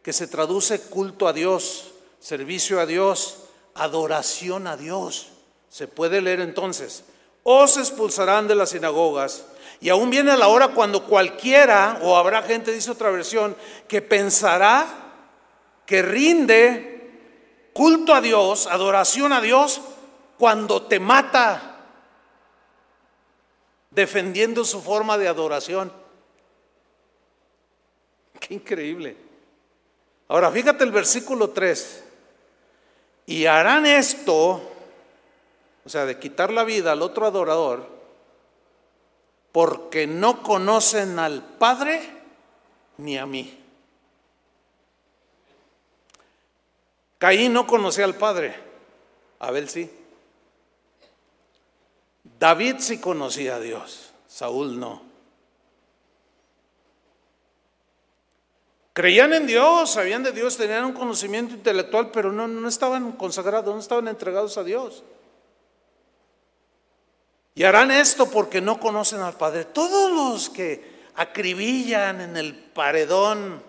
que 0.03 0.11
se 0.11 0.27
traduce 0.27 0.81
culto 0.81 1.29
a 1.29 1.33
Dios, 1.33 1.93
servicio 2.19 2.81
a 2.81 2.85
Dios, 2.85 3.37
adoración 3.73 4.67
a 4.67 4.75
Dios. 4.75 5.29
Se 5.69 5.87
puede 5.87 6.19
leer 6.19 6.41
entonces, 6.41 7.05
os 7.43 7.77
expulsarán 7.77 8.49
de 8.49 8.55
las 8.55 8.71
sinagogas. 8.71 9.45
Y 9.79 9.87
aún 9.87 10.09
viene 10.09 10.35
la 10.35 10.49
hora 10.49 10.73
cuando 10.73 11.05
cualquiera, 11.05 11.99
o 12.01 12.17
habrá 12.17 12.43
gente, 12.43 12.73
dice 12.73 12.91
otra 12.91 13.11
versión, 13.11 13.55
que 13.87 14.01
pensará 14.01 14.85
que 15.85 16.01
rinde 16.01 16.96
culto 17.77 18.15
a 18.15 18.21
Dios, 18.21 18.65
adoración 18.65 19.31
a 19.31 19.39
Dios, 19.39 19.81
cuando 20.39 20.81
te 20.81 20.99
mata 20.99 21.75
defendiendo 23.91 24.65
su 24.65 24.81
forma 24.81 25.15
de 25.15 25.27
adoración. 25.27 25.93
Qué 28.39 28.55
increíble. 28.55 29.15
Ahora 30.27 30.49
fíjate 30.49 30.83
el 30.85 30.91
versículo 30.91 31.51
3. 31.51 32.03
Y 33.27 33.45
harán 33.45 33.85
esto, 33.85 34.59
o 35.85 35.87
sea, 35.87 36.05
de 36.05 36.17
quitar 36.17 36.51
la 36.51 36.63
vida 36.63 36.93
al 36.93 37.03
otro 37.03 37.27
adorador, 37.27 37.87
porque 39.51 40.07
no 40.07 40.41
conocen 40.41 41.19
al 41.19 41.43
Padre 41.43 42.01
ni 42.97 43.19
a 43.19 43.27
mí. 43.27 43.66
Caín 47.17 47.53
no 47.53 47.65
conocía 47.65 48.05
al 48.05 48.15
padre, 48.15 48.55
Abel 49.39 49.69
sí. 49.69 49.89
David 52.39 52.75
sí 52.79 52.99
conocía 52.99 53.55
a 53.55 53.59
Dios, 53.59 54.11
Saúl 54.27 54.79
no. 54.79 55.01
Creían 58.93 59.33
en 59.33 59.45
Dios, 59.45 59.91
sabían 59.91 60.23
de 60.23 60.31
Dios, 60.31 60.57
tenían 60.57 60.85
un 60.85 60.93
conocimiento 60.93 61.53
intelectual, 61.53 62.09
pero 62.11 62.31
no, 62.31 62.47
no 62.47 62.67
estaban 62.67 63.11
consagrados, 63.11 63.73
no 63.73 63.79
estaban 63.79 64.07
entregados 64.07 64.57
a 64.57 64.63
Dios. 64.63 65.03
Y 67.53 67.63
harán 67.63 67.91
esto 67.91 68.29
porque 68.29 68.61
no 68.61 68.79
conocen 68.79 69.19
al 69.19 69.33
Padre. 69.33 69.65
Todos 69.65 70.11
los 70.11 70.49
que 70.49 70.97
acribillan 71.15 72.21
en 72.21 72.37
el 72.37 72.55
paredón, 72.55 73.63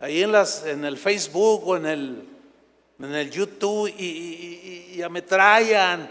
ahí 0.00 0.22
en, 0.22 0.32
las, 0.32 0.64
en 0.64 0.84
el 0.84 0.98
Facebook 0.98 1.62
o 1.66 1.76
en 1.76 1.86
el 1.86 2.28
en 3.02 3.14
el 3.14 3.30
YouTube 3.30 3.88
y, 3.88 5.00
ametrallan 5.02 6.10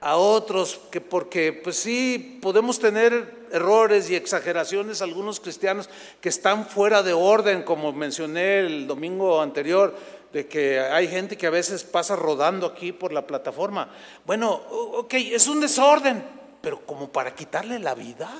a 0.00 0.16
otros, 0.16 0.80
que 0.90 1.00
porque 1.00 1.52
pues 1.52 1.76
sí, 1.76 2.40
podemos 2.42 2.80
tener 2.80 3.46
errores 3.52 4.10
y 4.10 4.16
exageraciones 4.16 5.00
algunos 5.00 5.38
cristianos 5.38 5.88
que 6.20 6.28
están 6.28 6.66
fuera 6.66 7.04
de 7.04 7.12
orden, 7.12 7.62
como 7.62 7.92
mencioné 7.92 8.58
el 8.60 8.88
domingo 8.88 9.40
anterior, 9.40 9.94
de 10.32 10.48
que 10.48 10.80
hay 10.80 11.06
gente 11.06 11.36
que 11.36 11.46
a 11.46 11.50
veces 11.50 11.84
pasa 11.84 12.16
rodando 12.16 12.66
aquí 12.66 12.90
por 12.90 13.12
la 13.12 13.24
plataforma. 13.24 13.88
Bueno, 14.26 14.50
ok, 14.52 15.14
es 15.14 15.46
un 15.46 15.60
desorden, 15.60 16.24
pero 16.60 16.84
como 16.84 17.12
para 17.12 17.34
quitarle 17.34 17.78
la 17.78 17.94
vida. 17.94 18.30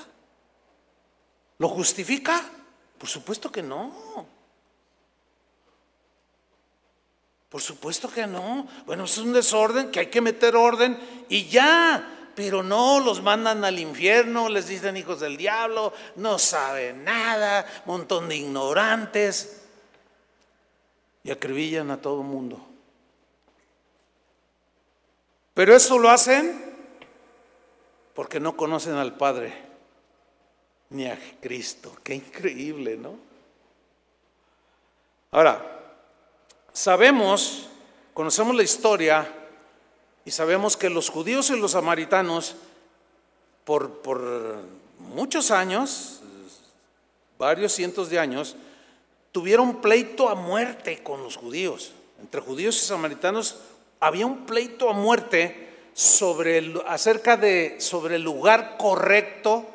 ¿Lo 1.57 1.69
justifica? 1.69 2.43
Por 2.97 3.07
supuesto 3.07 3.49
que 3.49 3.63
no. 3.63 4.34
Por 7.49 7.61
supuesto 7.61 8.09
que 8.09 8.27
no. 8.27 8.67
Bueno, 8.85 9.05
es 9.05 9.17
un 9.17 9.33
desorden 9.33 9.91
que 9.91 10.01
hay 10.01 10.07
que 10.07 10.21
meter 10.21 10.55
orden 10.55 10.97
y 11.29 11.45
ya. 11.45 12.11
Pero 12.35 12.61
no, 12.61 12.99
los 12.99 13.21
mandan 13.21 13.63
al 13.63 13.79
infierno, 13.79 14.49
les 14.49 14.67
dicen 14.67 14.97
hijos 14.97 15.21
del 15.21 15.37
diablo, 15.37 15.93
no 16.17 16.37
saben 16.37 17.05
nada, 17.05 17.65
montón 17.85 18.27
de 18.27 18.35
ignorantes. 18.35 19.61
Y 21.23 21.31
acribillan 21.31 21.91
a 21.91 22.01
todo 22.01 22.23
mundo. 22.23 22.59
Pero 25.53 25.73
eso 25.73 25.97
lo 25.97 26.09
hacen 26.09 26.75
porque 28.13 28.41
no 28.41 28.57
conocen 28.57 28.95
al 28.95 29.15
Padre 29.15 29.53
ni 30.89 31.07
a 31.07 31.17
Cristo. 31.41 31.97
Qué 32.03 32.15
increíble, 32.15 32.97
¿no? 32.97 33.17
Ahora, 35.31 35.74
sabemos, 36.75 37.67
conocemos 38.13 38.53
la 38.53 38.61
historia 38.61 39.27
y 40.25 40.31
sabemos 40.31 40.75
que 40.75 40.89
los 40.89 41.09
judíos 41.09 41.49
y 41.49 41.57
los 41.57 41.71
samaritanos 41.71 42.55
por, 43.63 44.01
por 44.01 44.57
muchos 44.99 45.51
años, 45.51 46.19
varios 47.39 47.71
cientos 47.71 48.09
de 48.09 48.19
años, 48.19 48.57
tuvieron 49.31 49.81
pleito 49.81 50.29
a 50.29 50.35
muerte 50.35 51.01
con 51.01 51.23
los 51.23 51.37
judíos. 51.37 51.93
Entre 52.19 52.41
judíos 52.41 52.75
y 52.75 52.85
samaritanos 52.85 53.57
había 54.01 54.25
un 54.25 54.45
pleito 54.45 54.89
a 54.89 54.93
muerte 54.93 55.69
sobre 55.93 56.57
el, 56.57 56.81
acerca 56.87 57.37
de 57.37 57.77
sobre 57.79 58.17
el 58.17 58.23
lugar 58.23 58.75
correcto 58.77 59.65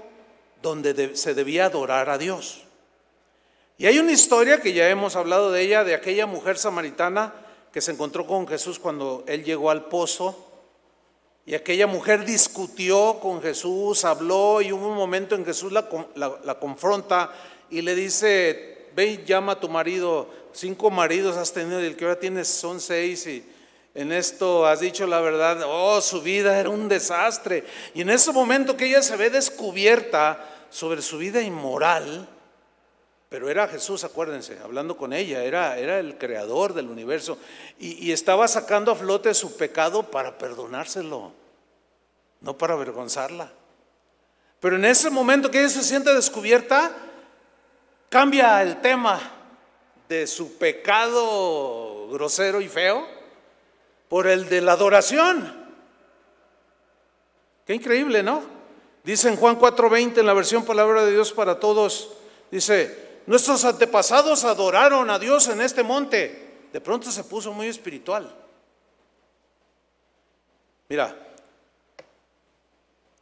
donde 0.61 1.17
se 1.17 1.33
debía 1.33 1.65
adorar 1.65 2.11
a 2.11 2.19
Dios. 2.19 2.65
Y 3.81 3.87
hay 3.87 3.99
una 3.99 4.13
historia 4.13 4.61
que 4.61 4.75
ya 4.75 4.91
hemos 4.91 5.17
hablado 5.17 5.51
de 5.51 5.63
ella, 5.63 5.85
de 5.85 5.95
aquella 5.95 6.27
mujer 6.27 6.59
samaritana 6.59 7.33
que 7.73 7.81
se 7.81 7.93
encontró 7.93 8.27
con 8.27 8.47
Jesús 8.47 8.79
cuando 8.79 9.25
él 9.27 9.43
llegó 9.43 9.71
al 9.71 9.87
pozo. 9.87 10.37
Y 11.47 11.55
aquella 11.55 11.87
mujer 11.87 12.27
discutió 12.27 13.19
con 13.23 13.41
Jesús, 13.41 14.05
habló 14.05 14.61
y 14.61 14.71
hubo 14.71 14.87
un 14.87 14.99
momento 14.99 15.35
en 15.35 15.45
que 15.45 15.53
Jesús 15.53 15.73
la, 15.73 16.59
confronta 16.61 17.33
y 17.71 17.81
le 17.81 17.95
dice, 17.95 18.89
ve 18.95 19.07
y 19.07 19.25
llama 19.25 19.53
a 19.53 19.61
tu 19.61 19.71
marido, 19.71 20.29
cinco 20.53 20.91
maridos 20.91 21.39
has 21.39 21.55
tenido 21.55 21.83
y 21.83 21.87
el 21.87 21.97
que 21.97 22.05
ahora 22.05 22.21
tienes 22.21 22.49
son 22.49 22.81
seis 22.81 23.27
y 23.27 23.43
en 23.95 24.13
esto 24.13 24.67
has 24.67 24.81
dicho 24.81 25.07
la 25.07 25.23
verdad, 25.23 25.63
oh, 25.67 26.03
su 26.03 26.21
vida 26.21 26.61
era 26.61 26.69
un 26.69 26.87
desastre. 26.87 27.65
Y 27.95 28.03
en 28.03 28.11
ese 28.11 28.31
momento 28.31 28.77
que 28.77 28.89
ella 28.89 29.01
se 29.01 29.17
ve 29.17 29.31
descubierta 29.31 30.67
sobre 30.69 31.01
su 31.01 31.17
vida 31.17 31.41
inmoral, 31.41 32.29
pero 33.31 33.49
era 33.49 33.69
Jesús, 33.69 34.03
acuérdense, 34.03 34.59
hablando 34.59 34.97
con 34.97 35.13
ella, 35.13 35.45
era, 35.45 35.79
era 35.79 36.01
el 36.01 36.19
creador 36.19 36.75
del 36.75 36.91
universo 36.91 37.39
y, 37.79 38.05
y 38.05 38.11
estaba 38.11 38.49
sacando 38.49 38.91
a 38.91 38.97
flote 38.97 39.33
su 39.35 39.57
pecado 39.57 40.03
para 40.03 40.37
perdonárselo, 40.37 41.33
no 42.41 42.59
para 42.59 42.75
avergonzarla. 42.75 43.53
Pero 44.59 44.75
en 44.75 44.85
ese 44.85 45.11
momento 45.11 45.49
que 45.49 45.61
ella 45.61 45.69
se 45.69 45.85
siente 45.85 46.13
descubierta, 46.13 46.91
cambia 48.09 48.61
el 48.63 48.81
tema 48.81 49.21
de 50.09 50.27
su 50.27 50.59
pecado 50.59 52.09
grosero 52.09 52.61
y 52.61 52.69
feo 52.69 53.07
por 54.09 54.27
el 54.27 54.49
de 54.49 54.61
la 54.61 54.73
adoración. 54.73 55.71
Qué 57.65 57.75
increíble, 57.75 58.25
¿no? 58.25 58.43
Dice 59.05 59.29
en 59.29 59.37
Juan 59.37 59.57
4:20 59.57 60.19
en 60.19 60.27
la 60.27 60.35
versión 60.35 60.65
Palabra 60.65 61.05
de 61.05 61.13
Dios 61.13 61.33
para 61.33 61.61
todos, 61.61 62.11
dice, 62.51 63.10
nuestros 63.31 63.65
antepasados 63.65 64.43
adoraron 64.43 65.09
a 65.09 65.17
Dios 65.17 65.47
en 65.47 65.61
este 65.61 65.85
monte. 65.85 66.67
De 66.73 66.81
pronto 66.81 67.13
se 67.13 67.23
puso 67.23 67.53
muy 67.53 67.69
espiritual. 67.69 68.29
Mira, 70.89 71.17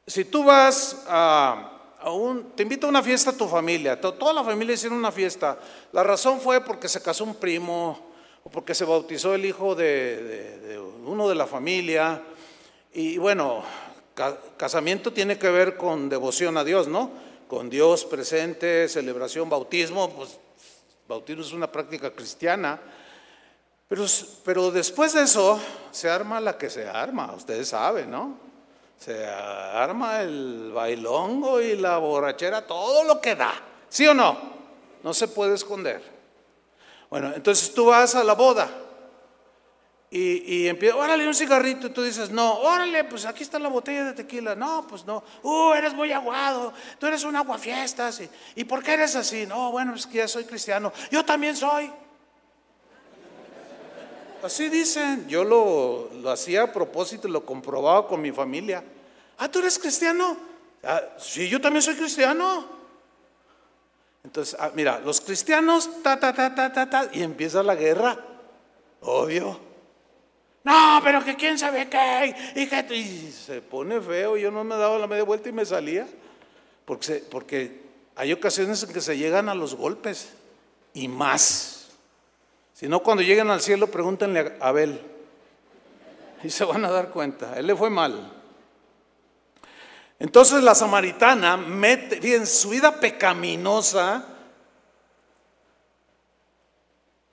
si 0.06 0.24
tú 0.24 0.44
vas 0.44 1.04
a, 1.06 1.72
un, 2.06 2.52
te 2.52 2.62
invita 2.62 2.86
a 2.86 2.88
una 2.88 3.02
fiesta 3.02 3.32
a 3.32 3.36
tu 3.36 3.46
familia, 3.46 4.00
toda 4.00 4.32
la 4.32 4.42
familia 4.42 4.76
hicieron 4.76 4.96
una 4.96 5.12
fiesta. 5.12 5.58
La 5.92 6.02
razón 6.02 6.40
fue 6.40 6.62
porque 6.62 6.88
se 6.88 7.02
casó 7.02 7.24
un 7.24 7.34
primo 7.34 8.08
o 8.44 8.48
porque 8.48 8.74
se 8.74 8.86
bautizó 8.86 9.34
el 9.34 9.44
hijo 9.44 9.74
de, 9.74 10.56
de 10.58 10.78
uno 10.78 11.28
de 11.28 11.34
la 11.34 11.46
familia. 11.46 12.22
Y 12.94 13.18
bueno, 13.18 13.62
casamiento 14.56 15.12
tiene 15.12 15.38
que 15.38 15.50
ver 15.50 15.76
con 15.76 16.08
devoción 16.08 16.56
a 16.56 16.64
Dios, 16.64 16.88
¿no? 16.88 17.27
Con 17.48 17.70
Dios 17.70 18.04
presente, 18.04 18.88
celebración, 18.88 19.48
bautismo, 19.48 20.10
pues 20.10 20.38
bautismo 21.08 21.42
es 21.42 21.52
una 21.52 21.72
práctica 21.72 22.10
cristiana. 22.10 22.78
Pero, 23.88 24.04
pero 24.44 24.70
después 24.70 25.14
de 25.14 25.22
eso 25.22 25.58
se 25.90 26.10
arma 26.10 26.40
la 26.40 26.58
que 26.58 26.68
se 26.68 26.86
arma, 26.86 27.32
ustedes 27.34 27.68
saben, 27.68 28.10
¿no? 28.10 28.36
Se 29.00 29.26
arma 29.26 30.20
el 30.20 30.72
bailongo 30.74 31.60
y 31.60 31.76
la 31.76 31.96
borrachera, 31.96 32.66
todo 32.66 33.04
lo 33.04 33.20
que 33.20 33.34
da, 33.34 33.54
¿sí 33.88 34.06
o 34.06 34.14
no? 34.14 34.36
No 35.02 35.14
se 35.14 35.28
puede 35.28 35.54
esconder. 35.54 36.02
Bueno, 37.08 37.32
entonces 37.34 37.72
tú 37.72 37.86
vas 37.86 38.14
a 38.14 38.22
la 38.22 38.34
boda 38.34 38.68
y, 40.10 40.54
y 40.54 40.68
empieza, 40.68 40.96
órale 40.96 41.26
un 41.26 41.34
cigarrito, 41.34 41.88
y 41.88 41.90
tú 41.90 42.02
dices, 42.02 42.30
no, 42.30 42.54
órale, 42.60 43.04
pues 43.04 43.26
aquí 43.26 43.42
está 43.42 43.58
la 43.58 43.68
botella 43.68 44.04
de 44.04 44.12
tequila. 44.14 44.54
No, 44.54 44.86
pues 44.88 45.04
no, 45.04 45.22
uh, 45.42 45.72
eres 45.74 45.92
muy 45.92 46.12
aguado, 46.12 46.72
tú 46.98 47.06
eres 47.06 47.24
un 47.24 47.36
aguafiestas. 47.36 48.20
¿Y, 48.20 48.30
¿Y 48.56 48.64
por 48.64 48.82
qué 48.82 48.94
eres 48.94 49.16
así? 49.16 49.46
No, 49.46 49.70
bueno, 49.70 49.94
es 49.94 50.06
que 50.06 50.18
ya 50.18 50.28
soy 50.28 50.44
cristiano. 50.44 50.92
Yo 51.10 51.24
también 51.24 51.56
soy. 51.56 51.90
Así 54.42 54.68
dicen, 54.68 55.28
yo 55.28 55.44
lo, 55.44 56.10
lo 56.22 56.30
hacía 56.30 56.62
a 56.62 56.72
propósito, 56.72 57.26
lo 57.28 57.44
comprobaba 57.44 58.06
con 58.06 58.22
mi 58.22 58.32
familia. 58.32 58.84
Ah, 59.36 59.48
¿tú 59.48 59.58
eres 59.58 59.78
cristiano? 59.78 60.36
Ah, 60.82 61.02
sí, 61.18 61.48
yo 61.48 61.60
también 61.60 61.82
soy 61.82 61.96
cristiano. 61.96 62.64
Entonces, 64.24 64.56
ah, 64.58 64.70
mira, 64.74 65.00
los 65.00 65.20
cristianos, 65.20 66.02
ta, 66.02 66.18
ta, 66.18 66.32
ta, 66.32 66.54
ta, 66.54 66.72
ta, 66.72 66.88
ta, 66.88 67.08
y 67.12 67.22
empieza 67.22 67.62
la 67.62 67.74
guerra, 67.74 68.16
obvio. 69.00 69.67
No, 70.64 71.00
pero 71.02 71.24
que 71.24 71.36
quién 71.36 71.58
sabe 71.58 71.88
qué. 71.88 72.34
Y, 72.54 72.66
que, 72.66 73.32
se 73.32 73.62
pone 73.62 74.00
feo. 74.00 74.36
Yo 74.36 74.50
no 74.50 74.64
me 74.64 74.76
daba 74.76 74.98
la 74.98 75.06
media 75.06 75.24
vuelta 75.24 75.48
y 75.48 75.52
me 75.52 75.64
salía. 75.64 76.06
Porque, 76.84 77.24
porque 77.30 77.80
hay 78.16 78.32
ocasiones 78.32 78.82
en 78.82 78.92
que 78.92 79.00
se 79.00 79.16
llegan 79.16 79.48
a 79.48 79.54
los 79.54 79.74
golpes. 79.74 80.30
Y 80.94 81.08
más. 81.08 81.88
Si 82.74 82.88
no, 82.88 83.00
cuando 83.00 83.22
lleguen 83.22 83.50
al 83.50 83.60
cielo, 83.60 83.88
pregúntenle 83.88 84.56
a 84.60 84.68
Abel. 84.68 85.00
Y 86.42 86.50
se 86.50 86.64
van 86.64 86.84
a 86.84 86.90
dar 86.90 87.10
cuenta. 87.10 87.58
Él 87.58 87.66
le 87.66 87.74
fue 87.74 87.90
mal. 87.90 88.32
Entonces 90.18 90.62
la 90.62 90.74
samaritana 90.74 91.56
mete, 91.56 92.34
en 92.34 92.46
su 92.46 92.70
vida 92.70 92.98
pecaminosa, 92.98 94.24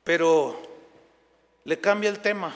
pero 0.04 0.62
le 1.64 1.80
cambia 1.80 2.12
el 2.12 2.20
tema 2.20 2.54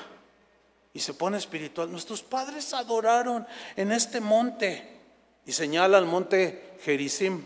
y 0.99 1.01
se 1.01 1.13
pone 1.13 1.37
espiritual. 1.37 1.89
Nuestros 1.89 2.21
padres 2.21 2.73
adoraron 2.73 3.47
en 3.77 3.93
este 3.93 4.19
monte 4.19 4.99
y 5.45 5.53
señala 5.53 5.97
al 5.97 6.05
monte 6.05 6.75
Gerizim. 6.83 7.45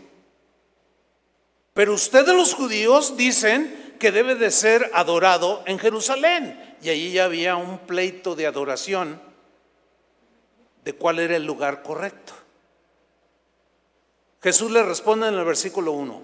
Pero 1.72 1.94
ustedes 1.94 2.34
los 2.34 2.52
judíos 2.52 3.16
dicen 3.16 3.94
que 4.00 4.10
debe 4.10 4.34
de 4.34 4.50
ser 4.50 4.90
adorado 4.92 5.62
en 5.66 5.78
Jerusalén. 5.78 6.76
Y 6.82 6.88
allí 6.88 7.12
ya 7.12 7.26
había 7.26 7.54
un 7.54 7.78
pleito 7.78 8.34
de 8.34 8.48
adoración 8.48 9.22
de 10.84 10.92
cuál 10.92 11.20
era 11.20 11.36
el 11.36 11.46
lugar 11.46 11.84
correcto. 11.84 12.32
Jesús 14.42 14.72
le 14.72 14.82
responde 14.82 15.28
en 15.28 15.34
el 15.34 15.44
versículo 15.44 15.92
1, 15.92 16.22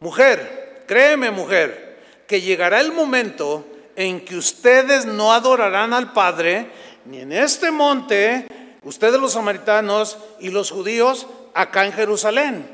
mujer, 0.00 0.84
créeme 0.86 1.30
mujer, 1.30 2.24
que 2.28 2.42
llegará 2.42 2.82
el 2.82 2.92
momento 2.92 3.69
en 4.00 4.24
que 4.24 4.34
ustedes 4.34 5.04
no 5.04 5.30
adorarán 5.30 5.92
al 5.92 6.14
Padre, 6.14 6.70
ni 7.04 7.18
en 7.18 7.32
este 7.32 7.70
monte, 7.70 8.46
ustedes 8.82 9.20
los 9.20 9.32
samaritanos 9.32 10.16
y 10.38 10.48
los 10.48 10.70
judíos, 10.70 11.26
acá 11.52 11.84
en 11.84 11.92
Jerusalén. 11.92 12.66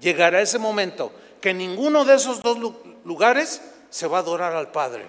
Llegará 0.00 0.40
ese 0.40 0.58
momento 0.58 1.12
que 1.40 1.54
ninguno 1.54 2.04
de 2.04 2.16
esos 2.16 2.42
dos 2.42 2.58
lugares 3.04 3.62
se 3.88 4.08
va 4.08 4.18
a 4.18 4.20
adorar 4.22 4.56
al 4.56 4.72
Padre. 4.72 5.06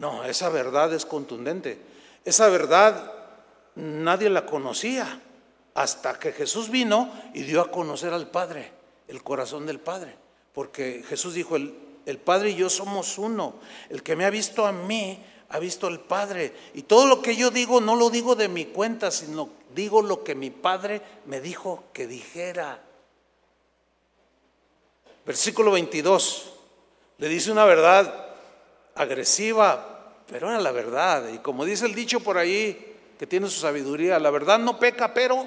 No, 0.00 0.24
esa 0.24 0.48
verdad 0.48 0.92
es 0.92 1.06
contundente. 1.06 1.78
Esa 2.24 2.48
verdad 2.48 3.12
nadie 3.76 4.28
la 4.28 4.44
conocía 4.44 5.20
hasta 5.74 6.18
que 6.18 6.32
Jesús 6.32 6.68
vino 6.68 7.12
y 7.32 7.42
dio 7.42 7.60
a 7.60 7.70
conocer 7.70 8.12
al 8.12 8.28
Padre, 8.28 8.72
el 9.06 9.22
corazón 9.22 9.66
del 9.66 9.78
Padre. 9.78 10.16
Porque 10.52 11.04
Jesús 11.08 11.34
dijo, 11.34 11.54
el, 11.54 11.89
el 12.10 12.18
Padre 12.18 12.50
y 12.50 12.56
yo 12.56 12.68
somos 12.68 13.18
uno. 13.18 13.54
El 13.88 14.02
que 14.02 14.16
me 14.16 14.24
ha 14.24 14.30
visto 14.30 14.66
a 14.66 14.72
mí, 14.72 15.22
ha 15.48 15.58
visto 15.58 15.86
al 15.86 16.00
Padre. 16.00 16.54
Y 16.74 16.82
todo 16.82 17.06
lo 17.06 17.22
que 17.22 17.36
yo 17.36 17.50
digo, 17.50 17.80
no 17.80 17.96
lo 17.96 18.10
digo 18.10 18.34
de 18.34 18.48
mi 18.48 18.66
cuenta, 18.66 19.10
sino 19.10 19.48
digo 19.74 20.02
lo 20.02 20.22
que 20.24 20.34
mi 20.34 20.50
Padre 20.50 21.02
me 21.26 21.40
dijo 21.40 21.84
que 21.92 22.06
dijera. 22.06 22.82
Versículo 25.24 25.70
22. 25.72 26.52
Le 27.18 27.28
dice 27.28 27.52
una 27.52 27.64
verdad 27.64 28.34
agresiva, 28.94 30.14
pero 30.26 30.48
era 30.48 30.60
la 30.60 30.72
verdad. 30.72 31.28
Y 31.28 31.38
como 31.38 31.64
dice 31.64 31.86
el 31.86 31.94
dicho 31.94 32.20
por 32.20 32.38
ahí, 32.38 32.96
que 33.18 33.26
tiene 33.26 33.48
su 33.48 33.60
sabiduría, 33.60 34.18
la 34.18 34.30
verdad 34.30 34.58
no 34.58 34.78
peca, 34.78 35.12
pero 35.12 35.46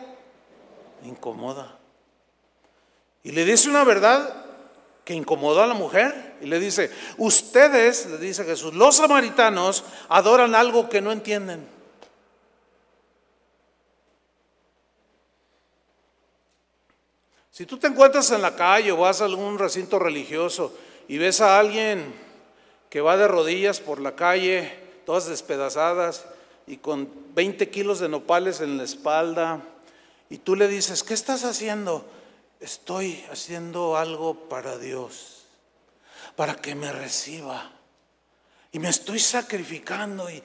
incomoda. 1.03 1.79
Y 3.23 3.31
le 3.31 3.45
dice 3.45 3.69
una 3.69 3.83
verdad 3.83 4.42
que 5.03 5.13
incomodó 5.13 5.61
a 5.61 5.67
la 5.67 5.73
mujer 5.73 6.35
y 6.41 6.45
le 6.45 6.59
dice, 6.59 6.89
ustedes, 7.17 8.05
le 8.05 8.17
dice 8.17 8.45
Jesús, 8.45 8.73
los 8.73 8.95
samaritanos 8.95 9.83
adoran 10.09 10.55
algo 10.55 10.87
que 10.87 11.01
no 11.01 11.11
entienden. 11.11 11.67
Si 17.51 17.65
tú 17.65 17.77
te 17.77 17.87
encuentras 17.87 18.31
en 18.31 18.41
la 18.41 18.55
calle 18.55 18.91
o 18.91 18.97
vas 18.97 19.21
a 19.21 19.25
algún 19.25 19.59
recinto 19.59 19.99
religioso 19.99 20.75
y 21.07 21.17
ves 21.17 21.39
a 21.39 21.59
alguien 21.59 22.15
que 22.89 23.01
va 23.01 23.17
de 23.17 23.27
rodillas 23.27 23.79
por 23.79 23.99
la 23.99 24.15
calle, 24.15 24.73
todas 25.05 25.27
despedazadas 25.27 26.25
y 26.65 26.77
con 26.77 27.09
20 27.35 27.69
kilos 27.69 27.99
de 27.99 28.09
nopales 28.09 28.61
en 28.61 28.77
la 28.77 28.83
espalda, 28.83 29.61
y 30.29 30.39
tú 30.39 30.55
le 30.55 30.67
dices, 30.67 31.03
¿qué 31.03 31.13
estás 31.13 31.43
haciendo? 31.43 32.05
Estoy 32.63 33.23
haciendo 33.31 33.97
algo 33.97 34.47
para 34.49 34.77
Dios, 34.77 35.43
para 36.35 36.55
que 36.55 36.75
me 36.75 36.91
reciba. 36.91 37.71
Y 38.71 38.79
me 38.79 38.89
estoy 38.89 39.19
sacrificando 39.19 40.29
y 40.29 40.41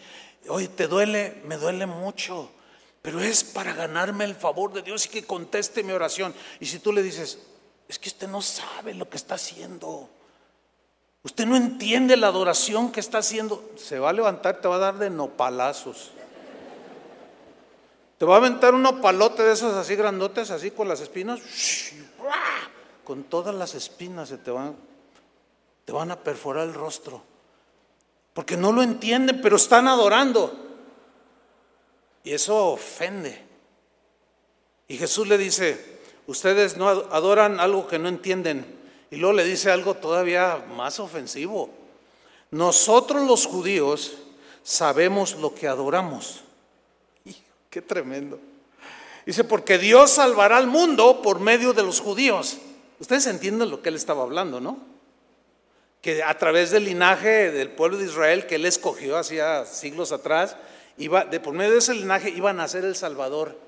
hoy 0.48 0.68
te 0.68 0.86
duele, 0.86 1.40
me 1.44 1.56
duele 1.56 1.86
mucho, 1.86 2.50
pero 3.00 3.20
es 3.20 3.44
para 3.44 3.72
ganarme 3.72 4.24
el 4.24 4.34
favor 4.34 4.72
de 4.72 4.82
Dios 4.82 5.06
y 5.06 5.08
que 5.08 5.24
conteste 5.24 5.82
mi 5.82 5.92
oración. 5.92 6.34
Y 6.60 6.66
si 6.66 6.78
tú 6.78 6.92
le 6.92 7.02
dices, 7.02 7.38
es 7.88 7.98
que 7.98 8.08
usted 8.08 8.28
no 8.28 8.42
sabe 8.42 8.92
lo 8.94 9.08
que 9.08 9.16
está 9.16 9.36
haciendo, 9.36 10.10
Usted 11.22 11.46
no 11.46 11.56
entiende 11.56 12.16
la 12.16 12.28
adoración 12.28 12.92
que 12.92 13.00
está 13.00 13.18
haciendo. 13.18 13.72
Se 13.76 13.98
va 13.98 14.10
a 14.10 14.12
levantar, 14.12 14.60
te 14.60 14.68
va 14.68 14.76
a 14.76 14.78
dar 14.78 14.98
de 14.98 15.10
nopalazos. 15.10 16.12
Te 18.18 18.24
va 18.24 18.34
a 18.34 18.38
aventar 18.38 18.74
un 18.74 18.82
nopalote 18.82 19.44
de 19.44 19.52
esos 19.52 19.74
así 19.74 19.94
grandotes, 19.94 20.50
así 20.50 20.72
con 20.72 20.88
las 20.88 21.00
espinas. 21.00 21.40
Con 23.04 23.22
todas 23.24 23.54
las 23.54 23.74
espinas 23.74 24.28
se 24.28 24.38
te 24.38 24.50
van, 24.50 24.76
te 25.84 25.92
van 25.92 26.10
a 26.10 26.18
perforar 26.18 26.66
el 26.66 26.74
rostro. 26.74 27.22
Porque 28.34 28.56
no 28.56 28.72
lo 28.72 28.82
entienden, 28.82 29.40
pero 29.40 29.56
están 29.56 29.86
adorando. 29.86 30.52
Y 32.24 32.32
eso 32.32 32.72
ofende. 32.72 33.46
Y 34.88 34.96
Jesús 34.98 35.28
le 35.28 35.38
dice, 35.38 36.00
ustedes 36.26 36.76
no 36.76 36.88
adoran 36.88 37.60
algo 37.60 37.86
que 37.86 38.00
no 38.00 38.08
entienden. 38.08 38.78
Y 39.12 39.16
luego 39.16 39.36
le 39.36 39.44
dice 39.44 39.70
algo 39.70 39.94
todavía 39.94 40.64
más 40.76 40.98
ofensivo. 40.98 41.70
Nosotros 42.50 43.26
los 43.28 43.46
judíos 43.46 44.14
sabemos 44.64 45.36
lo 45.36 45.54
que 45.54 45.68
adoramos. 45.68 46.42
Qué 47.70 47.82
tremendo. 47.82 48.38
Dice, 49.26 49.44
porque 49.44 49.78
Dios 49.78 50.12
salvará 50.12 50.56
al 50.56 50.66
mundo 50.66 51.20
por 51.22 51.40
medio 51.40 51.72
de 51.72 51.82
los 51.82 52.00
judíos. 52.00 52.58
Ustedes 52.98 53.26
entienden 53.26 53.70
lo 53.70 53.82
que 53.82 53.90
él 53.90 53.96
estaba 53.96 54.22
hablando, 54.22 54.60
¿no? 54.60 54.78
Que 56.00 56.22
a 56.22 56.38
través 56.38 56.70
del 56.70 56.84
linaje 56.84 57.50
del 57.50 57.70
pueblo 57.70 57.98
de 57.98 58.06
Israel 58.06 58.46
que 58.46 58.54
él 58.54 58.64
escogió 58.64 59.18
hacía 59.18 59.66
siglos 59.66 60.12
atrás, 60.12 60.56
iba, 60.96 61.24
de 61.24 61.40
por 61.40 61.52
medio 61.52 61.72
de 61.72 61.78
ese 61.78 61.94
linaje 61.94 62.30
iba 62.30 62.50
a 62.50 62.54
nacer 62.54 62.84
el 62.84 62.96
Salvador, 62.96 63.58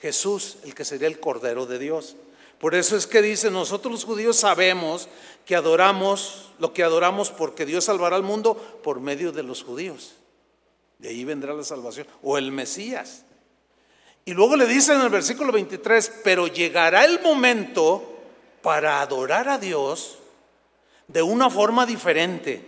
Jesús, 0.00 0.56
el 0.64 0.74
que 0.74 0.84
sería 0.84 1.08
el 1.08 1.20
Cordero 1.20 1.66
de 1.66 1.78
Dios. 1.78 2.16
Por 2.58 2.74
eso 2.74 2.96
es 2.96 3.06
que 3.06 3.22
dice, 3.22 3.50
nosotros 3.50 3.92
los 3.92 4.04
judíos 4.04 4.36
sabemos 4.36 5.08
que 5.44 5.56
adoramos 5.56 6.50
lo 6.58 6.72
que 6.74 6.84
adoramos 6.84 7.30
porque 7.30 7.66
Dios 7.66 7.84
salvará 7.84 8.16
al 8.16 8.22
mundo 8.22 8.54
por 8.82 9.00
medio 9.00 9.32
de 9.32 9.42
los 9.42 9.64
judíos. 9.64 10.12
De 10.98 11.08
ahí 11.08 11.24
vendrá 11.24 11.54
la 11.54 11.64
salvación. 11.64 12.06
O 12.22 12.36
el 12.36 12.52
Mesías. 12.52 13.24
Y 14.24 14.34
luego 14.34 14.56
le 14.56 14.66
dice 14.66 14.92
en 14.92 15.00
el 15.00 15.08
versículo 15.08 15.52
23, 15.52 16.20
pero 16.22 16.46
llegará 16.46 17.04
el 17.04 17.20
momento 17.20 18.20
para 18.62 19.00
adorar 19.00 19.48
a 19.48 19.58
Dios 19.58 20.18
de 21.08 21.22
una 21.22 21.50
forma 21.50 21.86
diferente. 21.86 22.64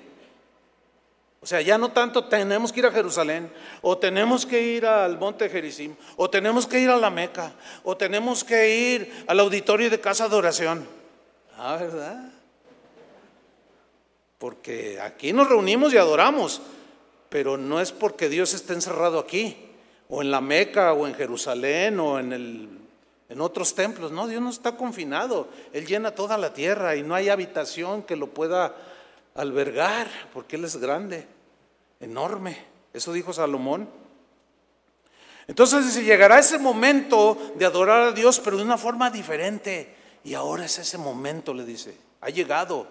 O 1.41 1.47
sea, 1.47 1.61
ya 1.61 1.77
no 1.77 1.91
tanto 1.91 2.27
tenemos 2.27 2.73
que 2.73 2.81
ir 2.81 2.87
a 2.87 2.93
Jerusalén, 2.93 3.53
o 3.81 3.99
tenemos 3.99 4.47
que 4.47 4.63
ir 4.63 4.87
al 4.87 5.19
monte 5.19 5.49
Jericim, 5.49 5.97
o 6.17 6.31
tenemos 6.31 6.69
que 6.69 6.79
ir 6.79 6.89
a 6.89 6.97
la 6.97 7.11
Meca, 7.11 7.53
o 7.83 7.97
tenemos 7.97 8.45
que 8.45 8.95
ir 8.95 9.25
al 9.27 9.41
auditorio 9.41 9.91
de 9.91 10.01
casa 10.01 10.29
de 10.29 10.37
oración. 10.37 10.87
Ah, 11.59 11.77
¿verdad? 11.81 12.33
Porque 14.39 15.01
aquí 15.01 15.33
nos 15.33 15.49
reunimos 15.49 15.93
y 15.93 15.97
adoramos, 15.97 16.63
pero 17.29 17.57
no 17.57 17.81
es 17.81 17.91
porque 17.91 18.29
Dios 18.29 18.55
esté 18.55 18.75
encerrado 18.75 19.19
aquí, 19.19 19.72
o 20.09 20.23
en 20.23 20.31
la 20.31 20.41
Meca, 20.41 20.93
o 20.93 21.07
en 21.07 21.15
Jerusalén, 21.15 21.99
o 22.01 22.19
en, 22.19 22.33
el, 22.33 22.69
en 23.29 23.41
otros 23.41 23.75
templos. 23.75 24.13
No, 24.13 24.27
Dios 24.27 24.43
no 24.43 24.51
está 24.51 24.77
confinado. 24.77 25.49
Él 25.73 25.87
llena 25.87 26.15
toda 26.15 26.37
la 26.39 26.53
tierra 26.53 26.97
y 26.97 27.03
no 27.03 27.15
hay 27.15 27.29
habitación 27.29 28.03
que 28.03 28.17
lo 28.17 28.29
pueda 28.29 28.75
albergar, 29.35 30.09
porque 30.33 30.57
Él 30.57 30.65
es 30.65 30.77
grande, 30.77 31.27
enorme. 32.01 32.59
Eso 32.93 33.13
dijo 33.13 33.33
Salomón. 33.33 33.89
Entonces 35.49 35.87
dice, 35.87 36.05
llegará 36.05 36.39
ese 36.39 36.59
momento 36.59 37.37
de 37.57 37.65
adorar 37.65 38.03
a 38.09 38.13
Dios, 38.13 38.41
pero 38.41 38.57
de 38.57 38.63
una 38.63 38.79
forma 38.79 39.11
diferente. 39.11 39.95
Y 40.25 40.35
ahora 40.35 40.65
es 40.65 40.79
ese 40.79 40.99
momento, 40.99 41.53
le 41.53 41.65
dice, 41.65 41.97
ha 42.21 42.31
llegado. 42.31 42.87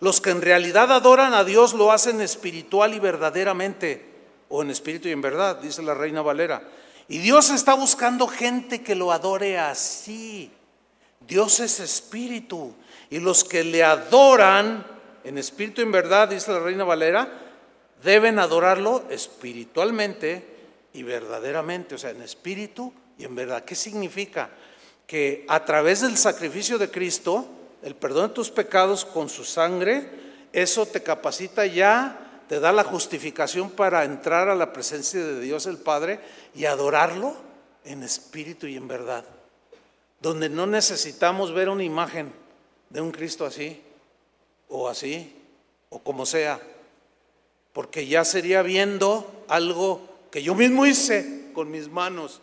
Los 0.00 0.20
que 0.20 0.30
en 0.30 0.40
realidad 0.40 0.90
adoran 0.92 1.34
a 1.34 1.44
Dios 1.44 1.74
lo 1.74 1.92
hacen 1.92 2.22
espiritual 2.22 2.94
y 2.94 2.98
verdaderamente, 2.98 4.09
o 4.50 4.62
en 4.62 4.70
espíritu 4.70 5.08
y 5.08 5.12
en 5.12 5.22
verdad, 5.22 5.56
dice 5.56 5.82
la 5.82 5.94
reina 5.94 6.20
Valera. 6.20 6.62
Y 7.08 7.18
Dios 7.18 7.50
está 7.50 7.74
buscando 7.74 8.28
gente 8.28 8.82
que 8.82 8.94
lo 8.94 9.10
adore 9.10 9.58
así. 9.58 10.50
Dios 11.26 11.60
es 11.60 11.80
espíritu. 11.80 12.74
Y 13.08 13.18
los 13.18 13.44
que 13.44 13.64
le 13.64 13.82
adoran 13.82 14.86
en 15.24 15.38
espíritu 15.38 15.80
y 15.80 15.84
en 15.84 15.92
verdad, 15.92 16.28
dice 16.28 16.52
la 16.52 16.60
reina 16.60 16.84
Valera, 16.84 17.28
deben 18.02 18.38
adorarlo 18.38 19.04
espiritualmente 19.10 20.46
y 20.92 21.02
verdaderamente, 21.02 21.94
o 21.94 21.98
sea, 21.98 22.10
en 22.10 22.22
espíritu 22.22 22.92
y 23.18 23.24
en 23.24 23.34
verdad. 23.34 23.64
¿Qué 23.64 23.74
significa? 23.74 24.50
Que 25.06 25.44
a 25.48 25.64
través 25.64 26.00
del 26.00 26.16
sacrificio 26.16 26.78
de 26.78 26.90
Cristo, 26.90 27.46
el 27.82 27.94
perdón 27.94 28.28
de 28.28 28.34
tus 28.34 28.50
pecados 28.50 29.04
con 29.04 29.28
su 29.28 29.44
sangre, 29.44 30.10
eso 30.52 30.86
te 30.86 31.02
capacita 31.02 31.66
ya, 31.66 32.29
te 32.50 32.58
da 32.58 32.72
la 32.72 32.82
justificación 32.82 33.70
para 33.70 34.02
entrar 34.02 34.48
a 34.48 34.56
la 34.56 34.72
presencia 34.72 35.24
de 35.24 35.38
Dios 35.38 35.66
el 35.66 35.78
Padre 35.78 36.18
y 36.52 36.64
adorarlo 36.64 37.36
en 37.84 38.02
espíritu 38.02 38.66
y 38.66 38.76
en 38.76 38.88
verdad. 38.88 39.24
Donde 40.20 40.48
no 40.48 40.66
necesitamos 40.66 41.54
ver 41.54 41.68
una 41.68 41.84
imagen 41.84 42.32
de 42.88 43.00
un 43.00 43.12
Cristo 43.12 43.46
así, 43.46 43.80
o 44.68 44.88
así, 44.88 45.32
o 45.90 46.00
como 46.00 46.26
sea, 46.26 46.60
porque 47.72 48.08
ya 48.08 48.24
sería 48.24 48.62
viendo 48.62 49.44
algo 49.46 50.02
que 50.32 50.42
yo 50.42 50.56
mismo 50.56 50.86
hice 50.86 51.52
con 51.54 51.70
mis 51.70 51.88
manos, 51.88 52.40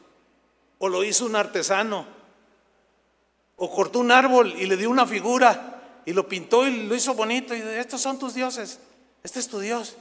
o 0.78 0.88
lo 0.88 1.04
hizo 1.04 1.26
un 1.26 1.36
artesano, 1.36 2.06
o 3.58 3.70
cortó 3.70 4.00
un 4.00 4.14
árbol 4.14 4.54
y 4.58 4.68
le 4.68 4.78
dio 4.78 4.90
una 4.90 5.06
figura 5.06 6.02
y 6.06 6.14
lo 6.14 6.30
pintó 6.30 6.66
y 6.66 6.88
lo 6.88 6.96
hizo 6.96 7.14
bonito 7.14 7.54
y 7.54 7.60
estos 7.60 8.00
son 8.00 8.18
tus 8.18 8.36
dioses, 8.36 8.80
este 9.24 9.40
es 9.40 9.48
tu 9.48 9.60
Dios. 9.60 9.96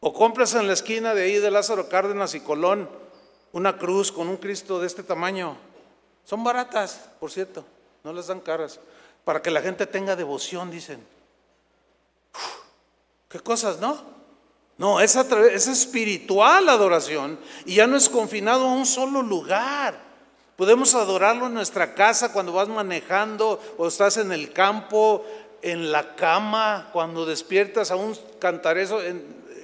O 0.00 0.12
compras 0.12 0.54
en 0.54 0.66
la 0.66 0.74
esquina 0.74 1.14
de 1.14 1.22
ahí 1.22 1.38
de 1.38 1.50
Lázaro 1.50 1.88
Cárdenas 1.88 2.34
y 2.34 2.40
Colón 2.40 2.88
una 3.54 3.78
cruz 3.78 4.10
con 4.10 4.28
un 4.28 4.36
Cristo 4.36 4.80
de 4.80 4.86
este 4.86 5.02
tamaño. 5.02 5.56
Son 6.24 6.42
baratas, 6.42 7.08
por 7.20 7.30
cierto. 7.30 7.64
No 8.02 8.12
les 8.12 8.26
dan 8.26 8.40
caras. 8.40 8.80
Para 9.24 9.40
que 9.40 9.50
la 9.50 9.62
gente 9.62 9.86
tenga 9.86 10.16
devoción, 10.16 10.70
dicen. 10.70 11.06
¿Qué 13.28 13.40
cosas, 13.40 13.78
no? 13.78 14.02
No, 14.76 15.00
es, 15.00 15.14
es 15.14 15.68
espiritual 15.68 16.68
adoración 16.68 17.38
y 17.64 17.76
ya 17.76 17.86
no 17.86 17.96
es 17.96 18.08
confinado 18.08 18.66
a 18.66 18.72
un 18.72 18.86
solo 18.86 19.22
lugar. 19.22 19.98
Podemos 20.56 20.94
adorarlo 20.94 21.46
en 21.46 21.54
nuestra 21.54 21.94
casa 21.94 22.32
cuando 22.32 22.52
vas 22.52 22.68
manejando 22.68 23.60
o 23.76 23.86
estás 23.86 24.16
en 24.16 24.32
el 24.32 24.52
campo, 24.52 25.24
en 25.64 25.90
la 25.90 26.14
cama, 26.14 26.90
cuando 26.92 27.24
despiertas, 27.24 27.90
aún 27.90 28.16
cantar 28.38 28.76
eso 28.76 29.00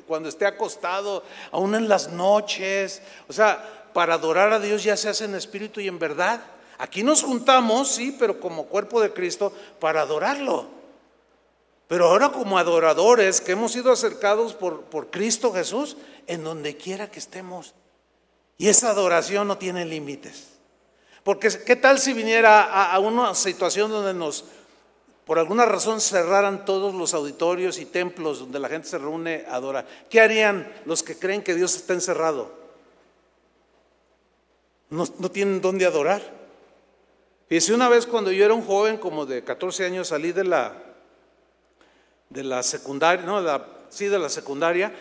cuando 0.06 0.30
esté 0.30 0.46
acostado, 0.46 1.22
aún 1.52 1.74
en 1.74 1.88
las 1.88 2.08
noches. 2.08 3.02
O 3.28 3.32
sea, 3.34 3.90
para 3.92 4.14
adorar 4.14 4.52
a 4.52 4.58
Dios 4.58 4.82
ya 4.82 4.96
se 4.96 5.10
hace 5.10 5.26
en 5.26 5.34
espíritu 5.34 5.78
y 5.80 5.88
en 5.88 5.98
verdad. 5.98 6.40
Aquí 6.78 7.02
nos 7.02 7.22
juntamos, 7.22 7.88
sí, 7.88 8.16
pero 8.18 8.40
como 8.40 8.64
cuerpo 8.64 9.00
de 9.02 9.12
Cristo 9.12 9.52
para 9.78 10.00
adorarlo. 10.00 10.68
Pero 11.86 12.06
ahora 12.08 12.30
como 12.30 12.56
adoradores 12.56 13.42
que 13.42 13.52
hemos 13.52 13.72
sido 13.72 13.92
acercados 13.92 14.54
por, 14.54 14.84
por 14.84 15.10
Cristo 15.10 15.52
Jesús, 15.52 15.98
en 16.26 16.42
donde 16.42 16.78
quiera 16.78 17.10
que 17.10 17.18
estemos. 17.18 17.74
Y 18.56 18.68
esa 18.68 18.88
adoración 18.90 19.46
no 19.46 19.58
tiene 19.58 19.84
límites. 19.84 20.48
Porque 21.24 21.50
¿qué 21.66 21.76
tal 21.76 21.98
si 21.98 22.14
viniera 22.14 22.90
a 22.90 22.98
una 22.98 23.34
situación 23.34 23.90
donde 23.90 24.14
nos, 24.14 24.44
por 25.24 25.38
alguna 25.38 25.64
razón, 25.64 26.00
cerraran 26.00 26.64
todos 26.64 26.94
los 26.94 27.14
auditorios 27.14 27.78
y 27.78 27.86
templos 27.86 28.40
donde 28.40 28.58
la 28.58 28.68
gente 28.68 28.88
se 28.88 28.98
reúne 28.98 29.44
a 29.48 29.56
adorar? 29.56 29.86
¿Qué 30.08 30.20
harían 30.20 30.72
los 30.86 31.02
que 31.02 31.16
creen 31.16 31.42
que 31.42 31.54
Dios 31.54 31.76
está 31.76 31.94
encerrado? 31.94 32.52
No, 34.90 35.06
tienen 35.30 35.60
dónde 35.60 35.86
adorar. 35.86 36.20
Fíjese, 37.48 37.72
una 37.74 37.88
vez 37.88 38.06
cuando 38.06 38.32
yo 38.32 38.44
era 38.44 38.54
un 38.54 38.64
joven, 38.64 38.96
como 38.96 39.24
de 39.24 39.44
14 39.44 39.86
años, 39.86 40.08
salí 40.08 40.32
de 40.32 40.44
la, 40.44 40.74
de 42.28 42.42
la 42.42 42.62
secundaria, 42.62 43.24
no, 43.24 43.40
sí, 43.88 44.06
de 44.06 44.18
la 44.18 44.28
secundaria, 44.28 44.92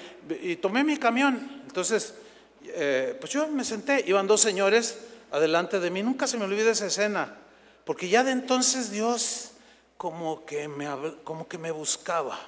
y 0.42 0.58
tomé 0.58 0.84
mi 0.84 0.98
camión. 0.98 1.64
Entonces, 1.66 2.14
eh, 2.66 3.18
pues 3.20 3.32
yo 3.32 3.48
me 3.48 3.64
senté, 3.64 4.04
iban 4.06 4.28
dos 4.28 4.42
señores 4.42 5.00
adelante 5.32 5.80
de 5.80 5.90
mí, 5.90 6.04
nunca 6.04 6.28
se 6.28 6.38
me 6.38 6.46
olvida 6.46 6.72
esa 6.72 6.88
escena, 6.88 7.36
porque 7.86 8.10
ya 8.10 8.24
de 8.24 8.32
entonces 8.32 8.92
Dios 8.92 9.52
como 10.00 10.45
que 10.45 10.70
me, 10.70 10.88
como 11.26 11.45
que 11.45 11.58
me 11.58 11.72
buscaba. 11.72 12.39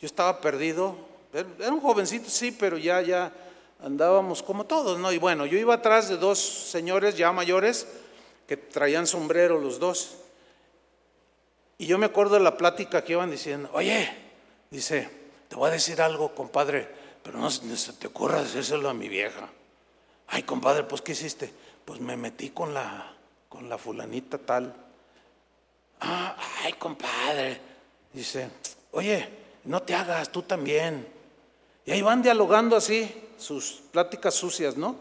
Yo 0.00 0.06
estaba 0.06 0.40
perdido, 0.40 0.96
era 1.32 1.70
un 1.70 1.80
jovencito, 1.80 2.28
sí, 2.28 2.50
pero 2.50 2.76
ya, 2.76 3.00
ya 3.00 3.32
andábamos 3.78 4.42
como 4.42 4.66
todos, 4.66 4.98
¿no? 4.98 5.12
Y 5.12 5.18
bueno, 5.18 5.46
yo 5.46 5.56
iba 5.56 5.74
atrás 5.74 6.08
de 6.08 6.16
dos 6.16 6.40
señores 6.40 7.16
ya 7.16 7.30
mayores, 7.30 7.86
que 8.48 8.56
traían 8.56 9.06
sombrero 9.06 9.60
los 9.60 9.78
dos. 9.78 10.16
Y 11.78 11.86
yo 11.86 11.98
me 11.98 12.06
acuerdo 12.06 12.34
de 12.34 12.40
la 12.40 12.56
plática 12.56 13.04
que 13.04 13.12
iban 13.12 13.30
diciendo, 13.30 13.70
oye, 13.74 14.12
dice, 14.68 15.08
te 15.48 15.54
voy 15.54 15.68
a 15.68 15.74
decir 15.74 16.02
algo, 16.02 16.34
compadre, 16.34 16.88
pero 17.22 17.38
no, 17.38 17.48
se 17.48 17.92
te 17.92 18.08
ocurra 18.08 18.42
decírselo 18.42 18.88
a 18.88 18.94
mi 18.94 19.08
vieja. 19.08 19.48
Ay, 20.26 20.42
compadre, 20.42 20.82
pues 20.82 21.00
¿qué 21.00 21.12
hiciste? 21.12 21.54
Pues 21.84 22.00
me 22.00 22.16
metí 22.16 22.50
con 22.50 22.74
la, 22.74 23.14
con 23.48 23.68
la 23.68 23.78
fulanita 23.78 24.36
tal. 24.38 24.74
Ah, 26.04 26.36
ay 26.64 26.72
compadre, 26.72 27.60
dice, 28.12 28.50
oye, 28.90 29.28
no 29.64 29.82
te 29.82 29.94
hagas, 29.94 30.32
tú 30.32 30.42
también. 30.42 31.06
Y 31.86 31.92
ahí 31.92 32.02
van 32.02 32.22
dialogando 32.22 32.76
así, 32.76 33.08
sus 33.38 33.82
pláticas 33.92 34.34
sucias, 34.34 34.76
¿no? 34.76 34.96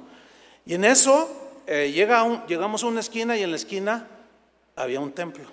Y 0.63 0.75
en 0.75 0.85
eso 0.85 1.63
eh, 1.65 1.91
llega 1.91 2.45
llegamos 2.45 2.83
a 2.83 2.87
una 2.87 2.99
esquina 2.99 3.35
y 3.35 3.41
en 3.41 3.49
la 3.49 3.55
esquina 3.55 4.07
había 4.75 4.99
un 4.99 5.11
templo. 5.11 5.45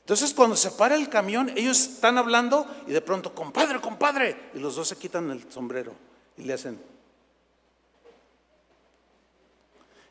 Entonces 0.00 0.34
cuando 0.34 0.56
se 0.56 0.70
para 0.70 0.94
el 0.94 1.08
camión, 1.08 1.50
ellos 1.56 1.80
están 1.80 2.18
hablando 2.18 2.66
y 2.86 2.92
de 2.92 3.00
pronto, 3.00 3.34
compadre, 3.34 3.80
compadre, 3.80 4.50
y 4.54 4.58
los 4.58 4.76
dos 4.76 4.88
se 4.88 4.96
quitan 4.96 5.30
el 5.30 5.50
sombrero 5.50 5.94
y 6.36 6.42
le 6.42 6.52
hacen. 6.52 6.78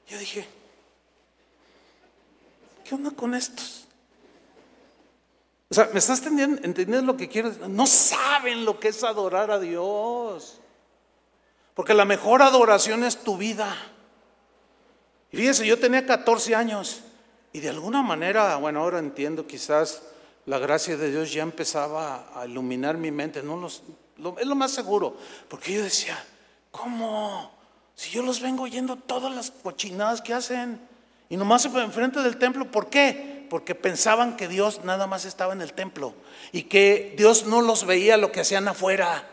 Yo 0.07 0.17
dije, 0.17 0.47
¿qué 2.87 2.95
onda 2.95 3.11
con 3.11 3.35
estos? 3.35 3.85
O 5.69 5.75
sea, 5.75 5.89
¿me 5.91 5.99
estás 5.99 6.25
entendiendo, 6.25 7.01
lo 7.01 7.17
que 7.17 7.27
quiero? 7.27 7.51
No 7.67 7.85
saben 7.85 8.63
lo 8.63 8.79
que 8.79 8.87
es 8.87 9.03
adorar 9.03 9.51
a 9.51 9.59
Dios. 9.59 10.59
Porque 11.73 11.93
la 11.93 12.05
mejor 12.05 12.41
adoración 12.41 13.03
es 13.03 13.17
tu 13.17 13.37
vida. 13.37 13.75
Y 15.31 15.37
fíjense, 15.37 15.67
yo 15.67 15.77
tenía 15.77 16.05
14 16.05 16.55
años 16.55 17.01
y 17.51 17.59
de 17.59 17.69
alguna 17.69 18.01
manera, 18.01 18.55
bueno, 18.55 18.79
ahora 18.79 18.99
entiendo 18.99 19.45
quizás 19.45 20.03
la 20.45 20.57
gracia 20.57 20.95
de 20.95 21.11
Dios 21.11 21.33
ya 21.33 21.43
empezaba 21.43 22.31
a 22.33 22.47
iluminar 22.47 22.97
mi 22.97 23.11
mente. 23.11 23.43
No 23.43 23.57
los, 23.57 23.83
es 24.39 24.47
lo 24.47 24.55
más 24.55 24.71
seguro. 24.71 25.17
Porque 25.49 25.73
yo 25.73 25.83
decía, 25.83 26.17
¿cómo? 26.71 27.51
Si 27.93 28.11
yo 28.11 28.23
los 28.23 28.39
vengo 28.39 28.63
oyendo 28.63 28.95
todas 28.95 29.35
las 29.35 29.51
cochinadas 29.51 30.21
que 30.21 30.33
hacen. 30.33 30.86
Y 31.29 31.37
nomás 31.37 31.65
enfrente 31.65 32.21
del 32.21 32.37
templo, 32.37 32.71
¿por 32.71 32.89
qué? 32.89 33.45
Porque 33.49 33.75
pensaban 33.75 34.37
que 34.37 34.47
Dios 34.47 34.83
nada 34.83 35.07
más 35.07 35.25
estaba 35.25 35.53
en 35.53 35.61
el 35.61 35.73
templo 35.73 36.13
y 36.51 36.63
que 36.63 37.13
Dios 37.17 37.45
no 37.45 37.61
los 37.61 37.85
veía 37.85 38.17
lo 38.17 38.31
que 38.31 38.41
hacían 38.41 38.67
afuera. 38.67 39.27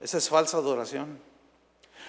Esa 0.00 0.18
es 0.18 0.28
falsa 0.28 0.58
adoración. 0.58 1.18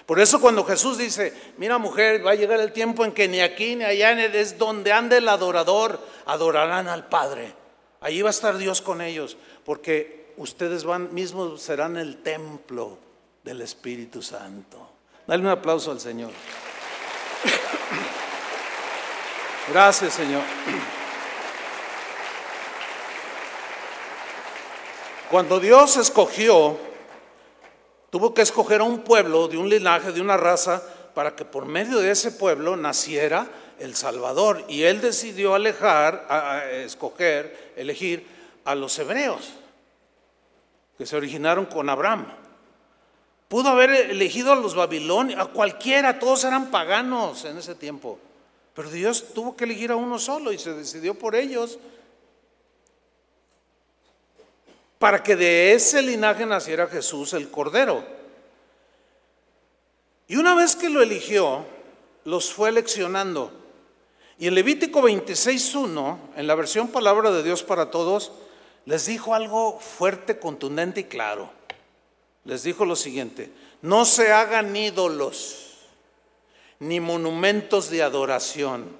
Por 0.04 0.20
eso 0.20 0.40
cuando 0.40 0.64
Jesús 0.64 0.98
dice, 0.98 1.32
mira 1.56 1.78
mujer, 1.78 2.24
va 2.24 2.32
a 2.32 2.34
llegar 2.34 2.60
el 2.60 2.72
tiempo 2.72 3.04
en 3.04 3.12
que 3.12 3.28
ni 3.28 3.40
aquí 3.40 3.74
ni 3.74 3.84
allá 3.84 4.12
es 4.12 4.58
donde 4.58 4.92
ande 4.92 5.16
el 5.16 5.28
adorador, 5.28 5.98
adorarán 6.26 6.88
al 6.88 7.08
Padre. 7.08 7.54
Allí 8.00 8.22
va 8.22 8.28
a 8.28 8.30
estar 8.30 8.56
Dios 8.58 8.82
con 8.82 9.00
ellos, 9.00 9.36
porque 9.64 10.32
ustedes 10.36 10.84
mismos 11.10 11.60
serán 11.62 11.96
el 11.96 12.18
templo 12.22 12.98
del 13.42 13.62
Espíritu 13.62 14.22
Santo. 14.22 14.90
Dale 15.26 15.42
un 15.42 15.48
aplauso 15.48 15.90
al 15.90 15.98
Señor. 15.98 16.30
Gracias, 19.68 20.14
Señor. 20.14 20.42
Cuando 25.30 25.58
Dios 25.58 25.96
escogió, 25.96 26.78
tuvo 28.10 28.32
que 28.32 28.42
escoger 28.42 28.80
a 28.80 28.84
un 28.84 29.00
pueblo, 29.00 29.48
de 29.48 29.56
un 29.56 29.68
linaje, 29.68 30.12
de 30.12 30.20
una 30.20 30.36
raza, 30.36 30.82
para 31.14 31.34
que 31.34 31.44
por 31.44 31.66
medio 31.66 31.98
de 31.98 32.12
ese 32.12 32.30
pueblo 32.30 32.76
naciera 32.76 33.48
el 33.80 33.96
Salvador. 33.96 34.64
Y 34.68 34.84
Él 34.84 35.00
decidió 35.00 35.54
alejar, 35.54 36.26
a, 36.28 36.70
escoger, 36.70 37.72
elegir 37.76 38.26
a 38.64 38.74
los 38.76 38.96
hebreos, 38.98 39.50
que 40.96 41.06
se 41.06 41.16
originaron 41.16 41.66
con 41.66 41.90
Abraham. 41.90 42.26
Pudo 43.48 43.68
haber 43.68 43.90
elegido 43.90 44.52
a 44.52 44.56
los 44.56 44.74
babilonios, 44.74 45.40
a 45.40 45.46
cualquiera, 45.46 46.18
todos 46.18 46.44
eran 46.44 46.70
paganos 46.70 47.44
en 47.44 47.58
ese 47.58 47.74
tiempo. 47.74 48.18
Pero 48.74 48.90
Dios 48.90 49.32
tuvo 49.32 49.56
que 49.56 49.64
elegir 49.64 49.90
a 49.92 49.96
uno 49.96 50.18
solo 50.18 50.52
y 50.52 50.58
se 50.58 50.74
decidió 50.74 51.14
por 51.14 51.34
ellos 51.34 51.78
para 54.98 55.22
que 55.22 55.36
de 55.36 55.72
ese 55.72 56.02
linaje 56.02 56.46
naciera 56.46 56.86
Jesús 56.86 57.32
el 57.34 57.50
Cordero. 57.50 58.04
Y 60.28 60.36
una 60.36 60.54
vez 60.54 60.74
que 60.74 60.90
lo 60.90 61.02
eligió, 61.02 61.64
los 62.24 62.52
fue 62.52 62.70
eleccionando. 62.70 63.52
Y 64.38 64.48
en 64.48 64.54
Levítico 64.54 65.00
26.1, 65.00 66.18
en 66.36 66.46
la 66.46 66.54
versión 66.54 66.88
Palabra 66.88 67.30
de 67.30 67.42
Dios 67.42 67.62
para 67.62 67.90
Todos, 67.90 68.32
les 68.84 69.06
dijo 69.06 69.34
algo 69.34 69.78
fuerte, 69.78 70.38
contundente 70.38 71.00
y 71.00 71.04
claro. 71.04 71.55
Les 72.46 72.62
dijo 72.62 72.84
lo 72.84 72.94
siguiente, 72.94 73.50
no 73.82 74.04
se 74.04 74.32
hagan 74.32 74.74
ídolos 74.74 75.74
ni 76.78 77.00
monumentos 77.00 77.90
de 77.90 78.02
adoración. 78.02 78.96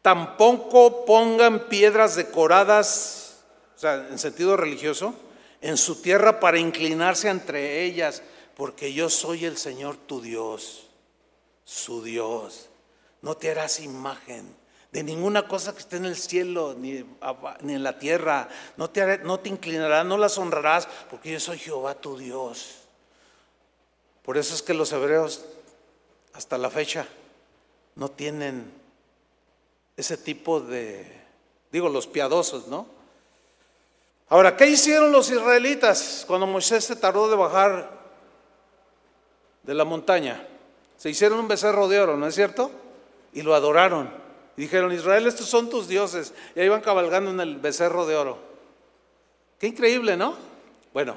Tampoco 0.00 1.04
pongan 1.04 1.68
piedras 1.68 2.16
decoradas, 2.16 3.44
o 3.76 3.78
sea, 3.78 4.08
en 4.08 4.18
sentido 4.18 4.56
religioso, 4.56 5.14
en 5.60 5.76
su 5.76 6.00
tierra 6.00 6.40
para 6.40 6.58
inclinarse 6.58 7.28
entre 7.28 7.84
ellas, 7.84 8.22
porque 8.56 8.94
yo 8.94 9.10
soy 9.10 9.44
el 9.44 9.58
Señor 9.58 9.98
tu 9.98 10.22
Dios, 10.22 10.86
su 11.64 12.02
Dios. 12.02 12.70
No 13.20 13.36
te 13.36 13.50
harás 13.50 13.80
imagen 13.80 14.59
de 14.92 15.02
ninguna 15.04 15.46
cosa 15.46 15.72
que 15.72 15.78
esté 15.78 15.96
en 15.96 16.04
el 16.04 16.16
cielo 16.16 16.74
ni, 16.76 16.96
en 16.96 17.82
la 17.82 17.98
tierra. 17.98 18.48
No 18.76 18.90
te, 18.90 19.18
no 19.18 19.38
te 19.38 19.48
inclinarás, 19.48 20.04
no 20.04 20.18
las 20.18 20.36
honrarás, 20.38 20.88
porque 21.08 21.32
yo 21.32 21.40
soy 21.40 21.58
Jehová 21.58 21.94
tu 21.94 22.18
Dios. 22.18 22.78
Por 24.24 24.36
eso 24.36 24.54
es 24.54 24.62
que 24.62 24.74
los 24.74 24.92
hebreos 24.92 25.44
hasta 26.32 26.58
la 26.58 26.70
fecha 26.70 27.06
no 27.94 28.10
tienen 28.10 28.72
ese 29.96 30.16
tipo 30.16 30.60
de, 30.60 31.06
digo, 31.70 31.88
los 31.88 32.06
piadosos, 32.06 32.68
¿no? 32.68 32.86
Ahora, 34.28 34.56
¿qué 34.56 34.66
hicieron 34.66 35.10
los 35.10 35.30
israelitas 35.30 36.24
cuando 36.26 36.46
Moisés 36.46 36.84
se 36.84 36.96
tardó 36.96 37.28
de 37.28 37.36
bajar 37.36 37.90
de 39.64 39.74
la 39.74 39.84
montaña? 39.84 40.46
Se 40.96 41.10
hicieron 41.10 41.40
un 41.40 41.48
becerro 41.48 41.88
de 41.88 42.00
oro, 42.00 42.16
¿no 42.16 42.26
es 42.26 42.34
cierto? 42.34 42.70
Y 43.32 43.42
lo 43.42 43.54
adoraron. 43.54 44.19
Dijeron, 44.60 44.92
Israel, 44.92 45.26
estos 45.26 45.46
son 45.46 45.70
tus 45.70 45.88
dioses. 45.88 46.34
Y 46.54 46.60
ahí 46.60 46.68
van 46.68 46.82
cabalgando 46.82 47.30
en 47.30 47.40
el 47.40 47.56
becerro 47.56 48.04
de 48.04 48.14
oro. 48.14 48.36
Qué 49.58 49.68
increíble, 49.68 50.18
¿no? 50.18 50.34
Bueno, 50.92 51.16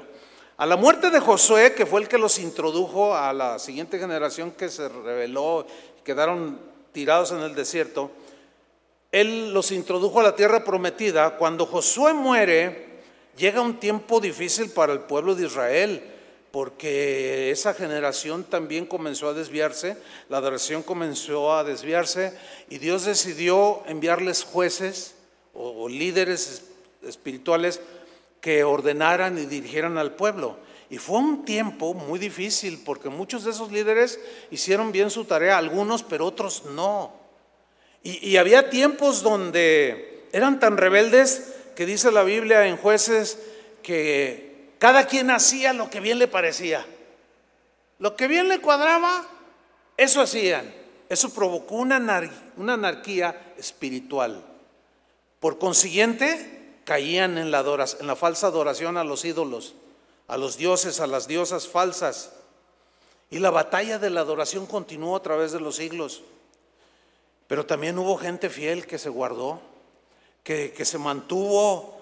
a 0.56 0.64
la 0.64 0.76
muerte 0.76 1.10
de 1.10 1.20
Josué, 1.20 1.74
que 1.74 1.84
fue 1.84 2.00
el 2.00 2.08
que 2.08 2.16
los 2.16 2.38
introdujo 2.38 3.14
a 3.14 3.34
la 3.34 3.58
siguiente 3.58 3.98
generación 3.98 4.52
que 4.52 4.70
se 4.70 4.88
rebeló, 4.88 5.66
quedaron 6.02 6.58
tirados 6.92 7.32
en 7.32 7.40
el 7.40 7.54
desierto, 7.54 8.10
él 9.12 9.52
los 9.52 9.72
introdujo 9.72 10.20
a 10.20 10.22
la 10.22 10.34
tierra 10.34 10.64
prometida. 10.64 11.36
Cuando 11.36 11.66
Josué 11.66 12.14
muere, 12.14 13.02
llega 13.36 13.60
un 13.60 13.78
tiempo 13.78 14.20
difícil 14.20 14.70
para 14.70 14.94
el 14.94 15.00
pueblo 15.00 15.34
de 15.34 15.44
Israel, 15.44 16.13
porque 16.54 17.50
esa 17.50 17.74
generación 17.74 18.44
también 18.44 18.86
comenzó 18.86 19.28
a 19.28 19.34
desviarse, 19.34 19.96
la 20.28 20.36
adoración 20.36 20.84
comenzó 20.84 21.52
a 21.52 21.64
desviarse, 21.64 22.32
y 22.70 22.78
Dios 22.78 23.06
decidió 23.06 23.82
enviarles 23.88 24.44
jueces 24.44 25.16
o, 25.52 25.88
líderes 25.88 26.62
espirituales 27.02 27.80
que 28.40 28.62
ordenaran 28.62 29.36
y 29.36 29.46
dirigieran 29.46 29.98
al 29.98 30.14
pueblo. 30.14 30.56
Y 30.90 30.98
fue 30.98 31.18
un 31.18 31.44
tiempo 31.44 31.92
muy 31.92 32.20
difícil 32.20 32.80
porque 32.84 33.08
muchos 33.08 33.42
de 33.42 33.50
esos 33.50 33.72
líderes 33.72 34.20
hicieron 34.52 34.92
bien 34.92 35.10
su 35.10 35.24
tarea, 35.24 35.58
algunos, 35.58 36.04
pero 36.04 36.24
otros 36.24 36.66
no. 36.66 37.16
Y, 38.04 38.36
había 38.36 38.70
tiempos 38.70 39.24
donde 39.24 40.28
eran 40.30 40.60
tan 40.60 40.76
rebeldes 40.76 41.52
que 41.74 41.84
dice 41.84 42.12
la 42.12 42.22
Biblia 42.22 42.68
en 42.68 42.76
jueces 42.76 43.40
que 43.82 44.53
cada 44.78 45.06
quien 45.06 45.30
hacía 45.30 45.72
lo 45.72 45.90
que 45.90 46.00
bien 46.00 46.18
le 46.18 46.28
parecía. 46.28 46.84
Lo 47.98 48.16
que 48.16 48.28
bien 48.28 48.48
le 48.48 48.60
cuadraba, 48.60 49.26
eso 49.96 50.20
hacían. 50.20 50.72
Eso 51.08 51.30
provocó 51.30 51.76
una, 51.76 51.96
anarquía 51.96 53.54
espiritual. 53.56 54.42
Por 55.40 55.58
consiguiente, 55.58 56.80
caían 56.84 57.38
en 57.38 57.50
la, 57.50 57.60
en 58.00 58.06
la 58.06 58.16
falsa 58.16 58.48
adoración 58.48 58.96
a 58.96 59.04
los 59.04 59.24
ídolos, 59.24 59.74
a 60.26 60.36
los 60.36 60.56
dioses, 60.56 61.00
a 61.00 61.06
las 61.06 61.28
diosas 61.28 61.68
falsas. 61.68 62.32
Y 63.30 63.38
la 63.38 63.50
batalla 63.50 63.98
de 63.98 64.10
la 64.10 64.20
adoración 64.20 64.66
continuó 64.66 65.16
a 65.16 65.22
través 65.22 65.52
de 65.52 65.60
los 65.60 65.76
siglos. 65.76 66.22
Pero 67.46 67.66
también 67.66 67.98
hubo 67.98 68.16
gente 68.16 68.50
fiel 68.50 68.86
que 68.86 68.98
se 68.98 69.08
guardó, 69.08 69.60
que 70.42 70.84
se 70.84 70.98
mantuvo 70.98 71.93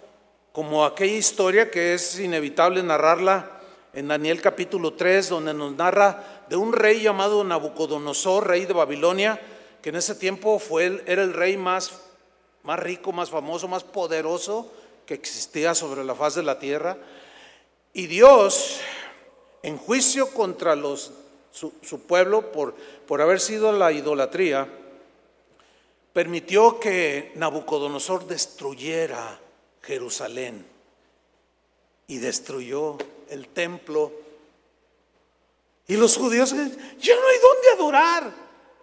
como 0.52 0.84
aquella 0.84 1.16
historia 1.16 1.70
que 1.70 1.94
es 1.94 2.18
inevitable 2.18 2.82
narrarla 2.82 3.60
en 3.92 4.08
Daniel 4.08 4.40
capítulo 4.40 4.94
3, 4.94 5.28
donde 5.28 5.54
nos 5.54 5.74
narra 5.74 6.44
de 6.48 6.56
un 6.56 6.72
rey 6.72 7.02
llamado 7.02 7.42
Nabucodonosor, 7.44 8.46
rey 8.46 8.66
de 8.66 8.72
Babilonia, 8.74 9.40
que 9.80 9.90
en 9.90 9.96
ese 9.96 10.14
tiempo 10.14 10.58
fue, 10.58 11.02
era 11.06 11.22
el 11.22 11.34
rey 11.34 11.56
más 11.56 11.92
más 12.62 12.78
rico, 12.78 13.12
más 13.12 13.30
famoso, 13.30 13.68
más 13.68 13.84
poderoso 13.84 14.70
que 15.06 15.14
existía 15.14 15.74
sobre 15.74 16.04
la 16.04 16.14
faz 16.14 16.34
de 16.34 16.42
la 16.42 16.58
tierra. 16.58 16.96
Y 17.92 18.06
Dios, 18.06 18.80
en 19.62 19.78
juicio 19.78 20.32
contra 20.32 20.76
los, 20.76 21.12
su, 21.50 22.00
pueblo 22.06 22.52
por, 22.52 22.74
por 23.06 23.20
haber 23.20 23.40
sido 23.40 23.72
la 23.72 23.92
idolatría, 23.92 24.68
permitió 26.12 26.78
que 26.78 27.32
Nabucodonosor 27.34 28.26
destruyera 28.26 29.40
Jerusalén 29.82 30.64
y 32.06 32.18
destruyó 32.18 32.98
el 33.28 33.48
templo. 33.48 34.12
Y 35.86 35.96
los 35.96 36.16
judíos, 36.16 36.50
ya 36.50 36.56
no 37.16 37.28
hay 37.28 37.38
dónde 37.40 37.68
adorar. 37.74 38.32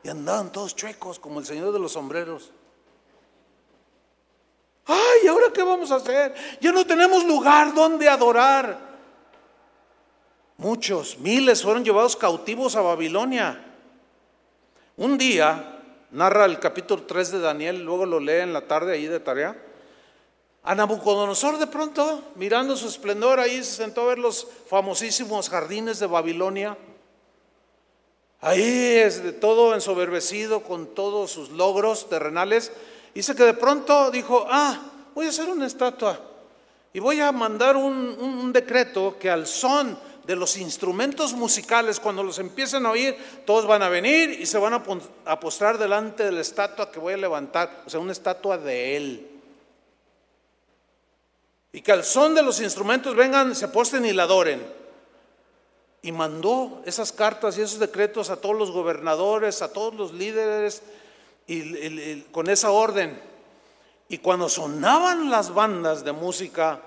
Y 0.03 0.09
andaban 0.09 0.51
todos 0.51 0.75
chuecos 0.75 1.19
como 1.19 1.39
el 1.39 1.45
Señor 1.45 1.71
de 1.71 1.79
los 1.79 1.93
sombreros. 1.93 2.51
Ay, 4.85 5.27
¿ahora 5.27 5.53
qué 5.53 5.61
vamos 5.61 5.91
a 5.91 5.97
hacer? 5.97 6.33
Ya 6.59 6.71
no 6.71 6.85
tenemos 6.85 7.23
lugar 7.23 7.73
donde 7.73 8.09
adorar. 8.09 8.89
Muchos, 10.57 11.19
miles 11.19 11.61
fueron 11.61 11.85
llevados 11.85 12.15
cautivos 12.15 12.75
a 12.75 12.81
Babilonia. 12.81 13.65
Un 14.97 15.17
día, 15.17 15.81
narra 16.11 16.45
el 16.45 16.59
capítulo 16.59 17.03
3 17.03 17.31
de 17.31 17.39
Daniel, 17.39 17.83
luego 17.83 18.05
lo 18.05 18.19
lee 18.19 18.41
en 18.41 18.51
la 18.51 18.61
tarde 18.61 18.93
ahí 18.93 19.05
de 19.05 19.19
tarea. 19.19 19.68
A 20.63 20.75
Nabucodonosor 20.75 21.57
de 21.57 21.67
pronto, 21.67 22.21
mirando 22.35 22.75
su 22.75 22.87
esplendor, 22.87 23.39
ahí 23.39 23.63
se 23.63 23.77
sentó 23.77 24.01
a 24.01 24.07
ver 24.07 24.19
los 24.19 24.47
famosísimos 24.67 25.49
jardines 25.49 25.99
de 25.99 26.07
Babilonia. 26.07 26.77
Ahí 28.41 28.97
es 28.97 29.23
de 29.23 29.31
todo 29.31 29.73
ensoberbecido 29.73 30.63
con 30.63 30.87
todos 30.93 31.31
sus 31.31 31.49
logros 31.49 32.09
terrenales. 32.09 32.71
Dice 33.13 33.35
que 33.35 33.43
de 33.43 33.53
pronto 33.53 34.11
dijo, 34.11 34.45
ah, 34.49 34.79
voy 35.15 35.25
a 35.25 35.29
hacer 35.29 35.49
una 35.49 35.65
estatua 35.65 36.19
y 36.93 36.99
voy 36.99 37.19
a 37.19 37.31
mandar 37.31 37.75
un, 37.75 38.51
decreto 38.51 39.17
que 39.19 39.29
al 39.29 39.45
son 39.45 39.97
de 40.25 40.35
los 40.35 40.57
instrumentos 40.57 41.33
musicales, 41.33 41.99
cuando 41.99 42.23
los 42.23 42.39
empiecen 42.39 42.85
a 42.85 42.91
oír, 42.91 43.15
todos 43.45 43.65
van 43.65 43.81
a 43.81 43.89
venir 43.89 44.31
y 44.31 44.45
se 44.45 44.57
van 44.57 44.73
a, 44.73 45.39
postrar 45.39 45.77
delante 45.77 46.23
de 46.23 46.31
la 46.31 46.41
estatua 46.41 46.91
que 46.91 46.99
voy 46.99 47.13
a 47.13 47.17
levantar, 47.17 47.83
o 47.85 47.89
sea, 47.89 47.99
una 47.99 48.11
estatua 48.11 48.57
de 48.57 48.97
Él. 48.97 49.38
Y 51.71 51.81
que 51.81 51.91
al 51.91 52.03
son 52.03 52.33
de 52.33 52.41
los 52.41 52.59
instrumentos 52.61 53.15
vengan, 53.15 53.55
se 53.55 53.67
posten 53.67 54.05
y 54.05 54.13
la 54.13 54.23
adoren. 54.23 54.65
Y 56.01 56.11
mandó 56.11 56.81
esas 56.85 57.11
cartas 57.11 57.57
y 57.57 57.61
esos 57.61 57.79
decretos 57.79 58.29
a 58.29 58.37
todos 58.37 58.55
los 58.55 58.71
gobernadores, 58.71 59.61
a 59.61 59.71
todos 59.71 59.93
los 59.93 60.13
líderes, 60.13 60.81
y 61.47 62.21
con 62.31 62.49
esa 62.49 62.71
orden. 62.71 63.19
Y 64.07 64.19
cuando 64.19 64.49
sonaban 64.49 65.29
las 65.29 65.53
bandas 65.53 66.03
de 66.03 66.11
música, 66.11 66.81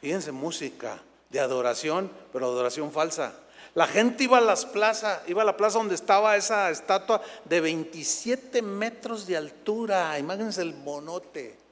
fíjense, 0.00 0.30
música 0.30 1.00
de 1.30 1.40
adoración, 1.40 2.10
pero 2.32 2.46
adoración 2.46 2.92
falsa. 2.92 3.32
La 3.74 3.88
gente 3.88 4.24
iba 4.24 4.38
a 4.38 4.40
las 4.40 4.66
plazas, 4.66 5.22
iba 5.26 5.42
a 5.42 5.44
la 5.44 5.56
plaza 5.56 5.78
donde 5.78 5.96
estaba 5.96 6.36
esa 6.36 6.70
estatua 6.70 7.20
de 7.44 7.60
27 7.60 8.62
metros 8.62 9.26
de 9.26 9.36
altura. 9.36 10.16
Imagínense 10.16 10.62
el 10.62 10.74
monote. 10.74 11.63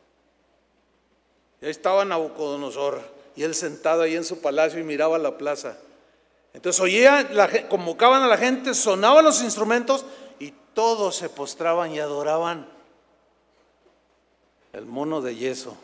Y 1.63 1.69
estaba 1.69 2.05
Nabucodonosor 2.05 3.01
y 3.37 3.45
él 3.45 3.55
sentado 3.55 4.03
ahí 4.03 4.17
en 4.17 4.25
su 4.25 4.41
palacio 4.41 4.81
y 4.81 4.83
miraba 4.83 5.17
la 5.17 5.39
plaza. 5.39 5.79
Entonces 6.53 6.81
oía, 6.81 7.31
convocaban 7.69 8.23
a 8.23 8.27
la 8.27 8.37
gente, 8.37 8.75
sonaban 8.75 9.25
los 9.25 9.41
instrumentos 9.43 10.05
y 10.41 10.53
todos 10.75 11.15
se 11.17 11.29
postraban 11.29 11.93
y 11.93 12.01
adoraban 12.01 12.67
el 14.73 14.87
mono 14.87 15.21
de 15.21 15.37
yeso 15.37 15.77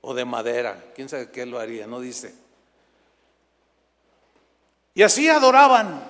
o 0.00 0.14
de 0.14 0.24
madera. 0.24 0.82
¿Quién 0.94 1.08
sabe 1.08 1.30
qué 1.30 1.44
lo 1.44 1.58
haría? 1.58 1.86
No 1.86 2.00
dice. 2.00 2.34
Y 4.94 5.02
así 5.02 5.28
adoraban. 5.28 6.02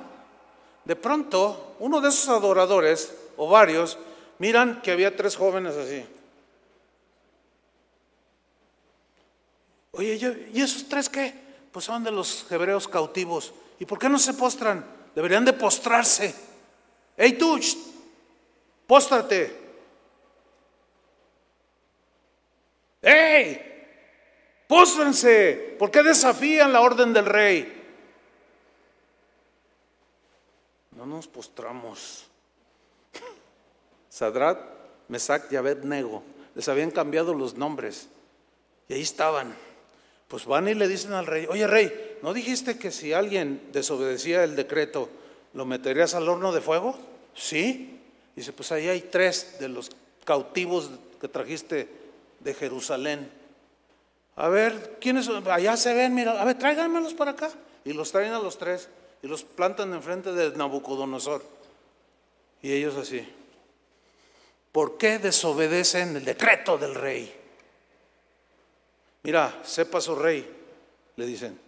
De 0.84 0.96
pronto, 0.96 1.74
uno 1.80 2.00
de 2.00 2.08
esos 2.08 2.28
adoradores, 2.28 3.12
o 3.36 3.48
varios, 3.48 3.98
miran 4.38 4.80
que 4.82 4.92
había 4.92 5.14
tres 5.14 5.36
jóvenes 5.36 5.76
así. 5.76 6.06
Oye, 9.98 10.48
¿y 10.54 10.62
esos 10.62 10.88
tres 10.88 11.08
qué? 11.08 11.34
Pues 11.72 11.84
son 11.84 12.04
de 12.04 12.12
los 12.12 12.46
hebreos 12.52 12.86
cautivos. 12.86 13.52
¿Y 13.80 13.84
por 13.84 13.98
qué 13.98 14.08
no 14.08 14.16
se 14.16 14.32
postran? 14.32 14.86
Deberían 15.12 15.44
de 15.44 15.52
postrarse. 15.52 16.32
¡Ey 17.16 17.32
tú! 17.32 17.58
¡Póstrate! 18.86 19.56
¡Ey! 23.02 23.60
Póstrense. 24.68 25.74
¿Por 25.76 25.90
qué 25.90 26.04
desafían 26.04 26.72
la 26.72 26.80
orden 26.80 27.12
del 27.12 27.26
rey? 27.26 27.82
No 30.92 31.06
nos 31.06 31.26
postramos. 31.26 32.28
Sadrat, 34.08 34.60
Mesac 35.08 35.50
y 35.50 35.56
Abednego 35.56 36.22
les 36.54 36.68
habían 36.68 36.92
cambiado 36.92 37.34
los 37.34 37.56
nombres. 37.56 38.08
Y 38.86 38.94
ahí 38.94 39.02
estaban. 39.02 39.66
Pues 40.28 40.44
van 40.44 40.68
y 40.68 40.74
le 40.74 40.86
dicen 40.86 41.14
al 41.14 41.26
rey, 41.26 41.46
oye 41.48 41.66
rey, 41.66 42.18
¿no 42.22 42.34
dijiste 42.34 42.78
que 42.78 42.90
si 42.90 43.14
alguien 43.14 43.70
desobedecía 43.72 44.44
el 44.44 44.56
decreto, 44.56 45.08
lo 45.54 45.64
meterías 45.64 46.14
al 46.14 46.28
horno 46.28 46.52
de 46.52 46.60
fuego? 46.60 46.96
Sí. 47.34 47.98
Dice, 48.36 48.52
pues 48.52 48.70
ahí 48.70 48.88
hay 48.88 49.00
tres 49.00 49.58
de 49.58 49.68
los 49.68 49.90
cautivos 50.24 50.90
que 51.20 51.28
trajiste 51.28 51.88
de 52.40 52.54
Jerusalén. 52.54 53.30
A 54.36 54.48
ver, 54.48 54.98
¿quiénes 55.00 55.24
son? 55.24 55.48
Allá 55.50 55.76
se 55.76 55.94
ven, 55.94 56.14
mira, 56.14 56.40
a 56.40 56.44
ver, 56.44 56.58
tráiganmelos 56.58 57.14
para 57.14 57.32
acá. 57.32 57.50
Y 57.84 57.92
los 57.94 58.12
traen 58.12 58.32
a 58.32 58.38
los 58.38 58.58
tres 58.58 58.88
y 59.22 59.26
los 59.26 59.42
plantan 59.42 59.94
enfrente 59.94 60.32
de 60.32 60.56
Nabucodonosor. 60.56 61.42
Y 62.62 62.72
ellos 62.72 62.96
así. 62.96 63.26
¿Por 64.72 64.98
qué 64.98 65.18
desobedecen 65.18 66.16
el 66.16 66.24
decreto 66.24 66.76
del 66.76 66.94
rey? 66.94 67.34
Mira, 69.28 69.60
sepa 69.62 70.00
su 70.00 70.14
rey, 70.14 70.50
le 71.16 71.26
dicen, 71.26 71.60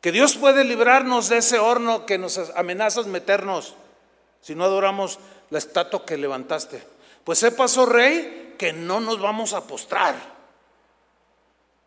que 0.00 0.12
Dios 0.12 0.36
puede 0.36 0.62
librarnos 0.62 1.28
de 1.28 1.38
ese 1.38 1.58
horno 1.58 2.06
que 2.06 2.16
nos 2.16 2.38
amenazas 2.54 3.08
meternos 3.08 3.74
si 4.40 4.54
no 4.54 4.62
adoramos 4.62 5.18
la 5.50 5.58
estatua 5.58 6.06
que 6.06 6.16
levantaste. 6.16 6.80
Pues 7.24 7.40
sepa 7.40 7.66
su 7.66 7.86
rey 7.86 8.54
que 8.56 8.72
no 8.72 9.00
nos 9.00 9.20
vamos 9.20 9.52
a 9.52 9.66
postrar. 9.66 10.14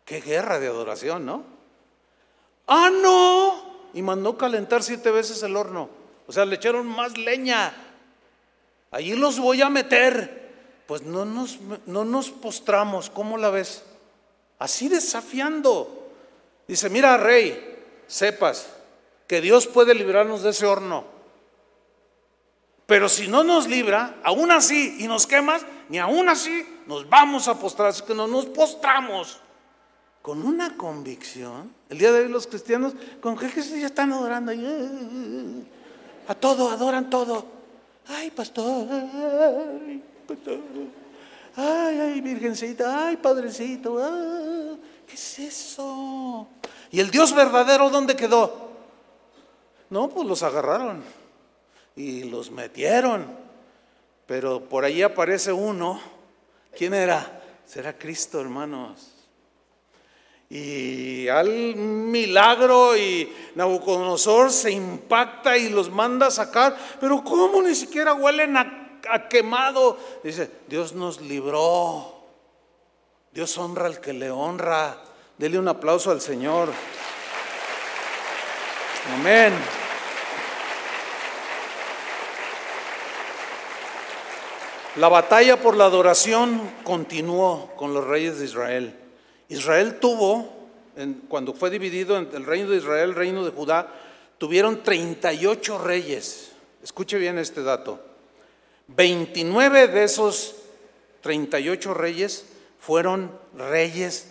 Qué 0.04 0.20
guerra 0.20 0.60
de 0.60 0.66
adoración, 0.66 1.24
¿no? 1.24 1.44
Ah, 2.66 2.90
no. 2.90 3.88
Y 3.94 4.02
mandó 4.02 4.36
calentar 4.36 4.82
siete 4.82 5.10
veces 5.10 5.42
el 5.42 5.56
horno. 5.56 5.88
O 6.26 6.32
sea, 6.32 6.44
le 6.44 6.56
echaron 6.56 6.86
más 6.86 7.16
leña. 7.16 7.72
Allí 8.90 9.14
los 9.14 9.38
voy 9.38 9.62
a 9.62 9.70
meter. 9.70 10.52
Pues 10.86 11.00
no 11.00 11.24
nos, 11.24 11.58
no 11.86 12.04
nos 12.04 12.28
postramos. 12.28 13.08
¿Cómo 13.08 13.38
la 13.38 13.48
ves? 13.48 13.82
Así 14.58 14.88
desafiando. 14.88 16.12
Dice, 16.66 16.90
mira, 16.90 17.16
rey, 17.16 17.76
sepas 18.06 18.68
que 19.26 19.40
Dios 19.40 19.66
puede 19.66 19.94
librarnos 19.94 20.42
de 20.42 20.50
ese 20.50 20.66
horno. 20.66 21.04
Pero 22.86 23.08
si 23.08 23.26
no 23.26 23.42
nos 23.42 23.66
libra, 23.66 24.16
aún 24.22 24.52
así, 24.52 24.96
y 25.00 25.08
nos 25.08 25.26
quemas, 25.26 25.66
ni 25.88 25.98
aún 25.98 26.28
así 26.28 26.64
nos 26.86 27.08
vamos 27.08 27.48
a 27.48 27.58
postrar, 27.58 27.88
así 27.88 28.02
que 28.02 28.14
no 28.14 28.26
nos 28.26 28.46
postramos. 28.46 29.40
Con 30.22 30.44
una 30.44 30.76
convicción, 30.76 31.72
el 31.88 31.98
día 31.98 32.10
de 32.10 32.22
hoy 32.22 32.28
los 32.28 32.46
cristianos, 32.46 32.94
con 33.20 33.36
que 33.36 33.48
ya 33.48 33.86
están 33.86 34.12
adorando, 34.12 34.52
a 36.26 36.34
todo, 36.34 36.70
adoran 36.70 37.10
todo. 37.10 37.44
Ay, 38.08 38.30
pastor, 38.30 38.86
ay, 38.90 40.02
pastor, 40.26 40.58
ay, 41.56 42.00
ay, 42.00 42.20
virgencita, 42.20 43.08
ay, 43.08 43.16
padrecito, 43.16 43.96
¿qué 45.06 45.14
es 45.14 45.38
eso? 45.38 46.48
¿Y 46.90 47.00
el 47.00 47.10
Dios 47.10 47.34
verdadero 47.34 47.90
dónde 47.90 48.14
quedó? 48.14 48.70
No, 49.90 50.08
pues 50.08 50.26
los 50.26 50.42
agarraron 50.42 51.02
y 51.94 52.24
los 52.24 52.50
metieron. 52.50 53.26
Pero 54.26 54.68
por 54.68 54.84
ahí 54.84 55.02
aparece 55.02 55.52
uno. 55.52 56.00
¿Quién 56.76 56.94
era? 56.94 57.42
Será 57.64 57.96
Cristo, 57.96 58.40
hermanos. 58.40 59.12
Y 60.48 61.26
al 61.28 61.74
milagro 61.76 62.96
y 62.96 63.32
Nabucodonosor 63.54 64.52
se 64.52 64.70
impacta 64.70 65.56
y 65.56 65.70
los 65.70 65.90
manda 65.90 66.26
a 66.26 66.30
sacar. 66.30 66.76
Pero 67.00 67.22
¿cómo 67.24 67.62
ni 67.62 67.74
siquiera 67.74 68.14
huelen 68.14 68.56
a, 68.56 68.85
a 69.10 69.28
quemado? 69.28 69.98
Dice, 70.22 70.50
Dios 70.68 70.92
nos 70.92 71.20
libró. 71.20 72.14
Dios 73.32 73.56
honra 73.58 73.86
al 73.86 74.00
que 74.00 74.12
le 74.12 74.30
honra. 74.30 75.02
Dele 75.36 75.58
un 75.58 75.68
aplauso 75.68 76.10
al 76.10 76.20
Señor. 76.20 76.70
Amén. 79.14 79.52
La 84.96 85.08
batalla 85.08 85.60
por 85.60 85.76
la 85.76 85.84
adoración 85.84 86.72
continuó 86.82 87.70
con 87.76 87.92
los 87.92 88.04
reyes 88.06 88.38
de 88.38 88.46
Israel. 88.46 88.98
Israel 89.50 89.98
tuvo, 90.00 90.70
cuando 91.28 91.52
fue 91.52 91.68
dividido 91.68 92.16
entre 92.16 92.38
el 92.38 92.46
reino 92.46 92.70
de 92.70 92.78
Israel 92.78 93.08
y 93.08 93.10
el 93.10 93.14
reino 93.14 93.44
de 93.44 93.50
Judá, 93.50 93.92
tuvieron 94.38 94.82
38 94.82 95.78
reyes. 95.78 96.52
Escuche 96.82 97.18
bien 97.18 97.38
este 97.38 97.62
dato. 97.62 98.00
29 98.88 99.88
de 99.88 100.04
esos 100.04 100.54
38 101.22 101.94
reyes 101.94 102.46
fueron 102.78 103.36
reyes 103.54 104.28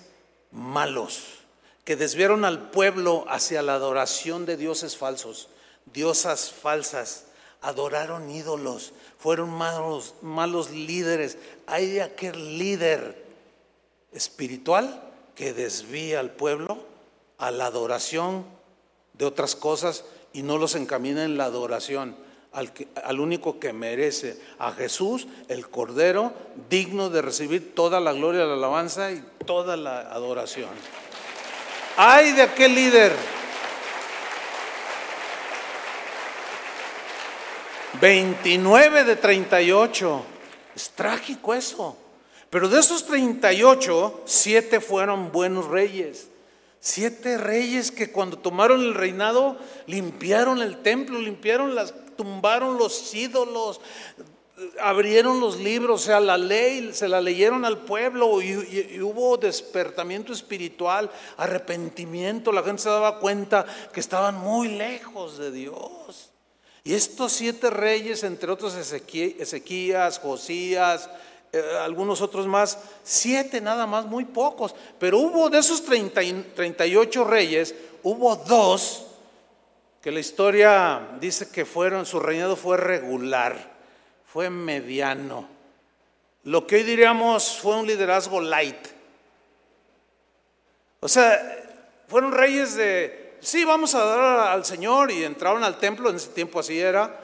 malos, 0.52 1.40
que 1.84 1.96
desviaron 1.96 2.46
al 2.46 2.70
pueblo 2.70 3.26
hacia 3.28 3.62
la 3.62 3.76
adoración 3.76 4.46
de 4.46 4.58
dioses 4.58 4.96
falsos, 4.96 5.50
diosas 5.94 6.52
falsas, 6.52 7.26
adoraron 7.62 8.30
ídolos, 8.30 8.94
fueron 9.18 9.50
malos, 9.50 10.14
malos 10.22 10.72
líderes. 10.72 11.38
Hay 11.68 12.00
aquel 12.00 12.58
líder 12.58 13.26
espiritual 14.14 15.02
que 15.36 15.54
desvía 15.54 16.22
al 16.22 16.32
pueblo 16.32 16.78
a 17.38 17.52
la 17.52 17.66
adoración 17.66 18.46
de 19.14 19.26
otras 19.26 19.56
cosas 19.56 20.06
y 20.32 20.44
no 20.44 20.58
los 20.58 20.76
encamina 20.76 21.26
en 21.26 21.38
la 21.38 21.46
adoración 21.46 22.16
al, 22.56 22.72
al, 23.04 23.20
único 23.20 23.60
que 23.60 23.74
merece, 23.74 24.40
a 24.58 24.72
Jesús, 24.72 25.28
el 25.48 25.70
Cordero, 25.70 26.34
digno 26.70 27.10
de 27.10 27.22
recibir 27.22 27.76
toda 27.76 28.00
la 28.00 28.14
gloria, 28.14 28.46
la 28.46 28.54
alabanza 28.54 29.12
y 29.12 29.24
toda 29.46 29.78
la 29.78 30.00
adoración. 30.00 30.70
Ay 31.98 32.32
de 32.34 32.42
aquel 32.42 32.76
líder. 32.76 33.14
29 38.02 39.04
de 39.04 39.16
38. 39.16 40.26
Es 40.76 40.92
trágico 40.92 41.54
eso. 41.54 41.98
Pero 42.50 42.70
de 42.70 42.80
esos 42.80 43.06
38, 43.06 44.24
siete 44.26 44.80
fueron 44.80 45.32
buenos 45.32 45.68
reyes. 45.68 46.30
Siete 46.80 47.38
reyes 47.38 47.92
que 47.92 48.12
cuando 48.12 48.38
tomaron 48.38 48.82
el 48.82 48.94
reinado 48.94 49.58
limpiaron 49.88 50.62
el 50.62 50.82
templo, 50.84 51.20
limpiaron 51.20 51.74
las, 51.74 51.94
tumbaron 52.16 52.78
los 52.78 53.14
ídolos, 53.14 53.80
abrieron 54.82 55.40
los 55.40 55.60
libros, 55.60 56.04
o 56.04 56.06
sea, 56.06 56.20
la 56.20 56.38
ley 56.38 56.92
se 56.94 57.10
la 57.10 57.20
leyeron 57.20 57.66
al 57.66 57.80
pueblo 57.80 58.42
y, 58.42 59.02
hubo 59.02 59.38
despertamiento 59.38 60.32
espiritual, 60.32 61.12
arrepentimiento, 61.38 62.52
la 62.52 62.64
gente 62.64 62.84
se 62.84 62.90
daba 62.90 63.20
cuenta 63.20 63.66
que 63.92 64.00
estaban 64.00 64.38
muy 64.38 64.70
lejos 64.70 65.38
de 65.38 65.52
Dios. 65.52 66.32
Y 66.84 66.94
estos 66.94 67.34
siete 67.34 67.70
reyes, 67.70 68.24
entre 68.24 68.52
otros 68.52 68.76
Ezequías, 68.76 70.20
Josías, 70.20 71.10
eh, 71.52 71.62
algunos 71.82 72.22
otros 72.22 72.48
más, 72.48 72.78
siete 73.04 73.60
nada 73.60 73.88
más, 73.88 74.06
muy 74.06 74.24
pocos, 74.24 74.76
pero 75.00 75.20
hubo 75.20 75.50
de 75.50 75.60
esos 75.60 75.84
30, 75.84 76.22
38 76.54 77.24
reyes, 77.24 77.74
hubo 78.04 78.36
dos 78.36 79.06
que 80.06 80.12
la 80.12 80.20
historia 80.20 81.18
dice 81.20 81.50
que 81.50 81.66
fueron, 81.66 82.06
su 82.06 82.20
reinado 82.20 82.56
fue 82.56 82.78
regular, 82.78 83.58
fue 84.32 84.52
mediano. 84.52 85.50
Lo 86.44 86.68
que 86.68 86.76
hoy 86.76 86.84
diríamos 86.84 87.58
fue 87.58 87.76
un 87.76 87.88
liderazgo 87.88 88.40
light. 88.40 88.78
O 91.00 91.08
sea, 91.08 91.42
fueron 92.08 92.34
reyes 92.34 92.76
de, 92.76 93.38
sí, 93.40 93.66
vamos 93.66 93.96
a 93.96 94.06
dar 94.06 94.48
al 94.50 94.64
Señor 94.64 95.10
y 95.10 95.24
entraron 95.24 95.64
al 95.64 95.80
templo, 95.80 96.12
en 96.12 96.18
ese 96.18 96.30
tiempo 96.30 96.60
así 96.60 96.80
era, 96.80 97.20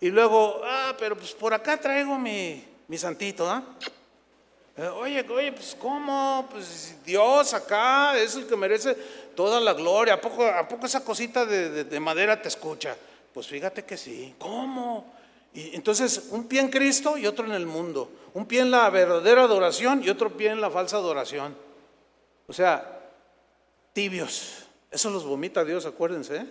y 0.00 0.08
luego, 0.10 0.60
ah, 0.64 0.94
pero 1.00 1.16
pues 1.16 1.32
por 1.32 1.52
acá 1.52 1.80
traigo 1.80 2.16
mi, 2.16 2.64
mi 2.86 2.96
santito, 2.96 3.50
¿ah? 3.50 3.64
Oye, 5.00 5.26
oye, 5.28 5.52
pues 5.52 5.76
¿cómo? 5.78 6.48
Pues 6.50 6.94
Dios 7.04 7.52
acá 7.52 8.16
es 8.16 8.36
el 8.36 8.46
que 8.46 8.56
merece 8.56 8.96
toda 9.40 9.58
la 9.58 9.72
gloria. 9.72 10.14
¿A 10.14 10.20
poco, 10.20 10.44
a 10.44 10.68
poco 10.68 10.84
esa 10.84 11.02
cosita 11.02 11.46
de, 11.46 11.98
madera 11.98 12.42
te 12.42 12.48
escucha? 12.48 12.94
Pues 13.32 13.46
fíjate 13.46 13.86
que 13.86 13.96
sí. 13.96 14.34
¿Cómo? 14.38 15.14
Y 15.54 15.74
entonces, 15.74 16.28
un 16.30 16.44
pie 16.44 16.60
en 16.60 16.68
Cristo 16.68 17.16
y 17.16 17.26
otro 17.26 17.46
en 17.46 17.52
el 17.52 17.64
mundo. 17.64 18.10
Un 18.34 18.44
pie 18.44 18.60
en 18.60 18.70
la 18.70 18.90
verdadera 18.90 19.44
adoración 19.44 20.04
y 20.04 20.10
otro 20.10 20.36
pie 20.36 20.50
en 20.50 20.60
la 20.60 20.70
falsa 20.70 20.98
adoración. 20.98 21.56
O 22.48 22.52
sea, 22.52 23.00
tibios. 23.94 24.66
Eso 24.90 25.08
los 25.08 25.24
vomita 25.24 25.64
Dios, 25.64 25.86
acuérdense. 25.86 26.36
¿eh? 26.36 26.46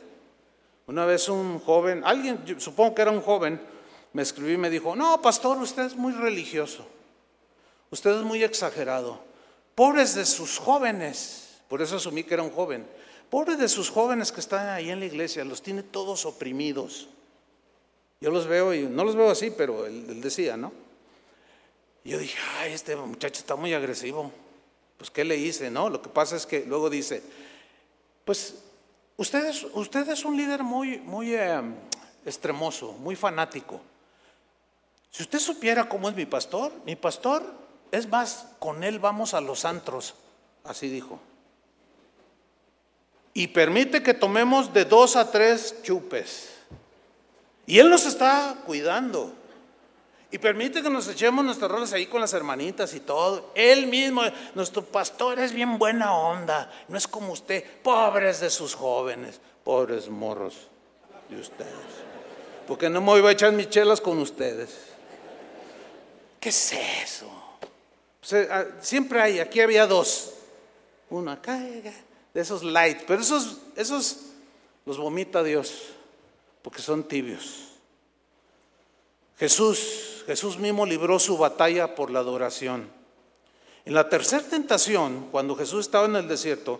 Una 0.87 1.05
vez 1.05 1.29
un 1.29 1.59
joven, 1.59 2.01
alguien, 2.03 2.59
supongo 2.59 2.95
que 2.95 3.03
era 3.03 3.11
un 3.11 3.21
joven, 3.21 3.61
me 4.13 4.23
escribió 4.23 4.53
y 4.53 4.57
me 4.57 4.71
dijo, 4.71 4.95
no, 4.95 5.21
pastor, 5.21 5.59
usted 5.59 5.83
es 5.83 5.95
muy 5.95 6.13
religioso, 6.13 6.87
usted 7.91 8.09
es 8.17 8.23
muy 8.23 8.43
exagerado, 8.43 9.19
pobres 9.75 10.15
de 10.15 10.25
sus 10.25 10.57
jóvenes, 10.57 11.48
por 11.69 11.81
eso 11.81 11.95
asumí 11.95 12.23
que 12.23 12.33
era 12.33 12.43
un 12.43 12.51
joven, 12.51 12.85
pobres 13.29 13.59
de 13.59 13.69
sus 13.69 13.89
jóvenes 13.89 14.31
que 14.31 14.41
están 14.41 14.67
ahí 14.67 14.89
en 14.89 14.99
la 14.99 15.05
iglesia, 15.05 15.45
los 15.45 15.61
tiene 15.61 15.83
todos 15.83 16.25
oprimidos. 16.25 17.07
Yo 18.19 18.31
los 18.31 18.47
veo 18.47 18.73
y 18.73 18.81
no 18.81 19.05
los 19.05 19.15
veo 19.15 19.29
así, 19.29 19.51
pero 19.51 19.85
él, 19.85 20.19
decía, 20.19 20.57
¿no? 20.57 20.73
Yo 22.03 22.17
dije, 22.17 22.37
ay, 22.57 22.73
este 22.73 22.95
muchacho 22.95 23.39
está 23.39 23.55
muy 23.55 23.73
agresivo. 23.73 24.31
Pues, 24.97 25.09
¿qué 25.09 25.23
le 25.23 25.37
hice? 25.37 25.69
No, 25.69 25.89
lo 25.89 26.01
que 26.01 26.09
pasa 26.09 26.35
es 26.35 26.45
que 26.45 26.65
luego 26.65 26.89
dice, 26.89 27.21
pues, 28.25 28.55
usted 29.15 29.45
es, 29.45 29.65
es 30.09 30.25
un 30.25 30.35
líder 30.35 30.63
muy, 30.63 30.97
muy 30.97 31.35
eh, 31.35 31.61
extremoso, 32.25 32.93
muy 32.93 33.15
fanático. 33.15 33.79
Si 35.11 35.23
usted 35.23 35.39
supiera 35.39 35.87
cómo 35.87 36.09
es 36.09 36.15
mi 36.15 36.25
pastor, 36.25 36.73
mi 36.85 36.95
pastor, 36.95 37.43
es 37.91 38.07
más, 38.07 38.47
con 38.59 38.83
él 38.83 38.99
vamos 38.99 39.33
a 39.33 39.41
los 39.41 39.65
antros, 39.65 40.15
así 40.63 40.89
dijo. 40.89 41.19
Y 43.33 43.47
permite 43.47 44.03
que 44.03 44.13
tomemos 44.13 44.73
de 44.73 44.85
dos 44.85 45.15
a 45.15 45.31
tres 45.31 45.75
chupes. 45.83 46.49
Y 47.65 47.79
él 47.79 47.89
nos 47.89 48.05
está 48.05 48.57
cuidando. 48.65 49.33
Y 50.31 50.37
permite 50.37 50.83
que 50.83 50.89
nos 50.89 51.07
echemos 51.07 51.43
nuestros 51.43 51.71
roles 51.71 51.91
ahí 51.93 52.05
con 52.05 52.21
las 52.21 52.33
hermanitas 52.33 52.93
y 52.93 52.99
todo. 52.99 53.51
Él 53.55 53.87
mismo, 53.87 54.21
nuestro 54.53 54.83
pastor 54.83 55.39
es 55.39 55.53
bien 55.53 55.79
buena 55.79 56.13
onda. 56.13 56.71
No 56.87 56.97
es 56.97 57.07
como 57.07 57.31
usted, 57.31 57.63
pobres 57.81 58.39
de 58.39 58.49
sus 58.49 58.75
jóvenes, 58.75 59.39
pobres 59.63 60.07
morros 60.07 60.67
de 61.29 61.39
ustedes. 61.39 61.73
Porque 62.67 62.89
no 62.89 63.01
me 63.01 63.19
voy 63.19 63.27
a 63.27 63.31
echar 63.31 63.51
mis 63.53 63.69
chelas 63.69 63.99
con 63.99 64.19
ustedes. 64.19 64.69
¿Qué 66.39 66.49
es 66.49 66.73
eso? 66.73 67.31
Ah, 68.51 68.65
siempre 68.81 69.21
hay, 69.21 69.39
aquí 69.39 69.59
había 69.61 69.87
dos. 69.87 70.33
Uno 71.09 71.31
acá, 71.31 71.59
de 72.33 72.41
esos 72.41 72.63
light, 72.63 72.99
pero 73.07 73.21
esos, 73.21 73.57
esos 73.75 74.17
los 74.85 74.97
vomita 74.97 75.43
Dios, 75.43 75.89
porque 76.61 76.81
son 76.81 77.03
tibios. 77.03 77.69
Jesús, 79.37 80.23
Jesús 80.25 80.57
mismo 80.57 80.85
libró 80.85 81.17
su 81.19 81.37
batalla 81.37 81.95
por 81.95 82.11
la 82.11 82.19
adoración. 82.19 82.89
En 83.85 83.93
la 83.93 84.09
tercera 84.09 84.43
tentación, 84.43 85.29
cuando 85.31 85.55
Jesús 85.55 85.85
estaba 85.85 86.05
en 86.05 86.17
el 86.17 86.27
desierto, 86.27 86.79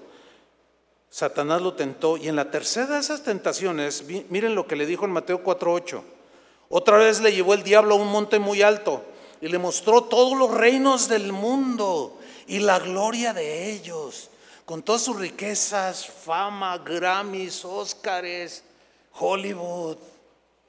Satanás 1.10 1.62
lo 1.62 1.74
tentó 1.74 2.18
y 2.18 2.28
en 2.28 2.36
la 2.36 2.52
tercera 2.52 2.96
de 2.96 3.00
esas 3.00 3.24
tentaciones, 3.24 4.04
miren 4.30 4.54
lo 4.54 4.68
que 4.68 4.76
le 4.76 4.86
dijo 4.86 5.06
en 5.06 5.12
Mateo 5.12 5.44
4:8. 5.44 6.04
Otra 6.70 6.98
vez 6.98 7.20
le 7.22 7.34
llevó 7.34 7.56
el 7.56 7.64
diablo 7.64 7.96
a 7.96 7.98
un 7.98 8.12
monte 8.12 8.38
muy 8.38 8.62
alto 8.62 9.04
y 9.42 9.48
le 9.48 9.58
mostró 9.58 10.04
todos 10.04 10.38
los 10.38 10.52
reinos 10.52 11.08
del 11.08 11.32
mundo 11.32 12.20
y 12.46 12.60
la 12.60 12.78
gloria 12.80 13.34
de 13.34 13.72
ellos, 13.72 14.30
con 14.70 14.84
todas 14.84 15.02
sus 15.02 15.18
riquezas, 15.18 16.06
fama, 16.06 16.78
Grammys, 16.78 17.66
Óscares, 17.66 18.64
Hollywood. 19.14 19.98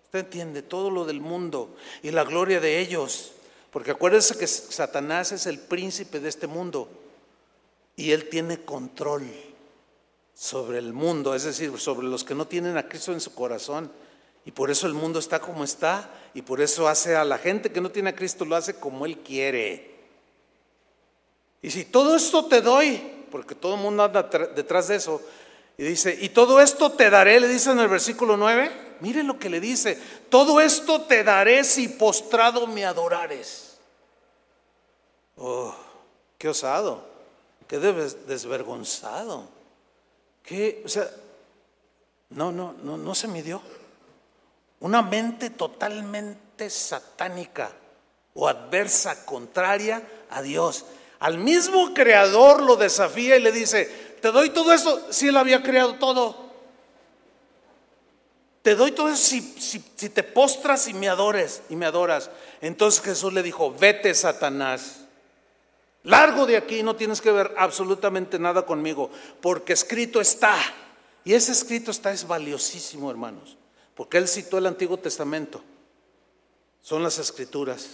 Usted 0.05 0.21
entiende 0.21 0.63
todo 0.63 0.91
lo 0.91 1.05
del 1.05 1.21
mundo 1.21 1.77
y 2.03 2.11
la 2.11 2.25
gloria 2.25 2.61
de 2.61 2.79
ellos. 2.79 3.33
Porque 3.71 3.91
acuérdense 3.91 4.39
que 4.39 4.47
Satanás 4.47 5.33
es 5.33 5.45
el 5.45 5.59
príncipe 5.59 6.19
de 6.19 6.31
este 6.31 6.47
mundo 6.47 6.89
y 7.95 8.13
él 8.13 8.31
tiene 8.31 8.65
control 8.65 9.27
sobre 10.33 10.79
el 10.79 10.95
mundo, 10.95 11.35
es 11.35 11.45
decir, 11.45 11.79
sobre 11.79 12.07
los 12.07 12.25
que 12.25 12.35
no 12.35 12.47
tienen 12.47 12.79
a 12.79 12.89
Cristo 12.89 13.13
en 13.13 13.21
su 13.21 13.35
corazón. 13.35 13.93
Y 14.47 14.53
por 14.53 14.71
eso 14.71 14.87
el 14.87 14.95
mundo 14.95 15.19
está 15.19 15.41
como 15.41 15.63
está 15.63 16.11
y 16.33 16.41
por 16.41 16.63
eso 16.63 16.89
hace 16.89 17.17
a 17.17 17.25
la 17.27 17.37
gente 17.37 17.71
que 17.71 17.83
no 17.83 17.91
tiene 17.91 18.09
a 18.09 18.17
Cristo, 18.17 18.47
lo 18.47 18.57
hace 18.57 18.77
como 18.77 19.05
Él 19.05 19.19
quiere. 19.19 19.91
Y 21.61 21.71
si 21.71 21.85
todo 21.85 22.17
esto 22.17 22.47
te 22.47 22.63
doy, 22.63 23.20
porque 23.31 23.55
todo 23.55 23.75
el 23.75 23.81
mundo 23.81 24.03
anda 24.03 24.23
detrás 24.23 24.89
de 24.89 24.97
eso, 24.97 25.21
y 25.79 25.85
dice, 25.85 26.17
y 26.21 26.29
todo 26.31 26.61
esto 26.61 26.93
te 26.93 27.09
daré, 27.09 27.41
le 27.41 27.49
dice 27.49 27.71
en 27.71 27.79
el 27.79 27.89
versículo 27.89 28.37
9, 28.37 28.71
mire 29.01 29.23
lo 29.23 29.39
que 29.39 29.49
le 29.49 29.61
dice, 29.61 29.99
todo 30.29 30.61
esto 30.61 31.03
te 31.03 31.25
daré 31.25 31.65
si 31.65 31.89
postrado 31.89 32.67
me 32.67 32.85
adorares. 32.85 33.79
Oh, 35.37 35.75
qué 36.37 36.51
osado, 36.51 37.03
qué 37.67 37.79
desvergonzado, 37.79 39.49
qué, 40.43 40.83
o 40.85 40.89
sea, 40.89 41.09
no, 42.31 42.53
no, 42.53 42.75
no, 42.83 42.97
no 42.97 43.15
se 43.15 43.29
midió. 43.29 43.63
Una 44.81 45.03
mente 45.03 45.51
totalmente 45.51 46.71
satánica 46.71 47.73
o 48.35 48.49
adversa, 48.49 49.25
contraria 49.25 50.03
a 50.31 50.43
Dios. 50.43 50.85
Al 51.21 51.37
mismo 51.37 51.93
creador 51.93 52.63
lo 52.63 52.77
desafía 52.77 53.37
y 53.37 53.41
le 53.41 53.53
dice, 53.53 53.85
te 54.21 54.33
doy 54.33 54.51
todo 54.51 54.73
eso 54.73 55.07
si 55.11 55.29
él 55.29 55.37
había 55.37 55.63
creado 55.63 55.95
todo. 55.95 56.51
Te 58.63 58.75
doy 58.75 58.93
todo 58.93 59.09
eso 59.09 59.23
si, 59.23 59.41
si, 59.41 60.09
te 60.09 60.23
postras 60.23 60.89
y 60.89 60.95
me 60.95 61.09
adores 61.09 61.63
y 61.69 61.77
me 61.77 61.85
adoras. 61.85 62.31
Entonces 62.63 63.03
Jesús 63.03 63.33
le 63.35 63.43
dijo, 63.43 63.75
vete 63.79 64.15
Satanás. 64.15 65.05
Largo 66.05 66.47
de 66.47 66.57
aquí, 66.57 66.83
no 66.83 66.97
tienes 66.97 67.21
que 67.21 67.31
ver 67.31 67.55
absolutamente 67.59 68.39
nada 68.39 68.65
conmigo, 68.65 69.11
porque 69.43 69.75
escrito 69.75 70.23
está. 70.23 70.57
Y 71.25 71.35
ese 71.35 71.53
escrito 71.53 71.91
está 71.91 72.13
es 72.13 72.27
valiosísimo, 72.27 73.11
hermanos, 73.11 73.59
porque 73.95 74.17
él 74.17 74.27
citó 74.27 74.57
el 74.57 74.67
Antiguo 74.67 74.97
Testamento. 74.97 75.63
Son 76.81 77.03
las 77.03 77.19
escrituras 77.19 77.91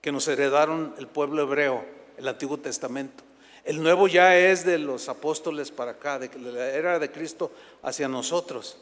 que 0.00 0.12
nos 0.12 0.28
heredaron 0.28 0.94
el 0.98 1.06
pueblo 1.06 1.42
hebreo, 1.42 1.84
el 2.16 2.28
Antiguo 2.28 2.58
Testamento. 2.58 3.24
El 3.64 3.82
nuevo 3.82 4.08
ya 4.08 4.36
es 4.36 4.64
de 4.64 4.78
los 4.78 5.08
apóstoles 5.08 5.70
para 5.70 5.92
acá, 5.92 6.18
de 6.18 6.30
la 6.38 6.66
era 6.68 6.98
de 6.98 7.10
Cristo 7.10 7.52
hacia 7.82 8.08
nosotros. 8.08 8.78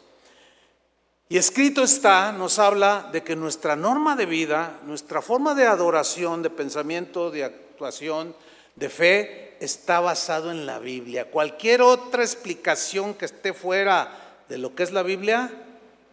Y 1.28 1.38
escrito 1.38 1.82
está, 1.82 2.30
nos 2.30 2.60
habla 2.60 3.08
de 3.10 3.24
que 3.24 3.34
nuestra 3.34 3.74
norma 3.74 4.14
de 4.14 4.26
vida, 4.26 4.78
nuestra 4.84 5.20
forma 5.20 5.54
de 5.54 5.66
adoración, 5.66 6.40
de 6.42 6.50
pensamiento, 6.50 7.32
de 7.32 7.42
actuación, 7.42 8.36
de 8.76 8.88
fe, 8.88 9.56
está 9.58 9.98
basado 9.98 10.52
en 10.52 10.66
la 10.66 10.78
Biblia. 10.78 11.30
Cualquier 11.30 11.82
otra 11.82 12.22
explicación 12.22 13.14
que 13.14 13.24
esté 13.24 13.52
fuera 13.52 14.44
de 14.48 14.58
lo 14.58 14.76
que 14.76 14.84
es 14.84 14.92
la 14.92 15.02
Biblia, 15.02 15.50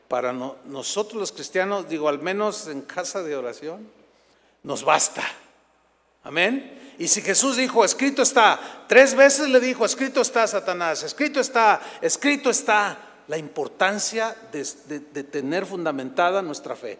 para 0.08 0.34
nosotros 0.34 1.20
los 1.20 1.32
cristianos, 1.32 1.88
digo, 1.88 2.10
al 2.10 2.20
menos 2.20 2.68
en 2.68 2.82
casa 2.82 3.22
de 3.22 3.36
oración, 3.36 3.88
nos 4.64 4.84
basta. 4.84 5.24
Amén. 6.24 6.96
Y 6.98 7.08
si 7.08 7.22
Jesús 7.22 7.58
dijo, 7.58 7.84
escrito 7.84 8.22
está, 8.22 8.60
tres 8.88 9.16
veces 9.16 9.50
le 9.50 9.60
dijo, 9.60 9.86
escrito 9.86 10.22
está 10.22 10.48
Satanás, 10.48 11.04
escrito 11.04 11.40
está, 11.40 11.82
escrito 12.02 12.50
está, 12.50 12.98
la 13.28 13.38
importancia 13.38 14.36
de, 14.52 15.24
tener 15.24 15.66
fundamentada 15.66 16.42
nuestra 16.42 16.76
fe. 16.76 17.00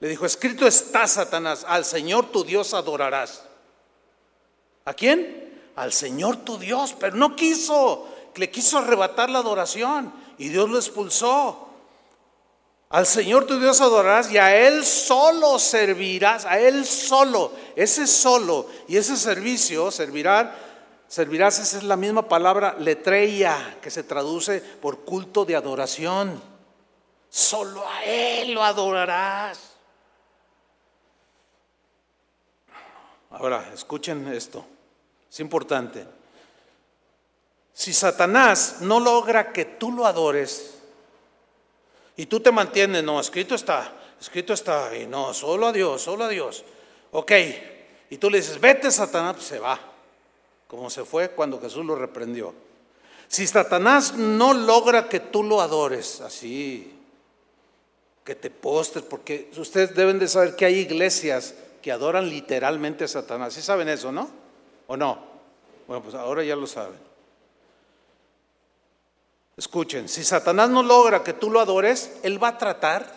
Le 0.00 0.08
dijo, 0.08 0.24
escrito 0.24 0.66
está 0.66 1.06
Satanás, 1.06 1.64
al 1.66 1.84
Señor 1.84 2.30
tu 2.30 2.44
Dios 2.44 2.74
adorarás. 2.74 3.44
¿A 4.84 4.94
quién? 4.94 5.72
Al 5.76 5.92
Señor 5.92 6.38
tu 6.38 6.58
Dios, 6.58 6.94
pero 6.98 7.16
no 7.16 7.36
quiso, 7.36 8.08
le 8.36 8.50
quiso 8.50 8.78
arrebatar 8.78 9.28
la 9.30 9.40
adoración 9.40 10.12
y 10.38 10.48
Dios 10.48 10.70
lo 10.70 10.78
expulsó. 10.78 11.67
Al 12.90 13.06
Señor 13.06 13.46
tu 13.46 13.58
Dios 13.60 13.80
adorarás 13.80 14.30
y 14.32 14.38
a 14.38 14.56
Él 14.56 14.84
solo 14.84 15.58
servirás, 15.58 16.46
a 16.46 16.58
Él 16.58 16.86
solo, 16.86 17.52
ese 17.76 18.06
solo 18.06 18.66
y 18.88 18.96
ese 18.96 19.16
servicio 19.16 19.90
servirá 19.90 20.68
Servirás, 21.08 21.58
esa 21.58 21.78
es 21.78 21.84
la 21.84 21.96
misma 21.96 22.28
palabra 22.28 22.76
letreia 22.78 23.78
que 23.80 23.90
se 23.90 24.02
traduce 24.02 24.60
por 24.60 25.06
culto 25.06 25.46
de 25.46 25.56
adoración. 25.56 26.40
Solo 27.30 27.82
a 27.88 28.04
Él 28.04 28.52
lo 28.52 28.62
adorarás. 28.62 29.58
Ahora, 33.30 33.70
escuchen 33.72 34.28
esto, 34.28 34.66
es 35.30 35.40
importante. 35.40 36.06
Si 37.72 37.94
Satanás 37.94 38.76
no 38.80 39.00
logra 39.00 39.50
que 39.50 39.64
tú 39.64 39.92
lo 39.92 40.04
adores 40.04 40.77
y 42.18 42.26
tú 42.26 42.40
te 42.40 42.52
mantienes, 42.52 43.02
no, 43.02 43.18
escrito 43.18 43.54
está, 43.54 43.90
escrito 44.20 44.52
está, 44.52 44.94
y 44.94 45.06
no, 45.06 45.32
solo 45.32 45.68
a 45.68 45.72
Dios, 45.72 46.02
solo 46.02 46.24
a 46.24 46.28
Dios. 46.28 46.62
Ok, 47.12 47.32
y 48.10 48.18
tú 48.18 48.28
le 48.28 48.38
dices, 48.38 48.60
vete 48.60 48.90
Satanás, 48.90 49.36
pues 49.36 49.46
se 49.46 49.58
va 49.58 49.80
como 50.68 50.90
se 50.90 51.04
fue 51.04 51.30
cuando 51.30 51.60
Jesús 51.60 51.84
lo 51.84 51.96
reprendió. 51.96 52.54
Si 53.26 53.46
Satanás 53.46 54.14
no 54.14 54.52
logra 54.52 55.08
que 55.08 55.18
tú 55.18 55.42
lo 55.42 55.60
adores 55.60 56.20
así, 56.20 56.94
que 58.22 58.34
te 58.34 58.50
postres, 58.50 59.04
porque 59.04 59.50
ustedes 59.56 59.94
deben 59.94 60.18
de 60.18 60.28
saber 60.28 60.54
que 60.54 60.66
hay 60.66 60.74
iglesias 60.74 61.54
que 61.82 61.90
adoran 61.90 62.28
literalmente 62.28 63.04
a 63.04 63.08
Satanás. 63.08 63.54
¿Sí 63.54 63.62
saben 63.62 63.88
eso, 63.88 64.12
no? 64.12 64.28
¿O 64.86 64.96
no? 64.96 65.18
Bueno, 65.86 66.02
pues 66.02 66.14
ahora 66.14 66.44
ya 66.44 66.54
lo 66.54 66.66
saben. 66.66 67.07
Escuchen, 69.58 70.08
si 70.08 70.22
Satanás 70.22 70.70
no 70.70 70.84
logra 70.84 71.24
que 71.24 71.32
tú 71.32 71.50
lo 71.50 71.58
adores, 71.58 72.12
él 72.22 72.40
va 72.42 72.48
a 72.48 72.58
tratar 72.58 73.12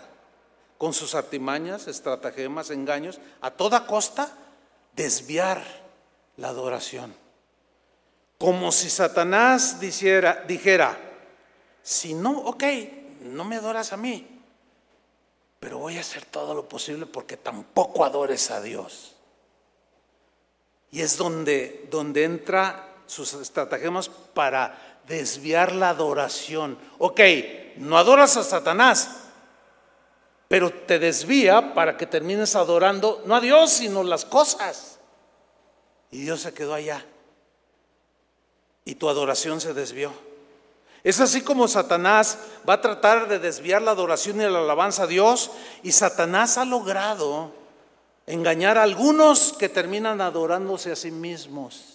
con 0.80 0.92
sus 0.92 1.14
artimañas, 1.14 1.88
estratagemas, 1.88 2.72
engaños, 2.72 3.20
a 3.42 3.52
toda 3.52 3.86
costa 3.86 4.36
desviar 4.96 5.64
la 6.38 6.48
adoración. 6.48 7.14
Como 8.40 8.72
si 8.72 8.90
Satanás 8.90 9.80
dijera, 9.80 10.44
dijera, 10.48 10.98
si 11.84 12.16
no, 12.16 12.32
ok, 12.40 12.64
no 13.22 13.44
me 13.44 13.58
adoras 13.58 13.94
a 13.94 13.98
mí, 13.98 14.28
pero 15.60 15.78
voy 15.78 15.98
a 15.98 16.02
hacer 16.02 16.26
todo 16.26 16.56
lo 16.56 16.68
posible 16.68 17.06
porque 17.06 17.38
tampoco 17.38 18.04
adores 18.04 18.50
a 18.50 18.62
Dios. 18.62 19.16
Y 20.90 21.02
es 21.02 21.18
donde, 21.18 21.88
donde 21.92 22.24
entra 22.24 22.88
sus 23.06 23.36
estratagemas 23.36 24.10
para 24.10 24.91
desviar 25.08 25.74
la 25.74 25.90
adoración. 25.90 26.78
Ok, 26.98 27.20
no 27.78 27.98
adoras 27.98 28.38
a 28.38 28.44
Satanás, 28.44 29.10
pero 30.48 30.70
te 30.70 31.00
desvía 31.00 31.74
para 31.74 31.98
que 31.98 32.06
termines 32.06 32.56
adorando 32.56 33.22
no 33.26 33.36
a 33.36 33.42
Dios, 33.42 33.72
sino 33.72 34.04
las 34.04 34.26
cosas. 34.26 35.00
Y 36.12 36.22
Dios 36.24 36.42
se 36.42 36.54
quedó 36.54 36.74
allá 36.74 37.06
y 38.86 38.96
tu 38.96 39.10
adoración 39.10 39.62
se 39.62 39.74
desvió. 39.74 40.12
Es 41.04 41.20
así 41.20 41.42
como 41.42 41.68
Satanás 41.68 42.38
va 42.68 42.76
a 42.76 42.82
tratar 42.82 43.28
de 43.28 43.40
desviar 43.40 43.82
la 43.82 43.92
adoración 43.92 44.38
y 44.38 44.44
la 44.44 44.60
alabanza 44.60 45.04
a 45.04 45.08
Dios 45.08 45.52
y 45.82 45.92
Satanás 45.92 46.58
ha 46.58 46.66
logrado 46.66 47.52
engañar 48.28 48.78
a 48.78 48.84
algunos 48.84 49.54
que 49.54 49.68
terminan 49.68 50.22
adorándose 50.22 50.92
a 50.92 50.96
sí 50.96 51.10
mismos, 51.10 51.91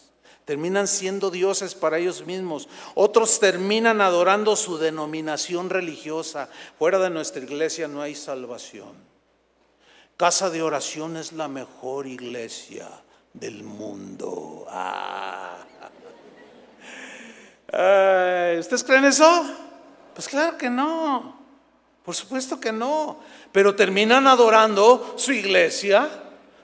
terminan 0.47 0.87
siendo 0.87 1.31
dioses 1.31 1.75
para 1.75 1.99
ellos 1.99 2.25
mismos, 2.25 2.69
otros 2.95 3.41
terminan 3.41 4.01
adorando 4.01 4.57
su 4.57 4.79
denominación 4.79 5.69
religiosa. 5.69 6.49
Fuera 6.79 6.99
de 7.01 7.11
nuestra 7.11 7.43
iglesia 7.43 7.89
no 7.89 8.01
hay 8.01 8.15
salvación. 8.15 8.95
Casa 10.17 10.49
de 10.49 10.63
oración 10.63 11.17
es 11.17 11.33
la 11.33 11.49
mejor 11.49 12.07
iglesia 12.07 12.89
del 13.35 13.65
mundo. 13.65 14.65
Ah. 14.71 15.59
¿Ustedes 18.59 18.85
creen 18.85 19.05
eso? 19.05 19.45
Pues 20.15 20.29
claro 20.29 20.57
que 20.57 20.71
no. 20.71 21.37
Por 22.05 22.15
supuesto 22.15 22.61
que 22.61 22.71
no. 22.71 23.19
Pero 23.51 23.75
terminan 23.75 24.29
adorando 24.29 25.15
su 25.19 25.33
iglesia, 25.33 26.09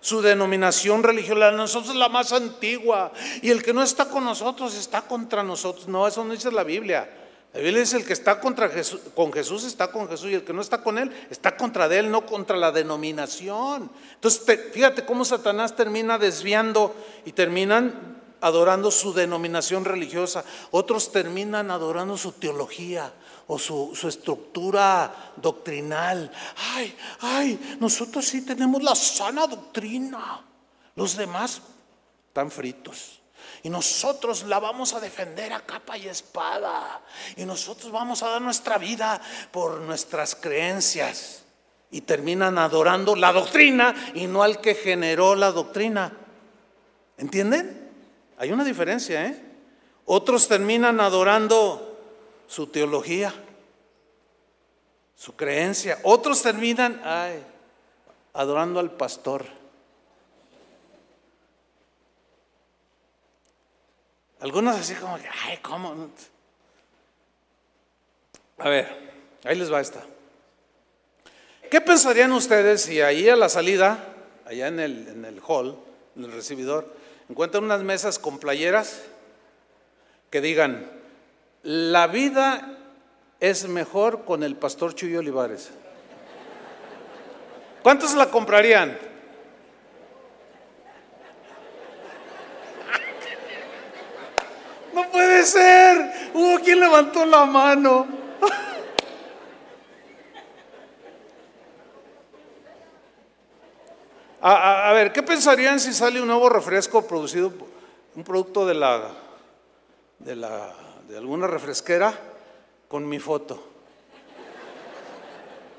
su 0.03 0.21
denominación 0.21 1.03
religiosa. 1.03 1.53
Nosotros 1.53 1.93
es 1.93 1.97
la 1.97 2.11
más 2.11 2.33
antigua. 2.33 3.13
Y 3.41 3.51
el 3.51 3.63
que 3.63 3.73
no 3.73 3.83
está 3.83 4.07
con 4.07 4.25
nosotros 4.25 4.75
está 4.75 5.03
contra 5.03 5.43
nosotros. 5.43 5.89
No, 5.89 6.07
eso 6.07 6.23
no 6.25 6.35
dice 6.35 6.53
la 6.53 6.65
Biblia. 6.65 7.09
La 7.55 7.61
Biblia 7.61 7.81
dice 7.81 7.99
el 7.99 8.05
que 8.05 8.13
está 8.13 8.41
contra 8.41 8.69
Jesús, 8.69 9.01
con 9.15 9.33
Jesús 9.33 9.65
está 9.65 9.93
con 9.93 10.09
Jesús 10.09 10.31
y 10.31 10.35
el 10.35 10.45
que 10.45 10.55
no 10.55 10.63
está 10.63 10.83
con 10.83 10.97
él 10.97 11.13
está 11.31 11.55
contra 11.55 11.87
de 11.87 11.99
él, 11.99 12.11
no 12.11 12.27
contra 12.27 12.57
la 12.57 12.73
denominación. 12.73 13.91
Entonces, 14.15 14.59
fíjate 14.73 15.05
cómo 15.05 15.25
Satanás 15.25 15.77
termina 15.77 16.19
desviando 16.19 16.95
y 17.27 17.33
terminan 17.33 18.23
adorando 18.41 18.91
su 18.91 19.13
denominación 19.13 19.85
religiosa, 19.85 20.45
otros 20.71 21.13
terminan 21.13 21.71
adorando 21.71 22.17
su 22.17 22.33
teología 22.33 23.13
o 23.53 23.59
su, 23.59 24.09
estructura 24.09 25.33
doctrinal. 25.37 26.31
Ay, 26.75 26.97
ay, 27.21 27.77
nosotros 27.81 28.25
sí 28.25 28.43
tenemos 28.43 28.83
la 28.83 28.95
sana 28.95 29.47
doctrina, 29.47 30.43
los 30.97 31.17
demás 31.17 31.61
están 32.29 32.51
fritos. 32.51 33.21
Y 33.63 33.69
nosotros 33.69 34.45
la 34.45 34.59
vamos 34.59 34.95
a 34.95 35.01
defender 35.01 35.53
a 35.53 35.61
capa 35.61 35.97
y 35.99 36.09
espada. 36.09 37.03
Y 37.37 37.45
nosotros 37.45 37.93
vamos 37.93 38.23
a 38.23 38.29
dar 38.29 38.43
nuestra 38.43 38.79
vida 38.79 39.21
por 39.53 39.81
nuestras 39.81 40.35
creencias. 40.35 41.45
Y 41.91 42.01
terminan 42.01 42.59
adorando 42.59 43.15
la 43.15 43.33
doctrina 43.33 43.95
y 44.15 44.27
no 44.27 44.43
al 44.43 44.61
que 44.61 44.75
generó 44.75 45.35
la 45.35 45.53
doctrina. 45.53 46.13
¿Entienden? 47.19 47.91
Hay 48.39 48.51
una 48.51 48.65
diferencia, 48.65 49.27
¿eh? 49.27 49.41
Otros 50.07 50.49
terminan 50.49 51.01
adorando 51.01 51.92
su 52.47 52.67
teología, 52.67 53.33
su 55.17 55.35
creencia. 55.37 55.99
Otros 56.03 56.43
terminan 56.43 57.01
adorando 58.33 58.81
al 58.81 58.91
pastor. 58.91 59.47
Algunos 64.41 64.77
así 64.77 64.95
como 64.95 65.17
que, 65.19 65.29
ay, 65.47 65.59
¿cómo? 65.59 66.09
A 68.59 68.69
ver, 68.69 69.13
ahí 69.45 69.57
les 69.57 69.73
va 69.73 69.81
esta. 69.81 70.05
¿Qué 71.71 71.81
pensarían 71.81 72.33
ustedes 72.33 72.83
si 72.83 73.01
ahí 73.01 73.29
a 73.29 73.37
la 73.37 73.49
salida, 73.49 74.15
allá 74.45 74.67
en 74.67 74.81
el, 74.81 75.09
en 75.09 75.25
el 75.25 75.41
hall, 75.47 75.79
en 76.17 76.25
el 76.25 76.33
recibidor, 76.33 76.93
encuentran 77.29 77.65
unas 77.65 77.83
mesas 77.83 78.19
con 78.19 78.39
playeras 78.39 79.03
que 80.31 80.41
digan, 80.41 81.02
la 81.63 82.09
vida 82.09 82.77
es 83.39 83.69
mejor 83.69 84.25
con 84.25 84.43
el 84.43 84.57
pastor 84.57 84.95
Chuy 84.95 85.17
Olivares. 85.17 85.71
¿Cuántos 87.83 88.15
la 88.15 88.27
comprarían? 88.31 88.99
No 94.93 95.09
puede 95.11 95.45
ser. 95.45 96.31
Hubo 96.35 96.59
quien 96.61 96.81
levantó 96.81 97.25
la 97.25 97.45
mano. 97.45 98.07
A, 104.41 104.91
a, 104.91 104.93
ver, 104.93 105.13
¿qué 105.13 105.23
pensarían 105.23 105.79
si 105.79 105.93
sale 105.93 106.21
un 106.21 106.27
nuevo 106.27 106.49
refresco 106.49 107.07
producido, 107.07 107.53
un 108.17 108.25
producto 108.25 108.67
de 108.67 108.75
la, 108.75 109.13
de 110.19 110.35
la 110.35 110.75
de 111.09 111.17
alguna 111.17 111.47
refresquera 111.47 112.19
con 112.89 113.09
mi 113.09 113.19
foto? 113.19 113.69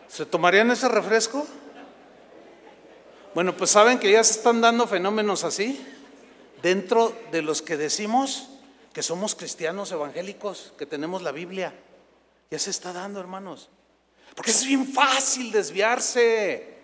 ¿Se 0.07 0.25
tomarían 0.25 0.71
ese 0.71 0.87
refresco? 0.87 1.45
Bueno, 3.33 3.57
pues 3.57 3.71
saben 3.71 3.97
que 3.97 4.11
ya 4.11 4.23
se 4.23 4.33
están 4.33 4.61
dando 4.61 4.87
fenómenos 4.87 5.43
así 5.43 5.83
dentro 6.61 7.17
de 7.31 7.41
los 7.41 7.61
que 7.61 7.77
decimos 7.77 8.49
que 8.93 9.01
somos 9.01 9.33
cristianos 9.33 9.91
evangélicos, 9.91 10.73
que 10.77 10.85
tenemos 10.85 11.23
la 11.23 11.31
Biblia. 11.31 11.73
Ya 12.51 12.59
se 12.59 12.69
está 12.69 12.93
dando, 12.93 13.19
hermanos. 13.19 13.69
Porque 14.35 14.51
es 14.51 14.63
bien 14.65 14.87
fácil 14.87 15.51
desviarse. 15.51 16.77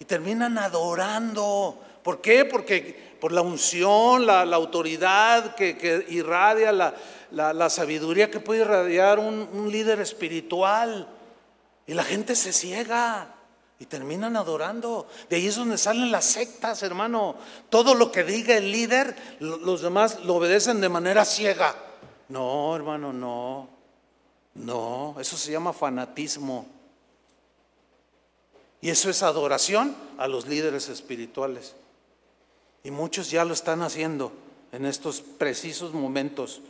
Y 0.00 0.04
terminan 0.04 0.58
adorando. 0.58 1.80
¿Por 2.02 2.20
qué? 2.20 2.44
Porque 2.44 3.11
por 3.22 3.30
la 3.30 3.40
unción, 3.40 4.26
la, 4.26 4.42
autoridad 4.42 5.54
que, 5.54 6.06
irradia, 6.08 6.72
la, 7.30 7.70
sabiduría 7.70 8.32
que 8.32 8.40
puede 8.40 8.62
irradiar 8.62 9.20
un, 9.20 9.48
un 9.52 9.70
líder 9.70 10.00
espiritual. 10.00 11.06
Y 11.86 11.94
la 11.94 12.02
gente 12.02 12.34
se 12.34 12.52
ciega 12.52 13.32
y 13.78 13.86
terminan 13.86 14.36
adorando. 14.36 15.06
De 15.30 15.36
ahí 15.36 15.46
es 15.46 15.54
donde 15.54 15.78
salen 15.78 16.10
las 16.10 16.24
sectas, 16.24 16.82
hermano. 16.82 17.36
Todo 17.70 17.94
lo 17.94 18.10
que 18.10 18.24
diga 18.24 18.56
el 18.56 18.72
líder, 18.72 19.14
los 19.38 19.82
demás 19.82 20.24
lo 20.24 20.34
obedecen 20.34 20.80
de 20.80 20.88
manera 20.88 21.24
ciega. 21.24 21.76
No, 22.28 22.74
hermano, 22.74 23.12
no. 23.12 23.68
No, 24.54 25.14
eso 25.20 25.36
se 25.36 25.52
llama 25.52 25.72
fanatismo. 25.72 26.66
Y 28.80 28.90
eso 28.90 29.08
es 29.08 29.22
adoración 29.22 29.94
a 30.18 30.26
los 30.26 30.48
líderes 30.48 30.88
espirituales. 30.88 31.76
Y 32.84 32.90
muchos 32.90 33.30
ya 33.30 33.44
lo 33.44 33.54
están 33.54 33.82
haciendo 33.82 34.32
en 34.72 34.86
estos 34.86 35.20
precisos 35.20 35.92
momentos. 35.92 36.60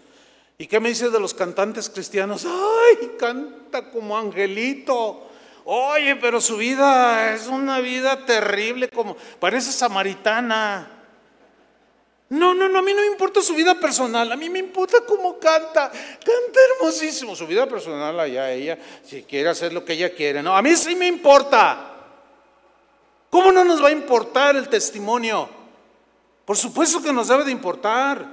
¿Y 0.58 0.66
qué 0.66 0.78
me 0.80 0.90
dice 0.90 1.10
de 1.10 1.18
los 1.18 1.34
cantantes 1.34 1.88
cristianos? 1.88 2.46
¡Ay, 2.46 3.12
canta 3.18 3.90
como 3.90 4.16
angelito! 4.16 5.28
Oye, 5.64 6.16
pero 6.16 6.40
su 6.40 6.56
vida 6.56 7.34
es 7.34 7.46
una 7.46 7.80
vida 7.80 8.26
terrible, 8.26 8.88
como 8.88 9.16
parece 9.38 9.72
samaritana. 9.72 10.98
No, 12.28 12.54
no, 12.54 12.68
no, 12.68 12.78
a 12.78 12.82
mí 12.82 12.92
no 12.94 13.00
me 13.00 13.06
importa 13.06 13.42
su 13.42 13.54
vida 13.54 13.78
personal, 13.78 14.32
a 14.32 14.36
mí 14.36 14.48
me 14.50 14.58
importa 14.58 14.98
cómo 15.06 15.38
canta. 15.38 15.90
Canta 15.90 16.60
hermosísimo. 16.74 17.36
Su 17.36 17.46
vida 17.46 17.66
personal 17.66 18.18
allá 18.18 18.50
ella, 18.50 18.78
si 19.04 19.22
quiere 19.22 19.50
hacer 19.50 19.72
lo 19.72 19.84
que 19.84 19.92
ella 19.92 20.14
quiere. 20.14 20.42
No, 20.42 20.56
a 20.56 20.62
mí 20.62 20.74
sí 20.74 20.96
me 20.96 21.06
importa. 21.06 21.94
¿Cómo 23.30 23.52
no 23.52 23.64
nos 23.64 23.82
va 23.82 23.88
a 23.88 23.92
importar 23.92 24.56
el 24.56 24.68
testimonio? 24.68 25.61
Por 26.44 26.56
supuesto 26.56 27.02
que 27.02 27.12
nos 27.12 27.28
debe 27.28 27.44
de 27.44 27.52
importar. 27.52 28.26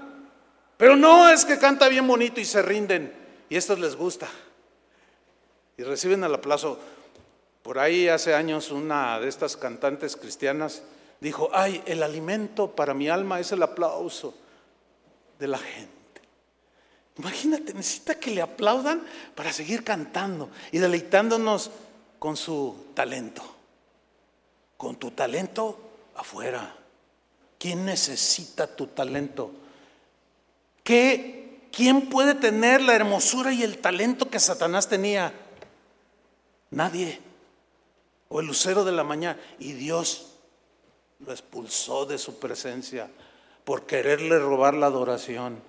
Pero 0.77 0.95
no 0.95 1.29
es 1.29 1.43
que 1.43 1.59
canta 1.59 1.89
bien 1.89 2.07
bonito 2.07 2.39
y 2.39 2.45
se 2.45 2.61
rinden 2.61 3.13
y 3.49 3.57
esto 3.57 3.75
les 3.75 3.95
gusta. 3.95 4.27
Y 5.77 5.83
reciben 5.83 6.23
el 6.23 6.33
aplauso. 6.33 6.79
Por 7.63 7.79
ahí 7.79 8.07
hace 8.07 8.33
años 8.33 8.71
una 8.71 9.19
de 9.19 9.27
estas 9.27 9.57
cantantes 9.57 10.15
cristianas 10.15 10.83
dijo, 11.19 11.49
ay, 11.53 11.83
el 11.85 12.01
alimento 12.01 12.71
para 12.71 12.93
mi 12.93 13.09
alma 13.09 13.39
es 13.39 13.51
el 13.51 13.61
aplauso 13.61 14.33
de 15.37 15.47
la 15.47 15.57
gente. 15.57 16.21
Imagínate, 17.17 17.73
necesita 17.73 18.15
que 18.15 18.31
le 18.31 18.41
aplaudan 18.41 19.03
para 19.35 19.51
seguir 19.51 19.83
cantando 19.83 20.49
y 20.71 20.77
deleitándonos 20.77 21.71
con 22.17 22.37
su 22.37 22.87
talento 22.93 23.59
con 24.79 24.95
tu 24.95 25.11
talento 25.11 25.77
afuera. 26.15 26.73
¿Quién 27.59 27.85
necesita 27.85 28.73
tu 28.75 28.87
talento? 28.87 29.51
¿Qué, 30.83 31.67
¿Quién 31.71 32.09
puede 32.09 32.33
tener 32.33 32.81
la 32.81 32.95
hermosura 32.95 33.53
y 33.53 33.63
el 33.63 33.77
talento 33.77 34.29
que 34.29 34.39
Satanás 34.39 34.87
tenía? 34.87 35.33
Nadie. 36.71 37.19
O 38.29 38.39
el 38.39 38.47
lucero 38.47 38.85
de 38.85 38.93
la 38.93 39.03
mañana. 39.03 39.37
Y 39.59 39.73
Dios 39.73 40.37
lo 41.19 41.31
expulsó 41.33 42.05
de 42.05 42.17
su 42.17 42.39
presencia 42.39 43.11
por 43.65 43.85
quererle 43.85 44.39
robar 44.39 44.73
la 44.73 44.85
adoración. 44.85 45.61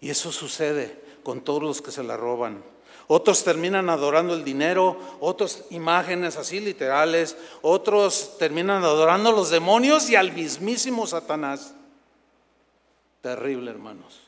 Y 0.00 0.10
eso 0.10 0.32
sucede 0.32 1.02
con 1.22 1.40
todos 1.40 1.62
los 1.62 1.80
que 1.80 1.92
se 1.92 2.02
la 2.02 2.16
roban. 2.18 2.62
Otros 3.06 3.44
terminan 3.44 3.90
adorando 3.90 4.34
el 4.34 4.44
dinero, 4.44 4.96
otros 5.20 5.64
imágenes 5.70 6.36
así 6.36 6.60
literales, 6.60 7.36
otros 7.60 8.36
terminan 8.38 8.84
adorando 8.84 9.30
a 9.30 9.32
los 9.32 9.50
demonios 9.50 10.08
y 10.08 10.16
al 10.16 10.32
mismísimo 10.32 11.06
Satanás. 11.06 11.74
Terrible, 13.20 13.70
hermanos. 13.70 14.20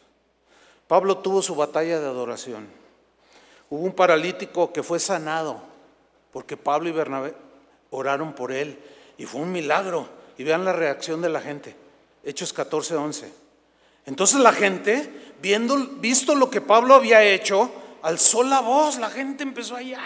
Pablo 0.87 1.19
tuvo 1.19 1.41
su 1.43 1.55
batalla 1.55 2.01
de 2.01 2.07
adoración. 2.07 2.69
Hubo 3.71 3.85
un 3.85 3.93
paralítico 3.93 4.73
que 4.73 4.83
fue 4.83 5.01
sanado 5.01 5.63
porque 6.33 6.57
Pablo 6.57 6.89
y 6.89 6.93
Bernabé 6.93 7.35
oraron 7.91 8.33
por 8.33 8.53
él 8.53 8.79
y 9.17 9.25
fue 9.25 9.41
un 9.41 9.53
milagro. 9.53 10.09
Y 10.37 10.43
vean 10.43 10.65
la 10.65 10.73
reacción 10.73 11.23
de 11.23 11.29
la 11.29 11.41
gente. 11.41 11.77
Hechos 12.25 12.53
14, 12.53 12.97
11. 12.97 13.33
Entonces 14.07 14.41
la 14.41 14.53
gente, 14.53 15.09
viendo, 15.41 15.77
visto 15.99 16.35
lo 16.35 16.51
que 16.51 16.61
Pablo 16.61 16.95
había 16.95 17.23
hecho, 17.23 17.71
alzó 18.05 18.43
la 18.43 18.61
voz, 18.61 18.99
la 18.99 19.11
gente 19.11 19.43
empezó 19.43 19.77
allá 19.77 20.01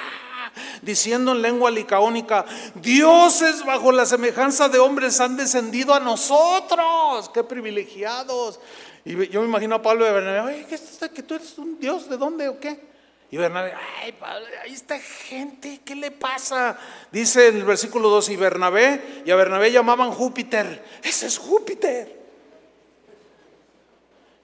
diciendo 0.82 1.32
en 1.32 1.42
lengua 1.42 1.70
licaónica, 1.70 2.44
dioses 2.76 3.64
bajo 3.64 3.92
la 3.92 4.07
semejanza 4.07 4.68
de 4.68 4.78
hombres 4.78 5.20
han 5.20 5.36
descendido 5.36 5.94
a 5.94 6.01
nosotros, 6.01 7.28
qué 7.34 7.44
privilegiados. 7.44 8.61
Y 9.05 9.28
yo 9.28 9.40
me 9.40 9.49
imagino 9.49 9.76
a 9.76 9.82
Pablo 9.82 10.05
de 10.05 10.12
Bernabé, 10.12 10.66
¿qué 10.68 10.76
es 10.76 10.82
esto? 10.82 11.12
¿Que 11.12 11.22
tú 11.22 11.34
eres 11.34 11.59
un 11.59 11.78
dios? 11.78 12.09
¿De 12.09 12.16
dónde 12.16 12.49
o 12.49 12.59
qué? 12.61 12.88
Y 13.30 13.36
Bernabé, 13.36 13.74
ay, 14.01 14.12
Pablo, 14.12 14.46
ahí 14.62 14.72
está 14.72 14.99
gente, 14.99 15.80
¿qué 15.84 15.94
le 15.94 16.11
pasa? 16.11 16.78
Dice 17.12 17.49
en 17.49 17.57
el 17.59 17.64
versículo 17.64 18.09
2, 18.09 18.30
y 18.30 18.36
Bernabé, 18.36 19.22
y 19.26 19.30
a 19.30 19.36
Bernabé 19.36 19.70
llamaban 19.70 20.12
Júpiter, 20.12 20.84
ese 21.03 21.26
es 21.26 21.36
Júpiter. 21.36 22.16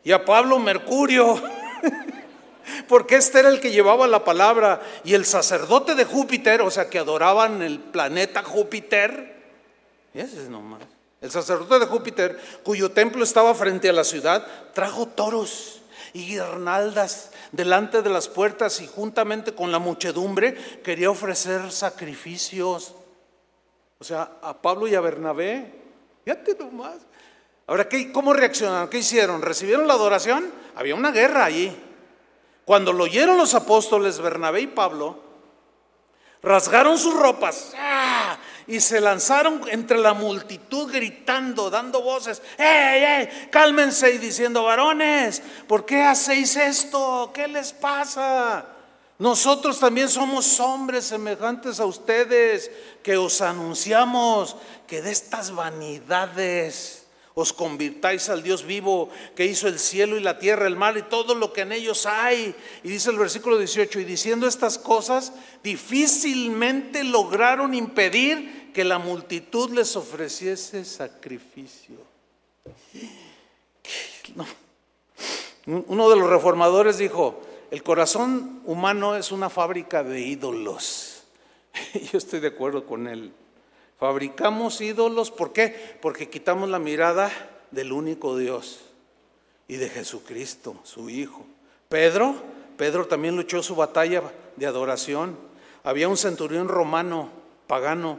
Y 0.03 0.13
a 0.13 0.23
Pablo 0.23 0.59
Mercurio. 0.59 1.43
porque 2.89 3.17
este 3.17 3.41
era 3.41 3.49
el 3.49 3.61
que 3.61 3.71
llevaba 3.71 4.07
la 4.07 4.25
palabra 4.25 4.83
y 5.05 5.15
el 5.15 5.25
sacerdote 5.25 5.95
de 5.95 6.05
Júpiter, 6.05 6.62
o 6.62 6.71
sea, 6.71 6.89
que 6.89 6.99
adoraban 6.99 7.62
el 7.62 7.79
planeta 7.81 8.43
Júpiter, 8.43 9.35
ese 10.15 10.43
es 10.43 10.49
nomás, 10.49 10.83
el 11.21 11.31
sacerdote 11.31 11.79
de 11.79 11.87
Júpiter, 11.87 12.39
cuyo 12.62 12.91
templo 12.91 13.25
estaba 13.25 13.55
frente 13.55 13.89
a 13.89 13.93
la 13.93 14.05
ciudad, 14.05 14.47
trajo 14.75 15.07
toros 15.07 15.83
y 16.12 16.27
guirnaldas 16.27 17.31
delante 17.51 18.03
de 18.03 18.11
las 18.11 18.29
puertas 18.29 18.81
y 18.81 18.87
juntamente 18.87 19.55
con 19.55 19.73
la 19.73 19.79
muchedumbre 19.79 20.55
quería 20.83 21.11
ofrecer 21.11 21.73
sacrificios. 21.73 22.95
O 23.99 24.05
sea, 24.05 24.33
a 24.43 24.61
Pablo 24.61 24.87
y 24.87 24.95
a 24.95 25.01
Bernabé, 25.01 25.73
fíjate 26.25 26.57
nomás. 26.59 26.97
Ahora, 27.67 27.89
¿qué, 27.89 28.12
¿cómo 28.12 28.33
reaccionaron? 28.33 28.89
¿Qué 28.89 28.99
hicieron? 28.99 29.41
¿Recibieron 29.41 29.89
la 29.89 29.95
adoración? 29.95 30.53
Había 30.75 30.95
una 30.95 31.11
guerra 31.11 31.47
allí. 31.47 31.75
Cuando 32.65 32.93
lo 32.93 33.05
oyeron 33.05 33.37
los 33.37 33.55
apóstoles 33.55 34.21
Bernabé 34.21 34.62
y 34.62 34.67
Pablo, 34.69 35.19
rasgaron 36.43 36.99
sus 36.99 37.15
ropas 37.15 37.73
¡ah! 37.77 38.39
y 38.67 38.81
se 38.81 39.01
lanzaron 39.01 39.62
entre 39.69 39.99
la 39.99 40.15
multitud 40.15 40.91
gritando, 40.91 41.69
dando 41.69 42.03
voces, 42.03 42.41
¡Ey, 42.57 43.03
ey! 43.03 43.49
Cálmense 43.51 44.12
y 44.12 44.19
diciendo, 44.19 44.65
varones, 44.65 45.43
¿por 45.67 45.85
qué 45.85 46.03
hacéis 46.03 46.57
esto? 46.57 47.31
¿Qué 47.35 47.49
les 47.49 47.73
pasa? 47.73 48.65
Nosotros 49.19 49.79
también 49.79 50.09
somos 50.09 50.59
hombres 50.59 51.05
semejantes 51.05 51.79
a 51.81 51.85
ustedes 51.85 52.71
que 53.03 53.17
os 53.17 53.41
anunciamos 53.43 54.57
que 54.87 55.03
de 55.03 55.12
estas 55.12 55.55
vanidades 55.55 57.04
os 57.35 57.53
convirtáis 57.53 58.28
al 58.28 58.45
Dios 58.45 58.64
vivo 58.64 59.09
que 59.35 59.45
hizo 59.45 59.66
el 59.66 59.80
cielo 59.80 60.16
y 60.16 60.20
la 60.20 60.39
tierra, 60.39 60.68
el 60.68 60.76
mar 60.76 60.97
y 60.97 61.03
todo 61.03 61.35
lo 61.35 61.53
que 61.53 61.62
en 61.62 61.72
ellos 61.72 62.07
hay. 62.07 62.55
Y 62.85 62.89
dice 62.89 63.11
el 63.11 63.18
versículo 63.18 63.59
18, 63.59 64.01
y 64.01 64.05
diciendo 64.05 64.47
estas 64.47 64.78
cosas, 64.78 65.32
difícilmente 65.62 67.03
lograron 67.03 67.74
impedir 67.74 68.72
que 68.72 68.85
la 68.85 68.99
multitud 68.99 69.70
les 69.70 69.97
ofreciese 69.97 70.85
sacrificio. 70.85 71.97
Uno 75.66 76.11
de 76.11 76.16
los 76.16 76.30
reformadores 76.30 76.99
dijo, 76.99 77.43
el 77.72 77.82
corazón 77.82 78.62
humano 78.64 79.16
es 79.16 79.32
una 79.32 79.51
fábrica 79.51 80.05
de 80.05 80.20
ídolos. 80.20 81.24
Yo 82.12 82.18
estoy 82.18 82.39
de 82.39 82.49
acuerdo 82.49 82.87
con 82.87 83.09
él. 83.09 83.32
Fabricamos 83.99 84.81
ídolos, 84.81 85.31
¿por 85.31 85.53
qué? 85.53 85.99
Porque 86.03 86.29
quitamos 86.29 86.69
la 86.69 86.79
mirada 86.79 87.31
del 87.71 87.93
único 87.93 88.37
Dios. 88.37 88.81
y 89.67 89.77
de 89.77 89.89
Jesucristo, 89.89 90.77
su 90.83 91.09
Hijo. 91.09 91.47
Pedro, 91.89 92.35
Pedro 92.77 93.07
también 93.07 93.35
luchó 93.35 93.63
su 93.63 93.75
batalla 93.75 94.23
de 94.57 94.67
adoración. 94.67 95.39
Había 95.85 96.09
un 96.09 96.19
centurión 96.19 96.69
romano, 96.69 97.31
pagano, 97.67 98.19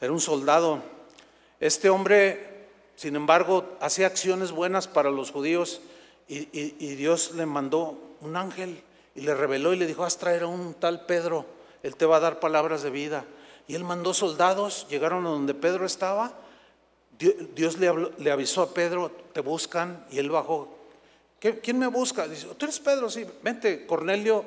era 0.00 0.10
un 0.10 0.20
soldado. 0.20 0.82
Este 1.60 1.90
hombre, 1.90 2.66
sin 2.96 3.14
embargo, 3.14 3.76
hacía 3.80 4.06
acciones 4.06 4.52
buenas 4.52 4.88
para 4.88 5.10
los 5.10 5.32
judíos 5.32 5.82
y, 6.28 6.48
y 6.52 6.94
Dios 6.94 7.32
le 7.34 7.44
mandó 7.44 7.98
un 8.22 8.36
ángel 8.36 8.82
y 9.14 9.22
le 9.22 9.34
reveló 9.34 9.74
y 9.74 9.76
le 9.76 9.86
dijo, 9.86 10.04
haz 10.04 10.18
traer 10.18 10.44
a 10.44 10.46
un 10.46 10.74
tal 10.74 11.04
Pedro, 11.04 11.44
él 11.82 11.96
te 11.96 12.06
va 12.06 12.16
a 12.16 12.20
dar 12.20 12.40
palabras 12.40 12.82
de 12.82 12.90
vida. 12.90 13.24
Y 13.70 13.76
él 13.76 13.84
mandó 13.84 14.12
soldados, 14.12 14.84
llegaron 14.90 15.24
a 15.26 15.30
donde 15.30 15.54
Pedro 15.54 15.86
estaba, 15.86 16.32
Dios 17.54 17.78
le, 17.78 18.32
avisó 18.32 18.62
a 18.62 18.74
Pedro, 18.74 19.12
te 19.32 19.38
buscan, 19.38 20.04
y 20.10 20.18
él 20.18 20.28
bajó. 20.28 20.76
¿Quién 21.38 21.78
me 21.78 21.86
busca? 21.86 22.26
Dice, 22.26 22.48
tú 22.58 22.64
eres 22.64 22.80
Pedro, 22.80 23.08
sí, 23.08 23.24
vente, 23.44 23.86
Cornelio 23.86 24.44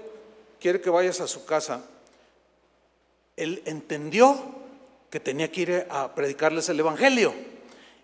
quiere 0.59 0.81
que 0.81 0.89
vayas 0.89 1.21
a 1.21 1.27
su 1.29 1.45
casa. 1.45 1.85
Él 3.37 3.61
entendió 3.63 4.37
que 5.09 5.21
tenía 5.21 5.49
que 5.49 5.61
ir 5.61 5.87
a 5.89 6.13
predicarles 6.13 6.67
el 6.67 6.81
Evangelio. 6.81 7.33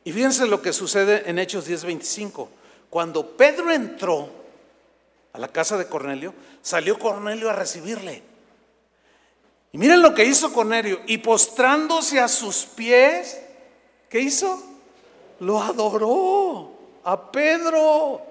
Y 0.06 0.14
fíjense 0.14 0.48
lo 0.48 0.62
que 0.62 0.72
sucede 0.72 1.30
en 1.30 1.38
Hechos 1.38 1.68
10:25. 1.68 2.48
Cuando 2.90 3.36
Pedro 3.36 3.74
entró 3.74 4.30
a 5.34 5.38
la 5.38 5.50
casa 5.50 5.78
de 5.78 5.88
Cornelio, 5.88 6.34
salió 6.62 6.98
Cornelio 6.98 7.50
a 7.50 7.54
recibirle. 7.54 8.30
Y 9.72 9.78
miren 9.78 10.02
lo 10.02 10.14
que 10.14 10.26
hizo 10.26 10.52
Cornelio. 10.52 11.02
Y 11.06 11.20
postrándose 11.20 12.20
a 12.20 12.28
sus 12.28 12.66
pies, 12.66 13.40
¿qué 14.10 14.20
hizo? 14.20 14.62
Lo 15.40 15.62
adoró 15.62 16.72
a 17.04 17.32
Pedro. 17.32 18.22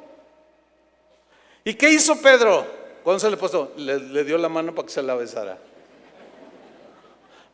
¿Y 1.64 1.74
qué 1.74 1.91
hizo 1.91 2.20
Pedro? 2.20 2.66
¿Cuándo 3.05 3.20
se 3.20 3.30
le 3.30 3.36
puso? 3.36 3.72
Le, 3.76 3.99
le 3.99 4.24
dio 4.24 4.36
la 4.39 4.49
mano 4.49 4.74
para 4.74 4.86
que 4.86 4.93
se 4.93 5.03
la 5.03 5.14
besara. 5.14 5.59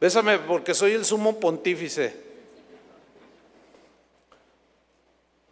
Bésame 0.01 0.39
porque 0.39 0.75
soy 0.75 0.93
el 0.93 1.05
sumo 1.05 1.39
pontífice. 1.39 2.25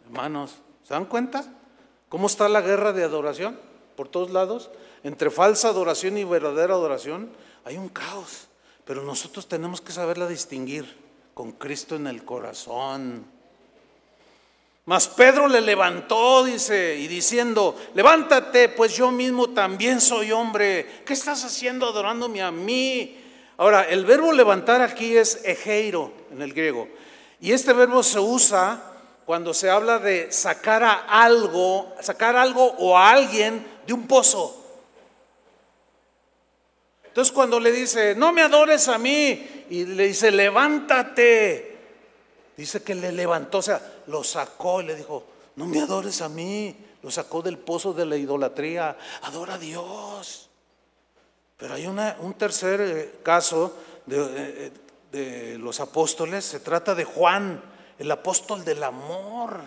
Hermanos, 0.05 0.55
¿se 0.83 0.93
dan 0.93 1.05
cuenta? 1.05 1.45
¿Cómo 2.09 2.27
está 2.27 2.49
la 2.49 2.61
guerra 2.61 2.93
de 2.93 3.03
adoración? 3.03 3.57
Por 3.95 4.07
todos 4.07 4.31
lados. 4.31 4.69
Entre 5.03 5.29
falsa 5.29 5.69
adoración 5.69 6.17
y 6.17 6.23
verdadera 6.23 6.73
adoración 6.73 7.31
hay 7.65 7.77
un 7.77 7.89
caos. 7.89 8.47
Pero 8.85 9.03
nosotros 9.03 9.47
tenemos 9.47 9.79
que 9.81 9.91
saberla 9.91 10.27
distinguir 10.27 10.85
con 11.33 11.53
Cristo 11.53 11.95
en 11.95 12.07
el 12.07 12.25
corazón. 12.25 13.25
Mas 14.85 15.07
Pedro 15.07 15.47
le 15.47 15.61
levantó, 15.61 16.43
dice, 16.43 16.97
y 16.97 17.07
diciendo, 17.07 17.75
levántate, 17.93 18.67
pues 18.67 18.95
yo 18.97 19.11
mismo 19.11 19.51
también 19.51 20.01
soy 20.01 20.33
hombre. 20.33 21.03
¿Qué 21.05 21.13
estás 21.13 21.45
haciendo 21.45 21.87
adorándome 21.87 22.41
a 22.41 22.51
mí? 22.51 23.17
Ahora, 23.55 23.83
el 23.83 24.05
verbo 24.05 24.33
levantar 24.33 24.81
aquí 24.81 25.15
es 25.15 25.39
ejeiro 25.45 26.11
en 26.31 26.41
el 26.41 26.53
griego. 26.53 26.89
Y 27.39 27.53
este 27.53 27.71
verbo 27.71 28.03
se 28.03 28.19
usa 28.19 28.83
cuando 29.25 29.53
se 29.53 29.69
habla 29.69 29.99
de 29.99 30.31
sacar 30.33 30.83
a 30.83 30.93
algo, 31.23 31.93
sacar 32.01 32.35
algo 32.35 32.65
o 32.77 32.97
a 32.97 33.11
alguien 33.11 33.65
de 33.87 33.93
un 33.93 34.05
pozo. 34.05 34.62
Entonces 37.13 37.31
cuando 37.31 37.59
le 37.59 37.71
dice, 37.71 38.15
no 38.15 38.33
me 38.33 38.41
adores 38.41 38.87
a 38.87 38.97
mí, 38.97 39.65
y 39.69 39.85
le 39.85 40.07
dice, 40.07 40.31
levántate, 40.31 41.77
dice 42.57 42.81
que 42.81 42.95
le 42.95 43.11
levantó, 43.11 43.59
o 43.59 43.61
sea, 43.61 43.99
lo 44.07 44.23
sacó 44.23 44.81
y 44.81 44.85
le 44.85 44.95
dijo, 44.95 45.23
no 45.55 45.67
me 45.67 45.79
adores 45.79 46.23
a 46.23 46.29
mí, 46.29 46.75
lo 47.03 47.11
sacó 47.11 47.43
del 47.43 47.59
pozo 47.59 47.93
de 47.93 48.07
la 48.07 48.17
idolatría, 48.17 48.97
adora 49.21 49.53
a 49.53 49.57
Dios. 49.59 50.49
Pero 51.55 51.75
hay 51.75 51.85
un 51.85 52.33
tercer 52.33 52.81
eh, 52.81 53.19
caso 53.21 53.77
de, 54.07 54.17
eh, 54.17 54.71
de 55.11 55.59
los 55.59 55.81
apóstoles, 55.81 56.43
se 56.43 56.61
trata 56.61 56.95
de 56.95 57.03
Juan, 57.03 57.61
el 57.99 58.09
apóstol 58.09 58.65
del 58.65 58.81
amor. 58.81 59.59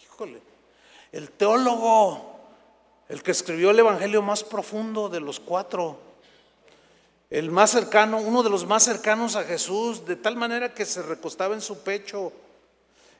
Híjole, 0.00 0.40
el 1.10 1.28
teólogo, 1.32 2.38
el 3.08 3.24
que 3.24 3.32
escribió 3.32 3.72
el 3.72 3.80
evangelio 3.80 4.22
más 4.22 4.44
profundo 4.44 5.08
de 5.08 5.18
los 5.18 5.40
cuatro 5.40 6.05
el 7.30 7.50
más 7.50 7.70
cercano, 7.70 8.18
uno 8.18 8.42
de 8.42 8.50
los 8.50 8.66
más 8.66 8.84
cercanos 8.84 9.36
a 9.36 9.44
Jesús, 9.44 10.04
de 10.06 10.16
tal 10.16 10.36
manera 10.36 10.72
que 10.72 10.84
se 10.84 11.02
recostaba 11.02 11.54
en 11.54 11.60
su 11.60 11.78
pecho. 11.78 12.32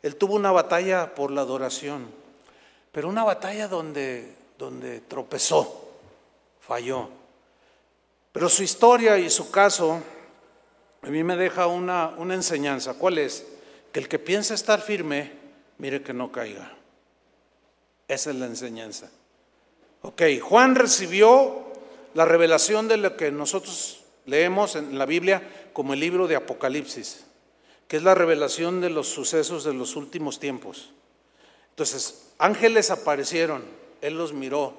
Él 0.03 0.17
tuvo 0.17 0.35
una 0.35 0.53
batalla 0.53 1.15
por 1.15 1.31
la 1.31 1.41
adoración, 1.41 2.07
pero 2.93 3.09
una 3.09 3.25
batalla 3.25 3.67
donde, 3.67 4.35
donde 4.59 5.01
tropezó, 5.01 5.91
falló. 6.61 7.09
Pero 8.33 8.49
su 8.49 8.63
historia 8.63 9.19
y 9.19 9.31
su 9.31 9.51
caso 9.51 10.01
a 11.03 11.09
mí 11.09 11.25
me 11.25 11.37
deja 11.37 11.67
una, 11.67 12.15
una 12.17 12.35
enseñanza. 12.35 12.95
¿Cuál 12.95 13.19
es? 13.19 13.47
Que 13.93 14.01
el 14.01 14.09
que 14.09 14.19
piensa 14.19 14.55
estar 14.55 14.81
firme, 14.81 15.33
mire 15.79 16.03
que 16.03 16.13
no 16.13 16.31
caiga. 16.31 16.73
Esa 18.07 18.31
es 18.31 18.37
la 18.37 18.47
enseñanza. 18.47 19.11
Ok, 20.03 20.23
Juan 20.41 20.75
recibió 20.77 21.66
la 22.17 22.25
revelación 22.25 22.89
de 22.89 22.97
lo 22.97 23.15
que 23.15 23.31
nosotros 23.31 24.01
leemos 24.25 24.75
en 24.75 24.99
la 24.99 25.05
Biblia 25.05 25.69
como 25.75 25.93
el 25.93 26.01
libro 26.01 26.27
de 26.27 26.35
Apocalipsis, 26.35 27.27
que 27.87 27.99
es 27.99 28.03
la 28.03 28.15
revelación 28.15 28.81
de 28.81 28.89
los 28.89 29.07
sucesos 29.07 29.65
de 29.65 29.75
los 29.75 29.97
últimos 29.97 30.41
tiempos. 30.41 30.93
Entonces, 31.69 32.29
ángeles 32.39 32.91
aparecieron, 32.91 33.65
él 34.01 34.17
los 34.17 34.33
miró, 34.33 34.73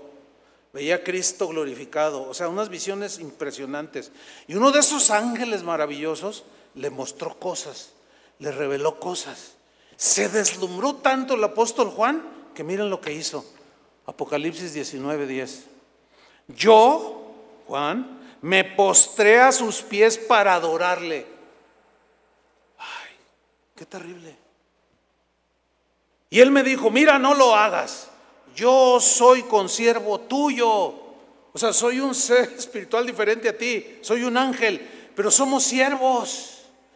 veía 0.74 0.96
a 0.96 1.04
Cristo 1.04 1.48
glorificado, 1.48 2.28
o 2.28 2.34
sea, 2.34 2.50
unas 2.50 2.70
visiones 2.70 3.20
impresionantes. 3.20 4.12
Y 4.48 4.56
uno 4.56 4.72
de 4.72 4.80
esos 4.80 5.12
ángeles 5.12 5.62
maravillosos 5.62 6.44
le 6.74 6.90
mostró 6.90 7.38
cosas, 7.38 7.92
le 8.40 8.52
reveló 8.52 9.00
cosas. 9.00 9.58
Se 9.96 10.28
deslumbró 10.28 10.96
tanto 10.96 11.36
el 11.36 11.44
apóstol 11.44 11.92
Juan 11.92 12.24
que 12.56 12.64
miren 12.64 12.90
lo 12.90 13.00
que 13.00 13.14
hizo. 13.14 13.46
Apocalipsis 14.08 14.74
19, 14.74 15.28
10. 15.28 15.78
Yo, 16.48 17.27
Juan, 17.68 18.20
me 18.42 18.64
postré 18.64 19.40
a 19.40 19.52
sus 19.52 19.82
pies 19.82 20.18
para 20.18 20.56
adorarle. 20.56 21.28
Ay, 22.78 23.16
qué 23.76 23.86
terrible. 23.86 24.38
Y 26.30 26.40
él 26.40 26.52
me 26.52 26.64
dijo, 26.64 26.90
mira, 26.90 27.20
no 27.20 27.34
lo 27.34 27.56
hagas. 27.56 28.10
Yo 28.56 29.00
soy 29.00 29.44
consiervo 29.44 30.22
tuyo. 30.22 30.70
O 30.70 31.60
sea, 31.60 31.74
soy 31.74 32.00
un 32.00 32.16
ser 32.16 32.54
espiritual 32.58 33.06
diferente 33.06 33.50
a 33.50 33.58
ti. 33.58 34.00
Soy 34.02 34.24
un 34.24 34.38
ángel, 34.38 35.12
pero 35.16 35.32
somos 35.32 35.64
siervos. 35.64 36.54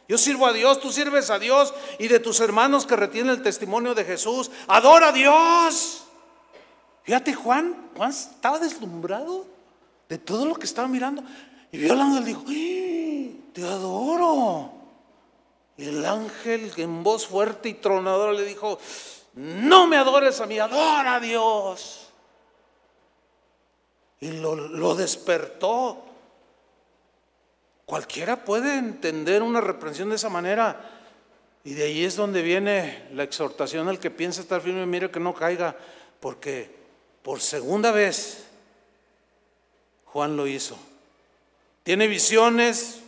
Yo 0.08 0.18
sirvo 0.18 0.45
a 0.45 0.54
Dios, 0.54 0.80
tú 0.82 0.91
sirves 0.91 1.30
a 1.30 1.40
Dios 1.40 1.74
y 1.98 2.10
de 2.10 2.20
tus 2.20 2.41
hermanos 2.41 2.86
que 2.86 2.98
retienen 2.98 3.36
el 3.36 3.44
testimonio 3.44 3.95
de 3.95 4.04
Jesús. 4.04 4.52
Adora 4.68 5.10
a 5.10 5.12
Dios. 5.14 6.04
Fíjate, 7.04 7.34
Juan, 7.34 7.90
Juan 7.95 8.12
estaba 8.12 8.60
deslumbrado 8.60 9.45
de 10.12 10.18
todo 10.18 10.46
lo 10.46 10.56
que 10.56 10.66
estaba 10.66 10.90
mirando. 10.90 11.24
Y 11.72 11.78
vio 11.78 11.94
al 11.94 12.02
ángel 12.02 12.24
y 12.24 12.26
dijo, 12.26 12.44
te 13.54 13.64
adoro. 13.64 14.74
Y 15.78 15.86
el 15.86 16.06
ángel 16.06 16.70
en 16.76 17.02
voz 17.02 17.26
fuerte 17.26 17.70
y 17.70 17.76
tronadora 17.76 18.34
le 18.34 18.44
dijo, 18.44 18.78
no 19.36 19.88
me 19.88 19.96
adores 19.96 20.42
a 20.42 20.48
mí, 20.48 20.60
adora 20.60 21.16
a 21.16 21.20
Dios. 21.22 22.10
Y 24.20 24.32
lo, 24.32 24.54
lo 24.54 24.96
despertó. 24.96 26.04
Cualquiera 27.86 28.44
puede 28.44 28.80
entender 28.80 29.42
una 29.42 29.62
reprensión 29.62 30.10
de 30.10 30.18
esa 30.18 30.28
manera. 30.28 30.92
Y 31.64 31.74
de 31.74 31.84
ahí 31.84 32.04
es 32.04 32.18
donde 32.18 32.42
viene 32.42 33.08
la 33.14 33.24
exhortación 33.24 33.88
al 33.88 33.98
que 33.98 34.12
piensa 34.12 34.42
estar 34.42 34.60
firme, 34.60 34.86
mire 34.86 35.10
que 35.10 35.22
no 35.22 35.34
caiga, 35.34 35.74
porque 36.20 36.70
por 37.22 37.40
segunda 37.40 37.94
vez 37.94 38.51
Juan 40.14 40.38
lo 40.38 40.48
hizo. 40.48 40.78
Tiene 41.84 42.08
visiones, 42.08 43.00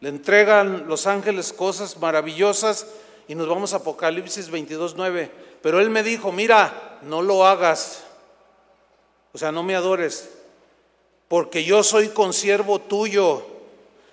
le 0.00 0.08
entregan 0.08 0.88
los 0.88 1.06
ángeles 1.06 1.52
cosas 1.52 1.98
maravillosas 1.98 2.86
y 3.28 3.34
nos 3.34 3.48
vamos 3.48 3.72
a 3.72 3.78
Apocalipsis 3.78 4.50
22, 4.50 4.94
9. 4.96 5.30
Pero 5.62 5.80
él 5.80 5.90
me 5.90 6.02
dijo, 6.02 6.32
mira, 6.32 6.98
no 7.02 7.22
lo 7.22 7.46
hagas. 7.46 8.04
O 9.32 9.38
sea, 9.38 9.52
no 9.52 9.62
me 9.62 9.76
adores, 9.76 10.30
porque 11.28 11.64
yo 11.64 11.82
soy 11.82 12.08
consiervo 12.08 12.80
tuyo, 12.80 13.44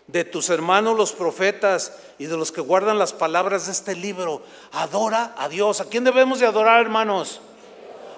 de 0.07 0.25
tus 0.25 0.49
hermanos 0.49 0.97
los 0.97 1.13
profetas 1.13 1.93
y 2.19 2.25
de 2.25 2.35
los 2.35 2.51
que 2.51 2.61
guardan 2.61 2.99
las 2.99 3.13
palabras 3.13 3.67
de 3.67 3.71
este 3.71 3.95
libro. 3.95 4.41
Adora 4.73 5.33
a 5.37 5.47
Dios. 5.47 5.79
¿A 5.79 5.85
quién 5.85 6.03
debemos 6.03 6.39
de 6.39 6.45
adorar, 6.45 6.81
hermanos? 6.81 7.39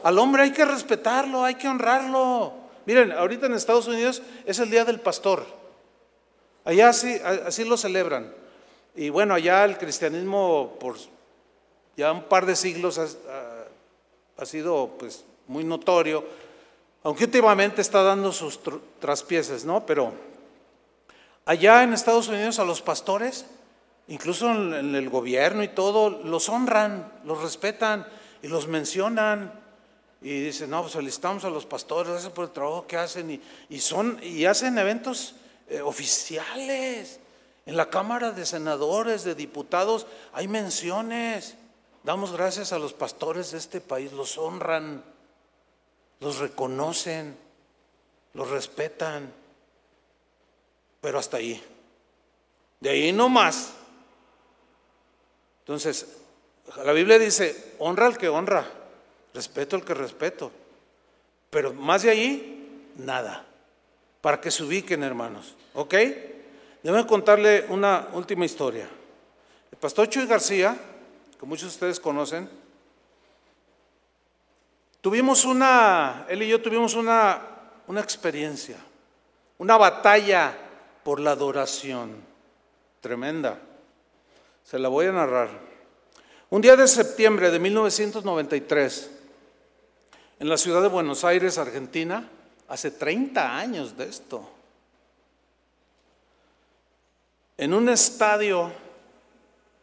Al 0.03 0.17
hombre 0.19 0.43
hay 0.43 0.51
que 0.51 0.65
respetarlo, 0.65 1.43
hay 1.43 1.55
que 1.55 1.67
honrarlo. 1.67 2.64
Miren, 2.85 3.11
ahorita 3.11 3.47
en 3.47 3.53
Estados 3.53 3.87
Unidos 3.87 4.21
es 4.45 4.59
el 4.59 4.69
Día 4.69 4.85
del 4.85 4.99
Pastor. 4.99 5.45
Allá 6.63 6.89
así, 6.89 7.65
lo 7.65 7.77
celebran. 7.77 8.33
Y 8.95 9.09
bueno, 9.09 9.33
allá 9.33 9.65
el 9.65 9.77
cristianismo 9.77 10.77
por 10.79 10.95
ya 11.97 12.11
un 12.11 12.23
par 12.23 12.45
de 12.45 12.55
siglos 12.55 12.99
ha 12.99 14.45
sido 14.45 14.91
pues 14.97 15.23
muy 15.47 15.63
notorio, 15.63 16.25
aunque 17.03 17.25
últimamente 17.25 17.81
está 17.81 18.03
dando 18.03 18.31
sus 18.31 18.59
traspieces, 18.99 19.63
¿no? 19.63 19.85
Pero 19.85 20.13
allá 21.45 21.83
en 21.83 21.93
Estados 21.93 22.27
Unidos 22.27 22.59
a 22.59 22.65
los 22.65 22.81
pastores, 22.81 23.45
incluso 24.07 24.51
en 24.51 24.95
el 24.95 25.09
gobierno 25.09 25.63
y 25.63 25.69
todo, 25.69 26.09
los 26.09 26.49
honran, 26.49 27.11
los 27.23 27.41
respetan 27.41 28.07
y 28.41 28.47
los 28.47 28.67
mencionan. 28.67 29.64
Y 30.25 30.39
dicen, 30.39 30.71
no, 30.71 30.81
pues 30.81 30.93
felicitamos 30.93 31.45
a 31.45 31.51
los 31.51 31.67
pastores, 31.67 32.11
gracias 32.11 32.33
por 32.33 32.45
el 32.45 32.51
trabajo 32.51 32.87
que 32.87 32.97
hacen. 32.97 33.39
Y, 33.69 33.79
son, 33.79 34.19
y 34.23 34.45
hacen 34.45 34.75
eventos 34.79 35.35
eh, 35.69 35.81
oficiales. 35.81 37.19
En 37.67 37.77
la 37.77 37.91
Cámara 37.91 38.31
de 38.31 38.43
Senadores, 38.43 39.23
de 39.23 39.35
Diputados, 39.35 40.07
hay 40.33 40.47
menciones. 40.47 41.53
Damos 42.03 42.31
gracias 42.31 42.73
a 42.73 42.79
los 42.79 42.91
pastores 42.91 43.51
de 43.51 43.59
este 43.59 43.81
país, 43.81 44.13
los 44.13 44.39
honran, 44.39 45.03
los 46.19 46.39
reconocen, 46.39 47.37
los 48.33 48.49
respetan, 48.49 49.31
pero 51.01 51.19
hasta 51.19 51.37
ahí. 51.37 51.63
De 52.79 52.89
ahí 52.89 53.13
no 53.13 53.29
más. 53.29 53.73
Entonces, 55.59 56.07
la 56.83 56.93
Biblia 56.93 57.19
dice, 57.19 57.75
honra 57.77 58.07
al 58.07 58.17
que 58.17 58.27
honra, 58.27 58.67
respeto 59.35 59.75
al 59.75 59.83
que 59.83 59.93
respeto, 59.93 60.51
pero 61.49 61.73
más 61.73 62.03
de 62.03 62.09
ahí, 62.09 62.91
nada, 62.95 63.45
para 64.21 64.39
que 64.39 64.49
se 64.49 64.63
ubiquen 64.63 65.03
hermanos, 65.03 65.55
¿ok? 65.73 65.93
Déjenme 66.81 67.05
contarle 67.05 67.65
una 67.69 68.07
última 68.13 68.45
historia. 68.45 68.87
El 69.71 69.77
pastor 69.77 70.07
Chuy 70.07 70.25
García, 70.25 70.77
que 71.39 71.45
muchos 71.45 71.63
de 71.63 71.75
ustedes 71.75 71.99
conocen, 71.99 72.49
tuvimos 75.01 75.45
una, 75.45 76.25
él 76.29 76.41
y 76.43 76.47
yo 76.47 76.61
tuvimos 76.61 76.95
una, 76.95 77.41
una 77.87 78.01
experiencia, 78.01 78.77
una 79.57 79.77
batalla 79.77 80.57
por 81.03 81.19
la 81.19 81.31
adoración 81.31 82.23
tremenda. 83.01 83.59
Se 84.63 84.79
la 84.79 84.89
voy 84.89 85.05
a 85.07 85.11
narrar. 85.11 85.49
Un 86.49 86.61
día 86.61 86.75
de 86.75 86.87
septiembre 86.87 87.51
de 87.51 87.59
1993, 87.59 89.11
en 90.39 90.49
la 90.49 90.57
ciudad 90.57 90.81
de 90.81 90.89
Buenos 90.89 91.23
Aires, 91.23 91.57
Argentina, 91.57 92.29
hace 92.67 92.91
30 92.91 93.57
años 93.57 93.97
de 93.97 94.05
esto, 94.05 94.49
en 97.57 97.73
un 97.73 97.87
estadio, 97.87 98.71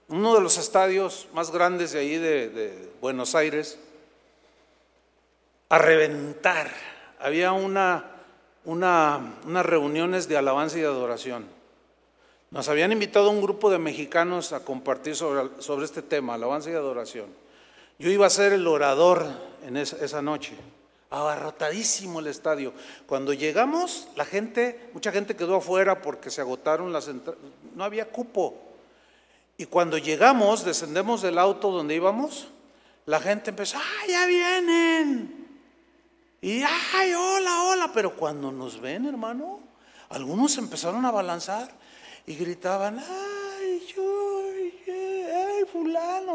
uno 0.08 0.34
de 0.34 0.40
los 0.42 0.58
estadios 0.58 1.26
más 1.32 1.50
grandes 1.50 1.92
de 1.92 2.00
ahí 2.00 2.18
de, 2.18 2.90
Buenos 3.00 3.34
Aires, 3.34 3.78
a 5.70 5.78
reventar. 5.78 6.70
Había 7.18 7.52
una, 7.52 8.04
una, 8.66 9.36
unas 9.46 9.64
reuniones 9.64 10.28
de 10.28 10.36
alabanza 10.36 10.78
y 10.78 10.82
adoración. 10.82 11.46
Nos 12.50 12.68
habían 12.68 12.92
invitado 12.92 13.30
un 13.30 13.40
grupo 13.40 13.70
de 13.70 13.78
mexicanos 13.78 14.52
a 14.52 14.62
compartir 14.62 15.16
sobre, 15.16 15.62
sobre 15.62 15.86
este 15.86 16.02
tema, 16.02 16.34
alabanza 16.34 16.70
y 16.70 16.74
adoración. 16.74 17.26
Yo 17.98 18.10
iba 18.10 18.26
a 18.26 18.30
ser 18.30 18.52
el 18.52 18.66
orador 18.66 19.26
en 19.62 19.76
esa, 19.76 20.22
noche 20.22 20.54
abarrotadísimo 21.10 22.20
el 22.20 22.26
estadio. 22.26 22.72
Cuando 23.06 23.34
llegamos, 23.34 24.08
la 24.16 24.24
gente, 24.24 24.90
mucha 24.94 25.12
gente 25.12 25.36
quedó 25.36 25.56
afuera 25.56 26.00
porque 26.00 26.30
se 26.30 26.40
agotaron 26.40 26.92
las 26.92 27.08
entradas, 27.08 27.40
no 27.74 27.84
había 27.84 28.08
cupo. 28.08 28.54
Y 29.58 29.66
cuando 29.66 29.98
llegamos, 29.98 30.64
descendemos 30.64 31.20
del 31.20 31.38
auto 31.38 31.70
donde 31.70 31.94
íbamos, 31.94 32.48
la 33.04 33.20
gente 33.20 33.50
empezó, 33.50 33.78
¡ay, 33.78 34.10
ya 34.10 34.26
vienen! 34.26 35.48
Y 36.40 36.62
¡ay, 36.62 37.12
hola, 37.12 37.62
hola! 37.64 37.90
Pero 37.92 38.16
cuando 38.16 38.50
nos 38.50 38.80
ven, 38.80 39.06
hermano, 39.06 39.60
algunos 40.08 40.56
empezaron 40.58 41.04
a 41.04 41.10
balanzar 41.10 41.70
y 42.26 42.36
gritaban, 42.36 42.98
¡ay, 42.98 43.04
yo, 43.06 43.12
ay, 43.14 43.41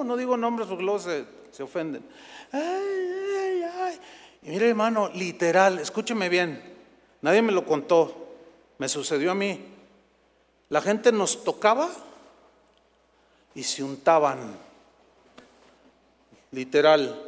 No 0.03 0.15
digo 0.15 0.37
nombres 0.37 0.67
porque 0.67 0.83
luego 0.83 0.99
se, 0.99 1.63
ofenden. 1.63 2.03
¡ay, 2.51 2.61
ay, 2.61 3.63
ay! 3.63 3.99
Y 4.43 4.49
mire 4.49 4.69
hermano, 4.69 5.09
literal, 5.13 5.79
escúcheme 5.79 6.29
bien, 6.29 6.61
nadie 7.21 7.41
me 7.41 7.51
lo 7.51 7.65
contó, 7.65 8.35
me 8.77 8.87
sucedió 8.87 9.31
a 9.31 9.35
mí. 9.35 9.59
La 10.69 10.81
gente 10.81 11.11
nos 11.11 11.43
tocaba 11.43 11.89
y 13.55 13.63
se 13.63 13.83
untaban, 13.83 14.37
literal, 16.51 17.19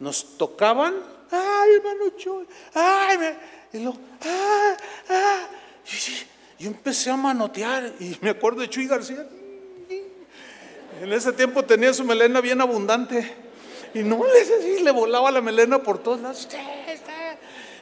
nos 0.00 0.36
tocaban, 0.36 0.94
ay 1.30 1.70
hermano 1.76 2.10
Chuy, 2.16 2.46
ay, 2.74 3.38
y 3.72 3.78
lo, 3.78 3.96
ah, 4.24 4.76
ah. 5.08 5.48
Yo 6.58 6.68
empecé 6.68 7.10
a 7.10 7.16
manotear 7.16 7.92
y 8.00 8.16
me 8.20 8.30
acuerdo 8.30 8.60
de 8.60 8.68
Chuy 8.68 8.86
García. 8.86 9.26
En 11.02 11.12
ese 11.12 11.32
tiempo 11.32 11.64
tenía 11.64 11.92
su 11.92 12.04
melena 12.04 12.40
bien 12.40 12.60
abundante. 12.60 13.34
Y 13.92 14.04
no 14.04 14.20
le, 14.24 14.82
le 14.82 14.90
volaba 14.92 15.32
la 15.32 15.40
melena 15.40 15.82
por 15.82 15.98
todos 15.98 16.20
lados. 16.20 16.48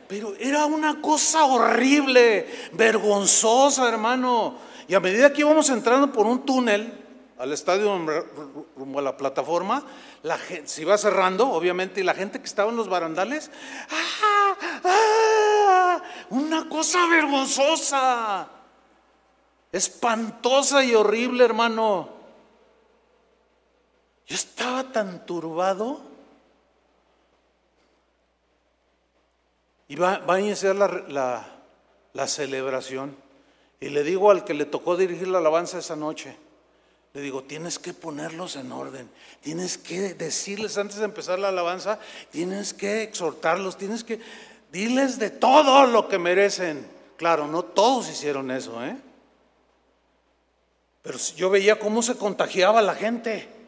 Pero 0.08 0.32
era 0.40 0.64
una 0.64 1.02
cosa 1.02 1.44
horrible, 1.44 2.46
vergonzosa, 2.72 3.86
hermano. 3.90 4.56
Y 4.88 4.94
a 4.94 5.00
medida 5.00 5.34
que 5.34 5.42
íbamos 5.42 5.68
entrando 5.68 6.10
por 6.10 6.24
un 6.24 6.46
túnel 6.46 6.94
al 7.36 7.52
estadio 7.52 7.94
rumbo 8.74 9.00
a 9.00 9.02
la 9.02 9.18
plataforma, 9.18 9.84
la 10.22 10.38
gente 10.38 10.68
se 10.68 10.80
iba 10.80 10.96
cerrando, 10.96 11.50
obviamente, 11.50 12.00
y 12.00 12.04
la 12.04 12.14
gente 12.14 12.38
que 12.38 12.46
estaba 12.46 12.70
en 12.70 12.76
los 12.78 12.88
barandales, 12.88 13.50
¡ah! 13.90 14.56
¡ah! 14.84 16.02
Una 16.30 16.70
cosa 16.70 17.06
vergonzosa, 17.06 18.48
espantosa 19.72 20.82
y 20.82 20.94
horrible, 20.94 21.44
hermano. 21.44 22.19
Yo 24.30 24.36
estaba 24.36 24.84
tan 24.92 25.26
turbado. 25.26 26.00
Y 29.88 29.96
va, 29.96 30.22
a 30.24 30.40
iniciar 30.40 30.76
la, 30.76 31.44
la 32.12 32.26
celebración. 32.28 33.16
Y 33.80 33.88
le 33.88 34.04
digo 34.04 34.30
al 34.30 34.44
que 34.44 34.54
le 34.54 34.66
tocó 34.66 34.96
dirigir 34.96 35.26
la 35.26 35.38
alabanza 35.38 35.80
esa 35.80 35.96
noche, 35.96 36.36
le 37.12 37.22
digo, 37.22 37.42
tienes 37.42 37.80
que 37.80 37.92
ponerlos 37.92 38.54
en 38.54 38.70
orden, 38.70 39.10
tienes 39.40 39.76
que 39.78 40.14
decirles 40.14 40.78
antes 40.78 40.98
de 40.98 41.06
empezar 41.06 41.40
la 41.40 41.48
alabanza, 41.48 41.98
tienes 42.30 42.72
que 42.72 43.02
exhortarlos, 43.02 43.76
tienes 43.78 44.04
que 44.04 44.20
diles 44.70 45.18
de 45.18 45.30
todo 45.30 45.86
lo 45.86 46.08
que 46.08 46.20
merecen. 46.20 46.86
Claro, 47.16 47.48
no 47.48 47.64
todos 47.64 48.08
hicieron 48.08 48.52
eso, 48.52 48.80
¿eh? 48.84 48.96
Pero 51.02 51.18
yo 51.34 51.50
veía 51.50 51.80
cómo 51.80 52.00
se 52.00 52.14
contagiaba 52.14 52.80
la 52.80 52.94
gente. 52.94 53.59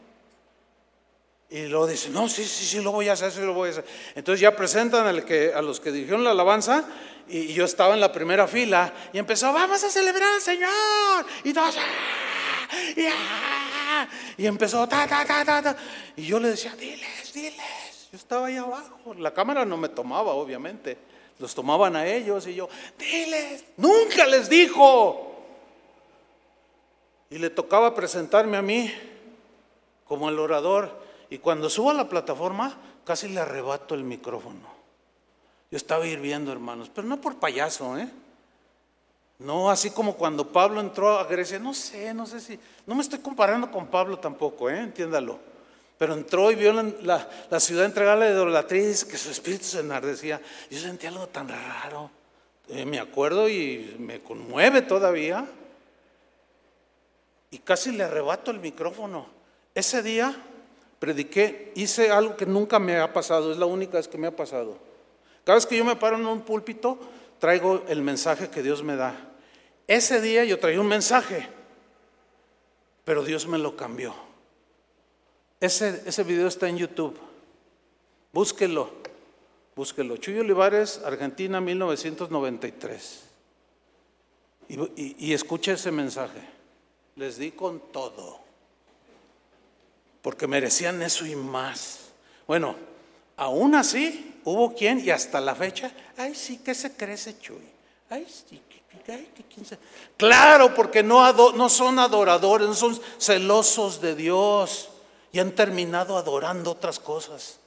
Y 1.53 1.67
luego 1.67 1.87
dice, 1.87 2.09
no, 2.09 2.31
sí, 2.31 2.47
sí, 2.47 2.65
sí, 2.65 2.81
lo 2.81 2.93
voy 2.93 3.11
a 3.11 3.13
hacer, 3.13 3.31
sí, 3.31 3.41
lo 3.41 3.53
voy 3.53 3.69
a 3.69 3.73
hacer. 3.73 3.85
Entonces 4.15 4.41
ya 4.41 4.57
presentan 4.57 5.07
al 5.07 5.27
que, 5.27 5.53
a 5.55 5.61
los 5.61 5.81
que 5.81 5.93
dirigieron 5.93 6.25
la 6.25 6.31
alabanza 6.31 6.87
y 7.29 7.53
yo 7.53 7.67
estaba 7.67 7.93
en 7.93 8.01
la 8.01 8.11
primera 8.11 8.49
fila 8.49 8.91
y 9.13 9.19
empezó, 9.19 9.53
vamos 9.53 9.85
a 9.85 9.91
celebrar 9.91 10.33
al 10.33 10.41
Señor. 10.41 11.27
Y 11.45 11.53
todos, 11.53 11.77
¡ah! 11.77 14.09
y, 14.39 14.47
empezó, 14.47 14.89
ta, 14.89 15.07
ta, 15.07 15.27
ta, 15.27 15.45
ta, 15.45 15.77
Y 16.17 16.25
yo 16.25 16.41
le 16.41 16.49
decía, 16.49 16.75
diles, 16.75 17.35
diles. 17.35 18.09
Yo 18.11 18.17
estaba 18.17 18.47
ahí 18.47 18.57
abajo. 18.57 19.13
La 19.19 19.35
cámara 19.35 19.67
no 19.67 19.77
me 19.77 19.91
tomaba, 19.91 20.33
obviamente. 20.33 20.97
Los 21.39 21.55
tomaban 21.55 21.97
a 21.97 22.07
ellos 22.07 22.47
y 22.47 22.55
yo, 22.55 22.71
diles, 22.99 23.63
nunca 23.77 24.25
les 24.25 24.49
dijo. 24.49 25.45
Y 27.29 27.37
le 27.37 27.51
tocaba 27.51 27.95
presentarme 27.95 28.57
a 28.57 28.63
mí 28.63 28.91
como 30.07 30.31
el 30.31 30.39
orador. 30.39 31.02
Y 31.33 31.39
cuando 31.39 31.71
subo 31.71 31.89
a 31.89 31.95
la 31.95 32.11
plataforma, 32.11 32.77
casi 33.07 33.27
le 33.27 33.41
arrebato 33.41 33.95
el 33.95 34.05
micrófono. 34.05 34.69
Yo 35.71 35.79
estaba 35.79 36.07
hirviendo, 36.07 36.53
hermanos, 36.53 36.91
pero 36.95 37.09
no 37.09 37.23
por 37.23 37.37
payaso, 37.37 37.97
¿eh? 37.97 38.07
No, 39.39 39.71
así 39.71 39.93
como 39.93 40.15
cuando 40.15 40.53
Pablo 40.53 40.83
entró 40.83 41.19
a 41.19 41.25
Grecia, 41.25 41.59
no 41.59 41.73
sé, 41.73 42.13
no 42.13 42.27
sé 42.27 42.39
si, 42.39 42.61
no 42.87 42.95
me 42.95 43.01
estoy 43.01 43.21
comparando 43.21 43.71
con 43.71 43.87
Pablo 43.87 44.19
tampoco, 44.19 44.69
¿eh? 44.69 44.81
entiéndalo. 44.81 45.39
Pero 45.97 46.13
entró 46.13 46.51
y 46.51 46.55
vio 46.55 46.75
la, 46.75 47.27
la, 47.49 47.61
ciudad 47.61 47.87
entregada 47.87 48.27
de 48.27 48.33
idolatría 48.33 48.91
y 48.91 48.93
que 48.93 49.17
su 49.17 49.31
espíritu 49.31 49.65
se 49.65 49.81
enardecía. 49.81 50.39
Yo 50.71 50.81
sentía 50.81 51.09
algo 51.09 51.29
tan 51.29 51.49
raro. 51.49 52.11
Eh, 52.69 52.85
me 52.85 53.01
acuerdo 53.01 53.49
y 53.49 53.97
me 53.99 54.21
conmueve 54.21 54.83
todavía. 54.83 55.47
Y 57.51 57.57
casi 57.61 57.91
le 57.91 58.05
arrebato 58.05 58.51
el 58.51 58.61
micrófono. 58.61 59.29
Ese 59.75 60.03
día 60.03 60.37
prediqué, 61.03 61.73
hice 61.75 62.13
algo 62.13 62.37
que 62.37 62.47
nunca 62.47 62.79
me 62.79 62.97
ha 63.01 63.13
pasado, 63.13 63.51
es 63.51 63.59
la 63.59 63.67
única 63.67 63.97
vez 63.97 64.07
que 64.07 64.17
me 64.17 64.29
ha 64.29 64.37
pasado. 64.37 64.79
Cada 65.43 65.57
vez 65.57 65.67
que 65.67 65.77
yo 65.77 65.85
me 65.85 65.97
paro 65.97 66.17
en 66.17 66.25
un 66.25 66.43
púlpito, 66.43 66.97
traigo 67.41 67.83
el 67.89 68.03
mensaje 68.03 68.51
que 68.51 68.63
Dios 68.63 68.85
me 68.85 68.95
da. 68.95 69.17
Ese 69.89 70.21
día 70.21 70.45
yo 70.45 70.61
traía 70.61 70.81
un 70.81 70.87
mensaje, 70.87 71.49
pero 73.05 73.25
Dios 73.25 73.49
me 73.49 73.59
lo 73.59 73.77
cambió. 73.77 74.15
Ese, 75.59 76.05
ese 76.07 76.23
video 76.23 76.47
está 76.47 76.69
en 76.69 76.79
YouTube. 76.79 77.19
Búsquelo, 78.33 78.89
búsquelo. 79.75 80.19
Chuy 80.19 80.39
Olivares, 80.39 81.01
Argentina, 81.05 81.61
1993. 81.61 83.25
Y, 84.69 84.81
y, 84.81 85.17
y 85.19 85.33
escucha 85.33 85.73
ese 85.73 85.91
mensaje. 85.91 86.49
Les 87.17 87.39
di 87.39 87.51
con 87.51 87.81
todo. 87.91 88.42
Porque 90.23 90.47
merecían 90.47 91.03
eso 91.03 91.27
y 91.27 91.37
más. 91.37 91.99
Bueno, 92.47 92.77
aún 93.37 93.75
así 93.75 94.41
hubo 94.45 94.75
quien, 94.75 95.01
y 95.05 95.11
hasta 95.11 95.41
la 95.41 95.55
fecha, 95.55 95.93
ay 96.17 96.35
sí, 96.35 96.59
que 96.59 96.75
se 96.75 96.97
crece 96.97 97.39
Chuy. 97.39 97.69
Ay 98.09 98.27
sí, 98.29 98.61
ay, 99.09 99.29
que 99.35 99.43
quién. 99.45 99.67
Claro, 100.17 100.75
porque 100.75 101.03
no, 101.03 101.53
no 101.53 101.69
son 101.69 101.99
adoradores, 101.99 102.69
no 102.69 102.75
son 102.75 103.01
celosos 103.19 104.01
de 104.01 104.15
Dios 104.15 104.89
y 105.33 105.41
han 105.41 105.53
terminado 105.53 106.17
adorando 106.17 106.71
otras 106.71 107.01
cosas. 107.01 107.59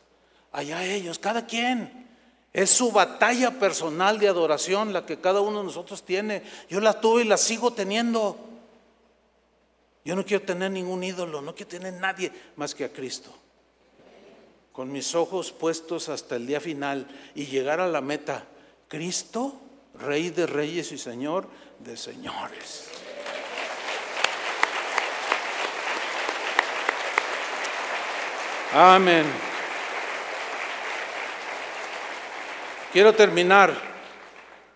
Allá 0.51 0.85
ellos, 0.85 1.19
cada 1.19 1.45
quien. 1.45 2.05
Es 2.53 2.69
su 2.69 2.89
batalla 2.89 3.59
personal 3.59 4.17
de 4.17 4.29
adoración 4.29 4.93
la 4.93 5.05
que 5.05 5.19
cada 5.19 5.41
uno 5.41 5.59
de 5.59 5.65
nosotros 5.65 6.03
tiene. 6.03 6.41
Yo 6.69 6.79
la 6.79 7.01
tuve 7.01 7.23
y 7.23 7.25
la 7.25 7.35
sigo 7.35 7.73
teniendo. 7.73 8.37
Yo 10.05 10.15
no 10.15 10.23
quiero 10.23 10.45
tener 10.45 10.69
ningún 10.69 11.03
ídolo, 11.03 11.41
no 11.41 11.55
quiero 11.55 11.71
tener 11.71 11.93
nadie 11.93 12.31
más 12.55 12.75
que 12.75 12.85
a 12.85 12.93
Cristo. 12.93 13.35
Con 14.71 14.91
mis 14.91 15.15
ojos 15.15 15.51
puestos 15.51 16.09
hasta 16.09 16.35
el 16.35 16.45
día 16.45 16.61
final 16.61 17.07
y 17.33 17.47
llegar 17.47 17.79
a 17.79 17.87
la 17.87 18.01
meta. 18.01 18.45
Cristo, 18.87 19.59
Rey 19.95 20.29
de 20.29 20.45
reyes 20.45 20.91
y 20.91 20.97
Señor 20.97 21.47
de 21.79 21.97
señores. 21.97 22.89
Amén. 28.73 29.25
Quiero 32.91 33.13
terminar 33.13 33.73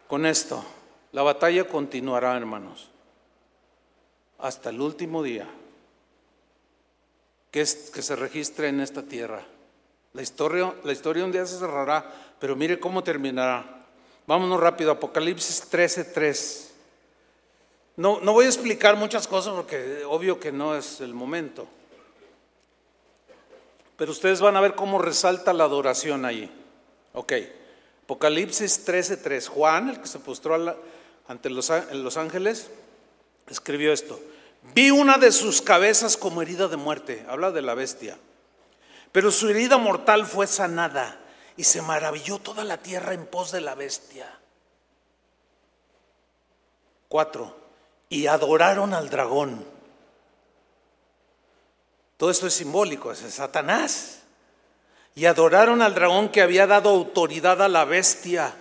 con 0.07 0.25
esto. 0.25 0.65
La 1.11 1.21
batalla 1.21 1.65
continuará, 1.67 2.35
hermanos, 2.35 2.88
hasta 4.39 4.69
el 4.69 4.81
último 4.81 5.21
día 5.21 5.47
que, 7.51 7.65
se 7.65 8.15
registre 8.15 8.69
en 8.69 8.79
esta 8.79 9.03
tierra. 9.03 9.43
La 10.13 10.21
historia, 10.21 10.73
la 10.83 10.91
historia 10.91 11.25
un 11.25 11.31
día 11.31 11.45
se 11.45 11.59
cerrará, 11.59 12.11
pero 12.39 12.55
mire 12.55 12.79
cómo 12.79 13.03
terminará. 13.03 13.85
Vámonos 14.27 14.59
rápido, 14.59 14.91
Apocalipsis 14.91 15.69
13:3. 15.69 16.69
No, 17.97 18.19
no 18.21 18.33
voy 18.33 18.45
a 18.45 18.49
explicar 18.49 18.95
muchas 18.95 19.27
cosas 19.27 19.53
porque 19.53 20.03
obvio 20.05 20.39
que 20.39 20.51
no 20.51 20.75
es 20.75 21.01
el 21.01 21.13
momento. 21.13 21.67
Pero 23.97 24.11
ustedes 24.11 24.39
van 24.39 24.55
a 24.55 24.61
ver 24.61 24.75
cómo 24.75 24.99
resalta 24.99 25.51
la 25.51 25.65
adoración 25.65 26.23
ahí. 26.25 26.49
Ok. 27.13 27.33
Apocalipsis 28.05 28.85
13:3. 28.85 29.47
Juan, 29.47 29.89
el 29.89 29.99
que 29.99 30.07
se 30.07 30.19
postró 30.19 30.55
ante 31.27 31.49
los, 31.49 31.71
los 31.91 32.17
ángeles, 32.17 32.71
escribió 33.49 33.93
esto. 33.93 34.19
Vi 34.73 34.91
una 34.91 35.17
de 35.17 35.31
sus 35.31 35.61
cabezas 35.61 36.17
como 36.17 36.41
herida 36.41 36.67
de 36.67 36.77
muerte. 36.77 37.25
Habla 37.27 37.51
de 37.51 37.61
la 37.61 37.73
bestia. 37.73 38.17
Pero 39.11 39.31
su 39.31 39.49
herida 39.49 39.77
mortal 39.77 40.25
fue 40.25 40.47
sanada 40.47 41.19
y 41.57 41.63
se 41.63 41.81
maravilló 41.81 42.39
toda 42.39 42.63
la 42.63 42.77
tierra 42.77 43.13
en 43.13 43.25
pos 43.25 43.51
de 43.51 43.61
la 43.61 43.75
bestia. 43.75 44.39
Cuatro. 47.07 47.57
Y 48.09 48.27
adoraron 48.27 48.93
al 48.93 49.09
dragón. 49.09 49.65
Todo 52.17 52.31
esto 52.31 52.47
es 52.47 52.53
simbólico, 52.53 53.11
es 53.11 53.19
Satanás 53.19 54.19
y 55.19 55.25
adoraron 55.25 55.81
al 55.81 55.95
dragón 55.95 56.29
que 56.29 56.41
había 56.41 56.65
dado 56.65 56.89
autoridad 56.91 57.61
a 57.61 57.67
la 57.67 57.83
bestia. 57.83 58.53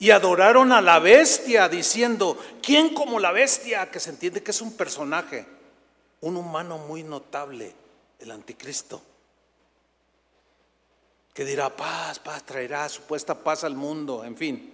Y 0.00 0.12
adoraron 0.12 0.72
a 0.72 0.80
la 0.80 0.98
bestia 0.98 1.68
diciendo, 1.68 2.38
¿quién 2.62 2.94
como 2.94 3.20
la 3.20 3.32
bestia? 3.32 3.90
Que 3.90 4.00
se 4.00 4.08
entiende 4.08 4.42
que 4.42 4.50
es 4.50 4.62
un 4.62 4.72
personaje, 4.72 5.44
un 6.22 6.38
humano 6.38 6.78
muy 6.78 7.02
notable, 7.02 7.74
el 8.18 8.30
anticristo. 8.30 9.02
Que 11.34 11.44
dirá, 11.44 11.68
paz, 11.76 12.18
paz, 12.18 12.42
traerá 12.46 12.88
supuesta 12.88 13.34
paz 13.34 13.62
al 13.62 13.74
mundo, 13.74 14.24
en 14.24 14.38
fin. 14.38 14.72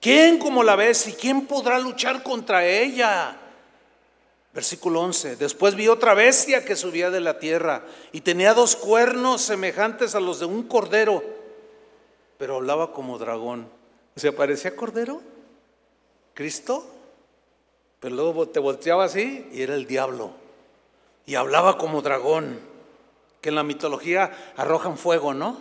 ¿Quién 0.00 0.36
como 0.36 0.64
la 0.64 0.74
bestia? 0.74 1.12
¿Y 1.12 1.16
quién 1.16 1.46
podrá 1.46 1.78
luchar 1.78 2.24
contra 2.24 2.66
ella? 2.66 3.38
Versículo 4.52 5.00
11. 5.02 5.36
Después 5.36 5.76
vi 5.76 5.86
otra 5.86 6.12
bestia 6.14 6.64
que 6.64 6.74
subía 6.74 7.12
de 7.12 7.20
la 7.20 7.38
tierra 7.38 7.84
y 8.10 8.20
tenía 8.20 8.52
dos 8.52 8.74
cuernos 8.74 9.42
semejantes 9.42 10.16
a 10.16 10.20
los 10.20 10.40
de 10.40 10.46
un 10.46 10.64
cordero, 10.64 11.22
pero 12.36 12.56
hablaba 12.56 12.92
como 12.92 13.16
dragón. 13.16 13.75
¿Se 14.16 14.32
parecía 14.32 14.74
cordero? 14.74 15.20
¿Cristo? 16.34 16.88
Pero 18.00 18.14
luego 18.14 18.48
te 18.48 18.60
volteaba 18.60 19.04
así 19.04 19.46
y 19.52 19.62
era 19.62 19.74
el 19.74 19.86
diablo. 19.86 20.32
Y 21.26 21.34
hablaba 21.34 21.76
como 21.76 22.02
dragón, 22.02 22.58
que 23.40 23.50
en 23.50 23.54
la 23.54 23.62
mitología 23.62 24.52
arrojan 24.56 24.96
fuego, 24.96 25.34
¿no? 25.34 25.58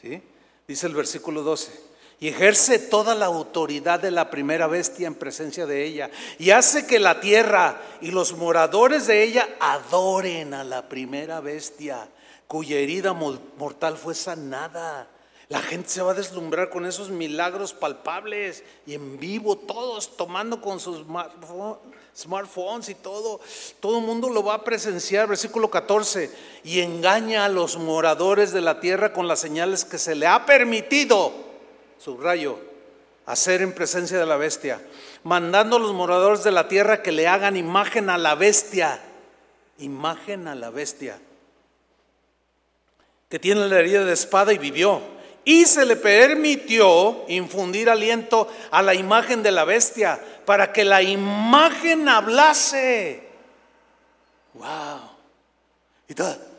¿Sí? 0.00 0.22
Dice 0.66 0.86
el 0.86 0.94
versículo 0.94 1.42
12 1.42 1.92
y 2.22 2.28
ejerce 2.28 2.78
toda 2.78 3.16
la 3.16 3.26
autoridad 3.26 3.98
de 3.98 4.12
la 4.12 4.30
primera 4.30 4.68
bestia 4.68 5.08
en 5.08 5.16
presencia 5.16 5.66
de 5.66 5.84
ella 5.84 6.08
y 6.38 6.50
hace 6.50 6.86
que 6.86 7.00
la 7.00 7.18
tierra 7.18 7.80
y 8.00 8.12
los 8.12 8.36
moradores 8.36 9.08
de 9.08 9.24
ella 9.24 9.48
adoren 9.58 10.54
a 10.54 10.62
la 10.62 10.88
primera 10.88 11.40
bestia 11.40 12.08
cuya 12.46 12.78
herida 12.78 13.12
mortal 13.12 13.96
fue 13.96 14.14
sanada. 14.14 15.08
La 15.52 15.60
gente 15.60 15.90
se 15.90 16.00
va 16.00 16.12
a 16.12 16.14
deslumbrar 16.14 16.70
con 16.70 16.86
esos 16.86 17.10
milagros 17.10 17.74
palpables 17.74 18.64
y 18.86 18.94
en 18.94 19.20
vivo, 19.20 19.54
todos 19.54 20.16
tomando 20.16 20.62
con 20.62 20.80
sus 20.80 21.04
smartphones 22.16 22.88
y 22.88 22.94
todo. 22.94 23.38
Todo 23.78 23.98
el 23.98 24.04
mundo 24.06 24.30
lo 24.30 24.42
va 24.42 24.54
a 24.54 24.64
presenciar. 24.64 25.28
Versículo 25.28 25.70
14. 25.70 26.30
Y 26.64 26.80
engaña 26.80 27.44
a 27.44 27.50
los 27.50 27.76
moradores 27.76 28.52
de 28.52 28.62
la 28.62 28.80
tierra 28.80 29.12
con 29.12 29.28
las 29.28 29.40
señales 29.40 29.84
que 29.84 29.98
se 29.98 30.14
le 30.14 30.26
ha 30.26 30.46
permitido 30.46 31.34
subrayo, 31.98 32.58
hacer 33.26 33.60
en 33.60 33.74
presencia 33.74 34.18
de 34.18 34.24
la 34.24 34.38
bestia, 34.38 34.80
mandando 35.22 35.76
a 35.76 35.80
los 35.80 35.92
moradores 35.92 36.44
de 36.44 36.52
la 36.52 36.66
tierra 36.66 37.02
que 37.02 37.12
le 37.12 37.28
hagan 37.28 37.58
imagen 37.58 38.08
a 38.08 38.16
la 38.16 38.36
bestia, 38.36 39.02
imagen 39.76 40.48
a 40.48 40.54
la 40.54 40.70
bestia, 40.70 41.20
que 43.28 43.38
tiene 43.38 43.68
la 43.68 43.78
herida 43.78 44.06
de 44.06 44.14
espada 44.14 44.54
y 44.54 44.56
vivió. 44.56 45.20
Y 45.44 45.66
se 45.66 45.84
le 45.84 45.96
permitió 45.96 47.24
infundir 47.28 47.90
aliento 47.90 48.48
a 48.70 48.82
la 48.82 48.94
imagen 48.94 49.42
de 49.42 49.50
la 49.50 49.64
bestia 49.64 50.20
para 50.44 50.72
que 50.72 50.84
la 50.84 51.02
imagen 51.02 52.08
hablase. 52.08 53.28
¡Wow! 54.54 55.00
Y 56.08 56.14
todo, 56.14 56.52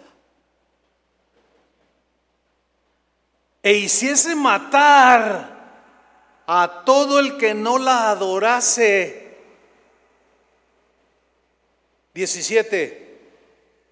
e 3.64 3.76
hiciese 3.76 4.36
matar 4.36 5.54
a 6.46 6.84
todo 6.86 7.20
el 7.20 7.38
que 7.38 7.54
no 7.54 7.78
la 7.78 8.12
adorase. 8.12 9.38
17. 12.14 13.22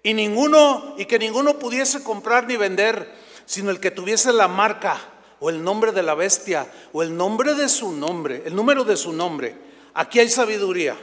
Y 0.02 0.12
ninguno, 0.12 0.94
y 0.98 1.06
que 1.06 1.18
ninguno 1.18 1.58
pudiese 1.58 2.04
comprar 2.04 2.46
ni 2.46 2.56
vender, 2.56 3.10
sino 3.52 3.70
el 3.70 3.80
que 3.80 3.90
tuviese 3.90 4.32
la 4.32 4.48
marca 4.48 4.98
o 5.38 5.50
el 5.50 5.62
nombre 5.62 5.92
de 5.92 6.02
la 6.02 6.14
bestia 6.14 6.66
o 6.90 7.02
el 7.02 7.14
nombre 7.14 7.52
de 7.52 7.68
su 7.68 7.92
nombre, 7.92 8.42
el 8.46 8.56
número 8.56 8.82
de 8.82 8.96
su 8.96 9.12
nombre. 9.12 9.54
Aquí 9.92 10.20
hay 10.20 10.30
sabiduría. 10.30 10.96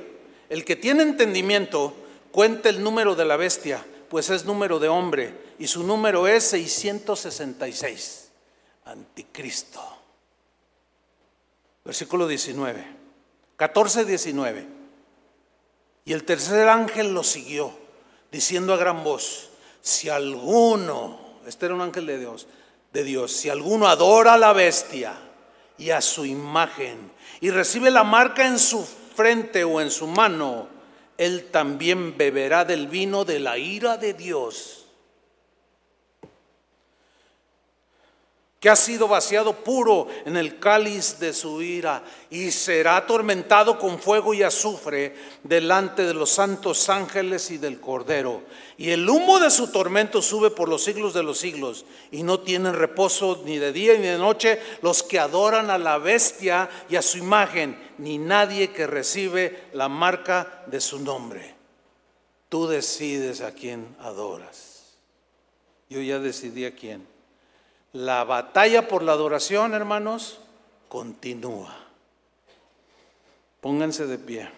El 0.50 0.66
que 0.66 0.76
tiene 0.76 1.04
entendimiento 1.04 1.94
cuenta 2.32 2.70
el 2.70 2.82
número 2.82 3.14
de 3.14 3.24
la 3.24 3.38
bestia, 3.38 3.86
pues 4.10 4.32
es 4.32 4.46
número 4.46 4.80
de 4.80 4.88
hombre 4.88 5.32
y 5.60 5.68
su 5.68 5.84
número 5.84 6.26
es 6.26 6.44
666 6.46 8.32
anticristo. 8.86 9.84
Versículo 11.86 12.28
19, 12.28 12.84
14, 13.58 14.06
19. 14.06 14.68
Y 16.04 16.14
el 16.14 16.24
tercer 16.24 16.68
ángel 16.68 17.14
lo 17.14 17.24
siguió, 17.24 17.72
diciendo 18.32 18.74
a 18.74 18.78
gran 18.78 19.04
voz, 19.04 19.52
si 19.84 20.10
alguno, 20.10 21.29
este 21.48 21.66
era 21.66 21.76
un 21.76 21.82
ángel 21.82 22.06
de 22.06 22.20
Dios, 22.20 22.48
de 22.94 23.04
Dios, 23.04 23.32
si 23.32 23.50
alguno 23.50 23.88
adora 23.88 24.34
a 24.34 24.38
la 24.38 24.54
bestia 24.54 25.14
y 25.78 25.92
a 25.92 26.02
su 26.02 26.26
imagen 26.26 27.12
y 27.42 27.50
recibe 27.52 27.92
la 27.92 28.04
marca 28.04 28.48
en 28.48 28.60
su 28.60 28.84
frente 29.16 29.64
o 29.64 29.82
en 29.82 29.92
su 29.92 30.08
mano, 30.08 30.68
él 31.18 31.50
también 31.52 32.18
beberá 32.18 32.66
del 32.66 32.88
vino 32.88 33.26
de 33.26 33.40
la 33.40 33.58
ira 33.58 33.98
de 33.98 34.14
Dios 34.14 34.89
que 38.60 38.70
ha 38.70 38.76
sido 38.76 39.08
vaciado 39.08 39.54
puro 39.64 40.08
en 40.26 40.36
el 40.36 40.60
cáliz 40.60 41.18
de 41.20 41.32
su 41.32 41.62
ira 41.62 42.04
y 42.30 42.52
será 42.52 42.98
atormentado 42.98 43.80
con 43.80 44.00
fuego 44.00 44.34
y 44.34 44.44
azufre 44.44 45.16
delante 45.44 46.04
de 46.04 46.14
los 46.14 46.30
santos 46.30 46.90
ángeles 46.90 47.52
y 47.52 47.58
del 47.58 47.80
Cordero. 47.80 48.44
Y 48.78 48.90
el 48.90 49.10
humo 49.10 49.40
de 49.40 49.50
su 49.50 49.72
tormento 49.72 50.22
sube 50.22 50.52
por 50.52 50.68
los 50.68 50.84
siglos 50.84 51.14
de 51.14 51.24
los 51.24 51.38
siglos 51.40 51.86
y 52.12 52.24
no 52.24 52.42
tienen 52.42 52.74
reposo 52.74 53.42
ni 53.46 53.58
de 53.58 53.72
día 53.72 53.94
ni 53.94 54.08
de 54.08 54.18
noche 54.18 54.60
los 54.82 55.04
que 55.04 55.20
adoran 55.20 55.70
a 55.70 55.78
la 55.78 55.98
bestia 55.98 56.70
y 56.90 56.98
a 56.98 57.02
su 57.02 57.18
imagen, 57.18 57.80
ni 57.98 58.18
nadie 58.18 58.72
que 58.72 58.88
recibe 58.88 59.70
la 59.72 59.88
marca 59.88 60.64
de 60.68 60.82
su 60.82 61.00
nombre. 61.00 61.56
Tú 62.50 62.68
decides 62.68 63.40
a 63.40 63.54
quién 63.54 63.96
adoras. 64.00 64.98
Yo 65.90 66.02
ya 66.02 66.20
decidí 66.20 66.66
a 66.66 66.76
quién. 66.76 67.09
La 67.94 68.24
batalla 68.24 68.88
por 68.88 69.02
la 69.02 69.14
adoración, 69.14 69.74
hermanos, 69.74 70.40
continúa. 70.90 71.76
Pónganse 73.62 74.06
de 74.06 74.18
pie. 74.20 74.50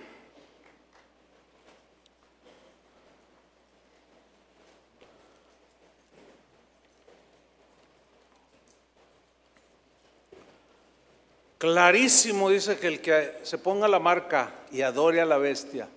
Clarísimo 11.57 12.49
dice 12.49 12.79
que 12.79 12.87
el 12.87 13.01
que 13.01 13.39
se 13.43 13.59
ponga 13.59 13.87
la 13.87 13.99
marca 13.99 14.55
y 14.71 14.81
adore 14.81 15.21
a 15.21 15.25
la 15.25 15.37
bestia, 15.37 15.87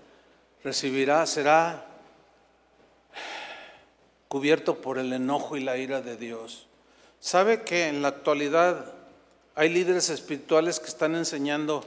recibirá, 0.62 1.24
será 1.26 1.86
cubierto 4.28 4.80
por 4.80 4.98
el 4.98 5.12
enojo 5.12 5.56
y 5.56 5.64
la 5.64 5.78
ira 5.78 6.02
de 6.02 6.18
Dios. 6.18 6.68
¿Sabe 7.24 7.62
que 7.62 7.88
en 7.88 8.02
la 8.02 8.08
actualidad 8.08 8.84
hay 9.54 9.70
líderes 9.70 10.10
espirituales 10.10 10.78
que 10.78 10.88
están 10.88 11.14
enseñando 11.14 11.82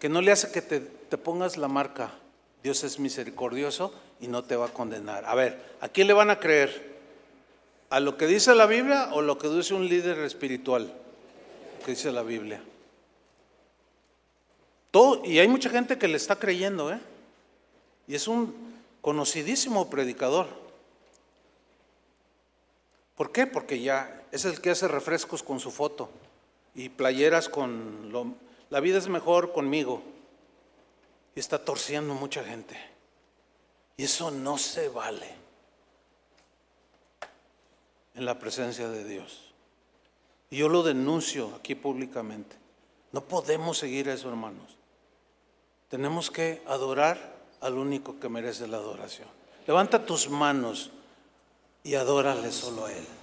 que 0.00 0.08
no 0.08 0.22
le 0.22 0.32
hace 0.32 0.50
que 0.50 0.62
te, 0.62 0.80
pongas 1.18 1.58
la 1.58 1.68
marca? 1.68 2.14
Dios 2.62 2.82
es 2.84 2.98
misericordioso 2.98 3.92
y 4.18 4.28
no 4.28 4.44
te 4.44 4.56
va 4.56 4.64
a 4.64 4.72
condenar. 4.72 5.26
A 5.26 5.34
ver, 5.34 5.62
¿a 5.82 5.90
quién 5.90 6.06
le 6.06 6.14
van 6.14 6.30
a 6.30 6.40
creer? 6.40 6.96
¿A 7.90 8.00
lo 8.00 8.16
que 8.16 8.26
dice 8.26 8.54
la 8.54 8.64
Biblia 8.64 9.10
o 9.12 9.20
lo 9.20 9.36
que 9.36 9.50
dice 9.50 9.74
un 9.74 9.86
líder 9.86 10.20
espiritual? 10.20 10.90
Que 11.84 11.90
dice 11.90 12.10
la 12.10 12.22
Biblia. 12.22 12.62
Todo, 14.90 15.22
y 15.22 15.38
hay 15.38 15.48
mucha 15.48 15.68
gente 15.68 15.98
que 15.98 16.08
le 16.08 16.16
está 16.16 16.36
creyendo, 16.36 16.90
¿eh? 16.90 16.98
Y 18.06 18.14
es 18.14 18.26
un 18.26 18.54
conocidísimo 19.02 19.90
predicador. 19.90 20.46
¿Por 23.18 23.32
qué? 23.32 23.48
Porque 23.48 23.80
ya 23.80 24.22
es 24.30 24.44
el 24.44 24.60
que 24.60 24.70
hace 24.70 24.86
refrescos 24.86 25.42
con 25.42 25.58
su 25.58 25.72
foto 25.72 26.08
y 26.72 26.88
playeras 26.88 27.48
con 27.48 28.12
lo, 28.12 28.34
la 28.70 28.78
vida 28.78 28.96
es 28.96 29.08
mejor 29.08 29.52
conmigo. 29.52 30.00
Y 31.34 31.40
está 31.40 31.64
torciendo 31.64 32.14
mucha 32.14 32.44
gente. 32.44 32.78
Y 33.96 34.04
eso 34.04 34.30
no 34.30 34.56
se 34.56 34.88
vale 34.88 35.34
en 38.14 38.24
la 38.24 38.38
presencia 38.38 38.88
de 38.88 39.02
Dios. 39.02 39.52
Y 40.50 40.58
yo 40.58 40.68
lo 40.68 40.84
denuncio 40.84 41.56
aquí 41.56 41.74
públicamente. 41.74 42.54
No 43.10 43.24
podemos 43.24 43.78
seguir 43.78 44.08
eso, 44.08 44.28
hermanos. 44.28 44.76
Tenemos 45.88 46.30
que 46.30 46.62
adorar 46.68 47.36
al 47.60 47.78
único 47.78 48.20
que 48.20 48.28
merece 48.28 48.68
la 48.68 48.76
adoración. 48.76 49.26
Levanta 49.66 50.06
tus 50.06 50.30
manos 50.30 50.92
y 51.88 51.94
adórale 51.94 52.52
solo 52.52 52.84
a 52.84 52.92
Él. 52.92 53.17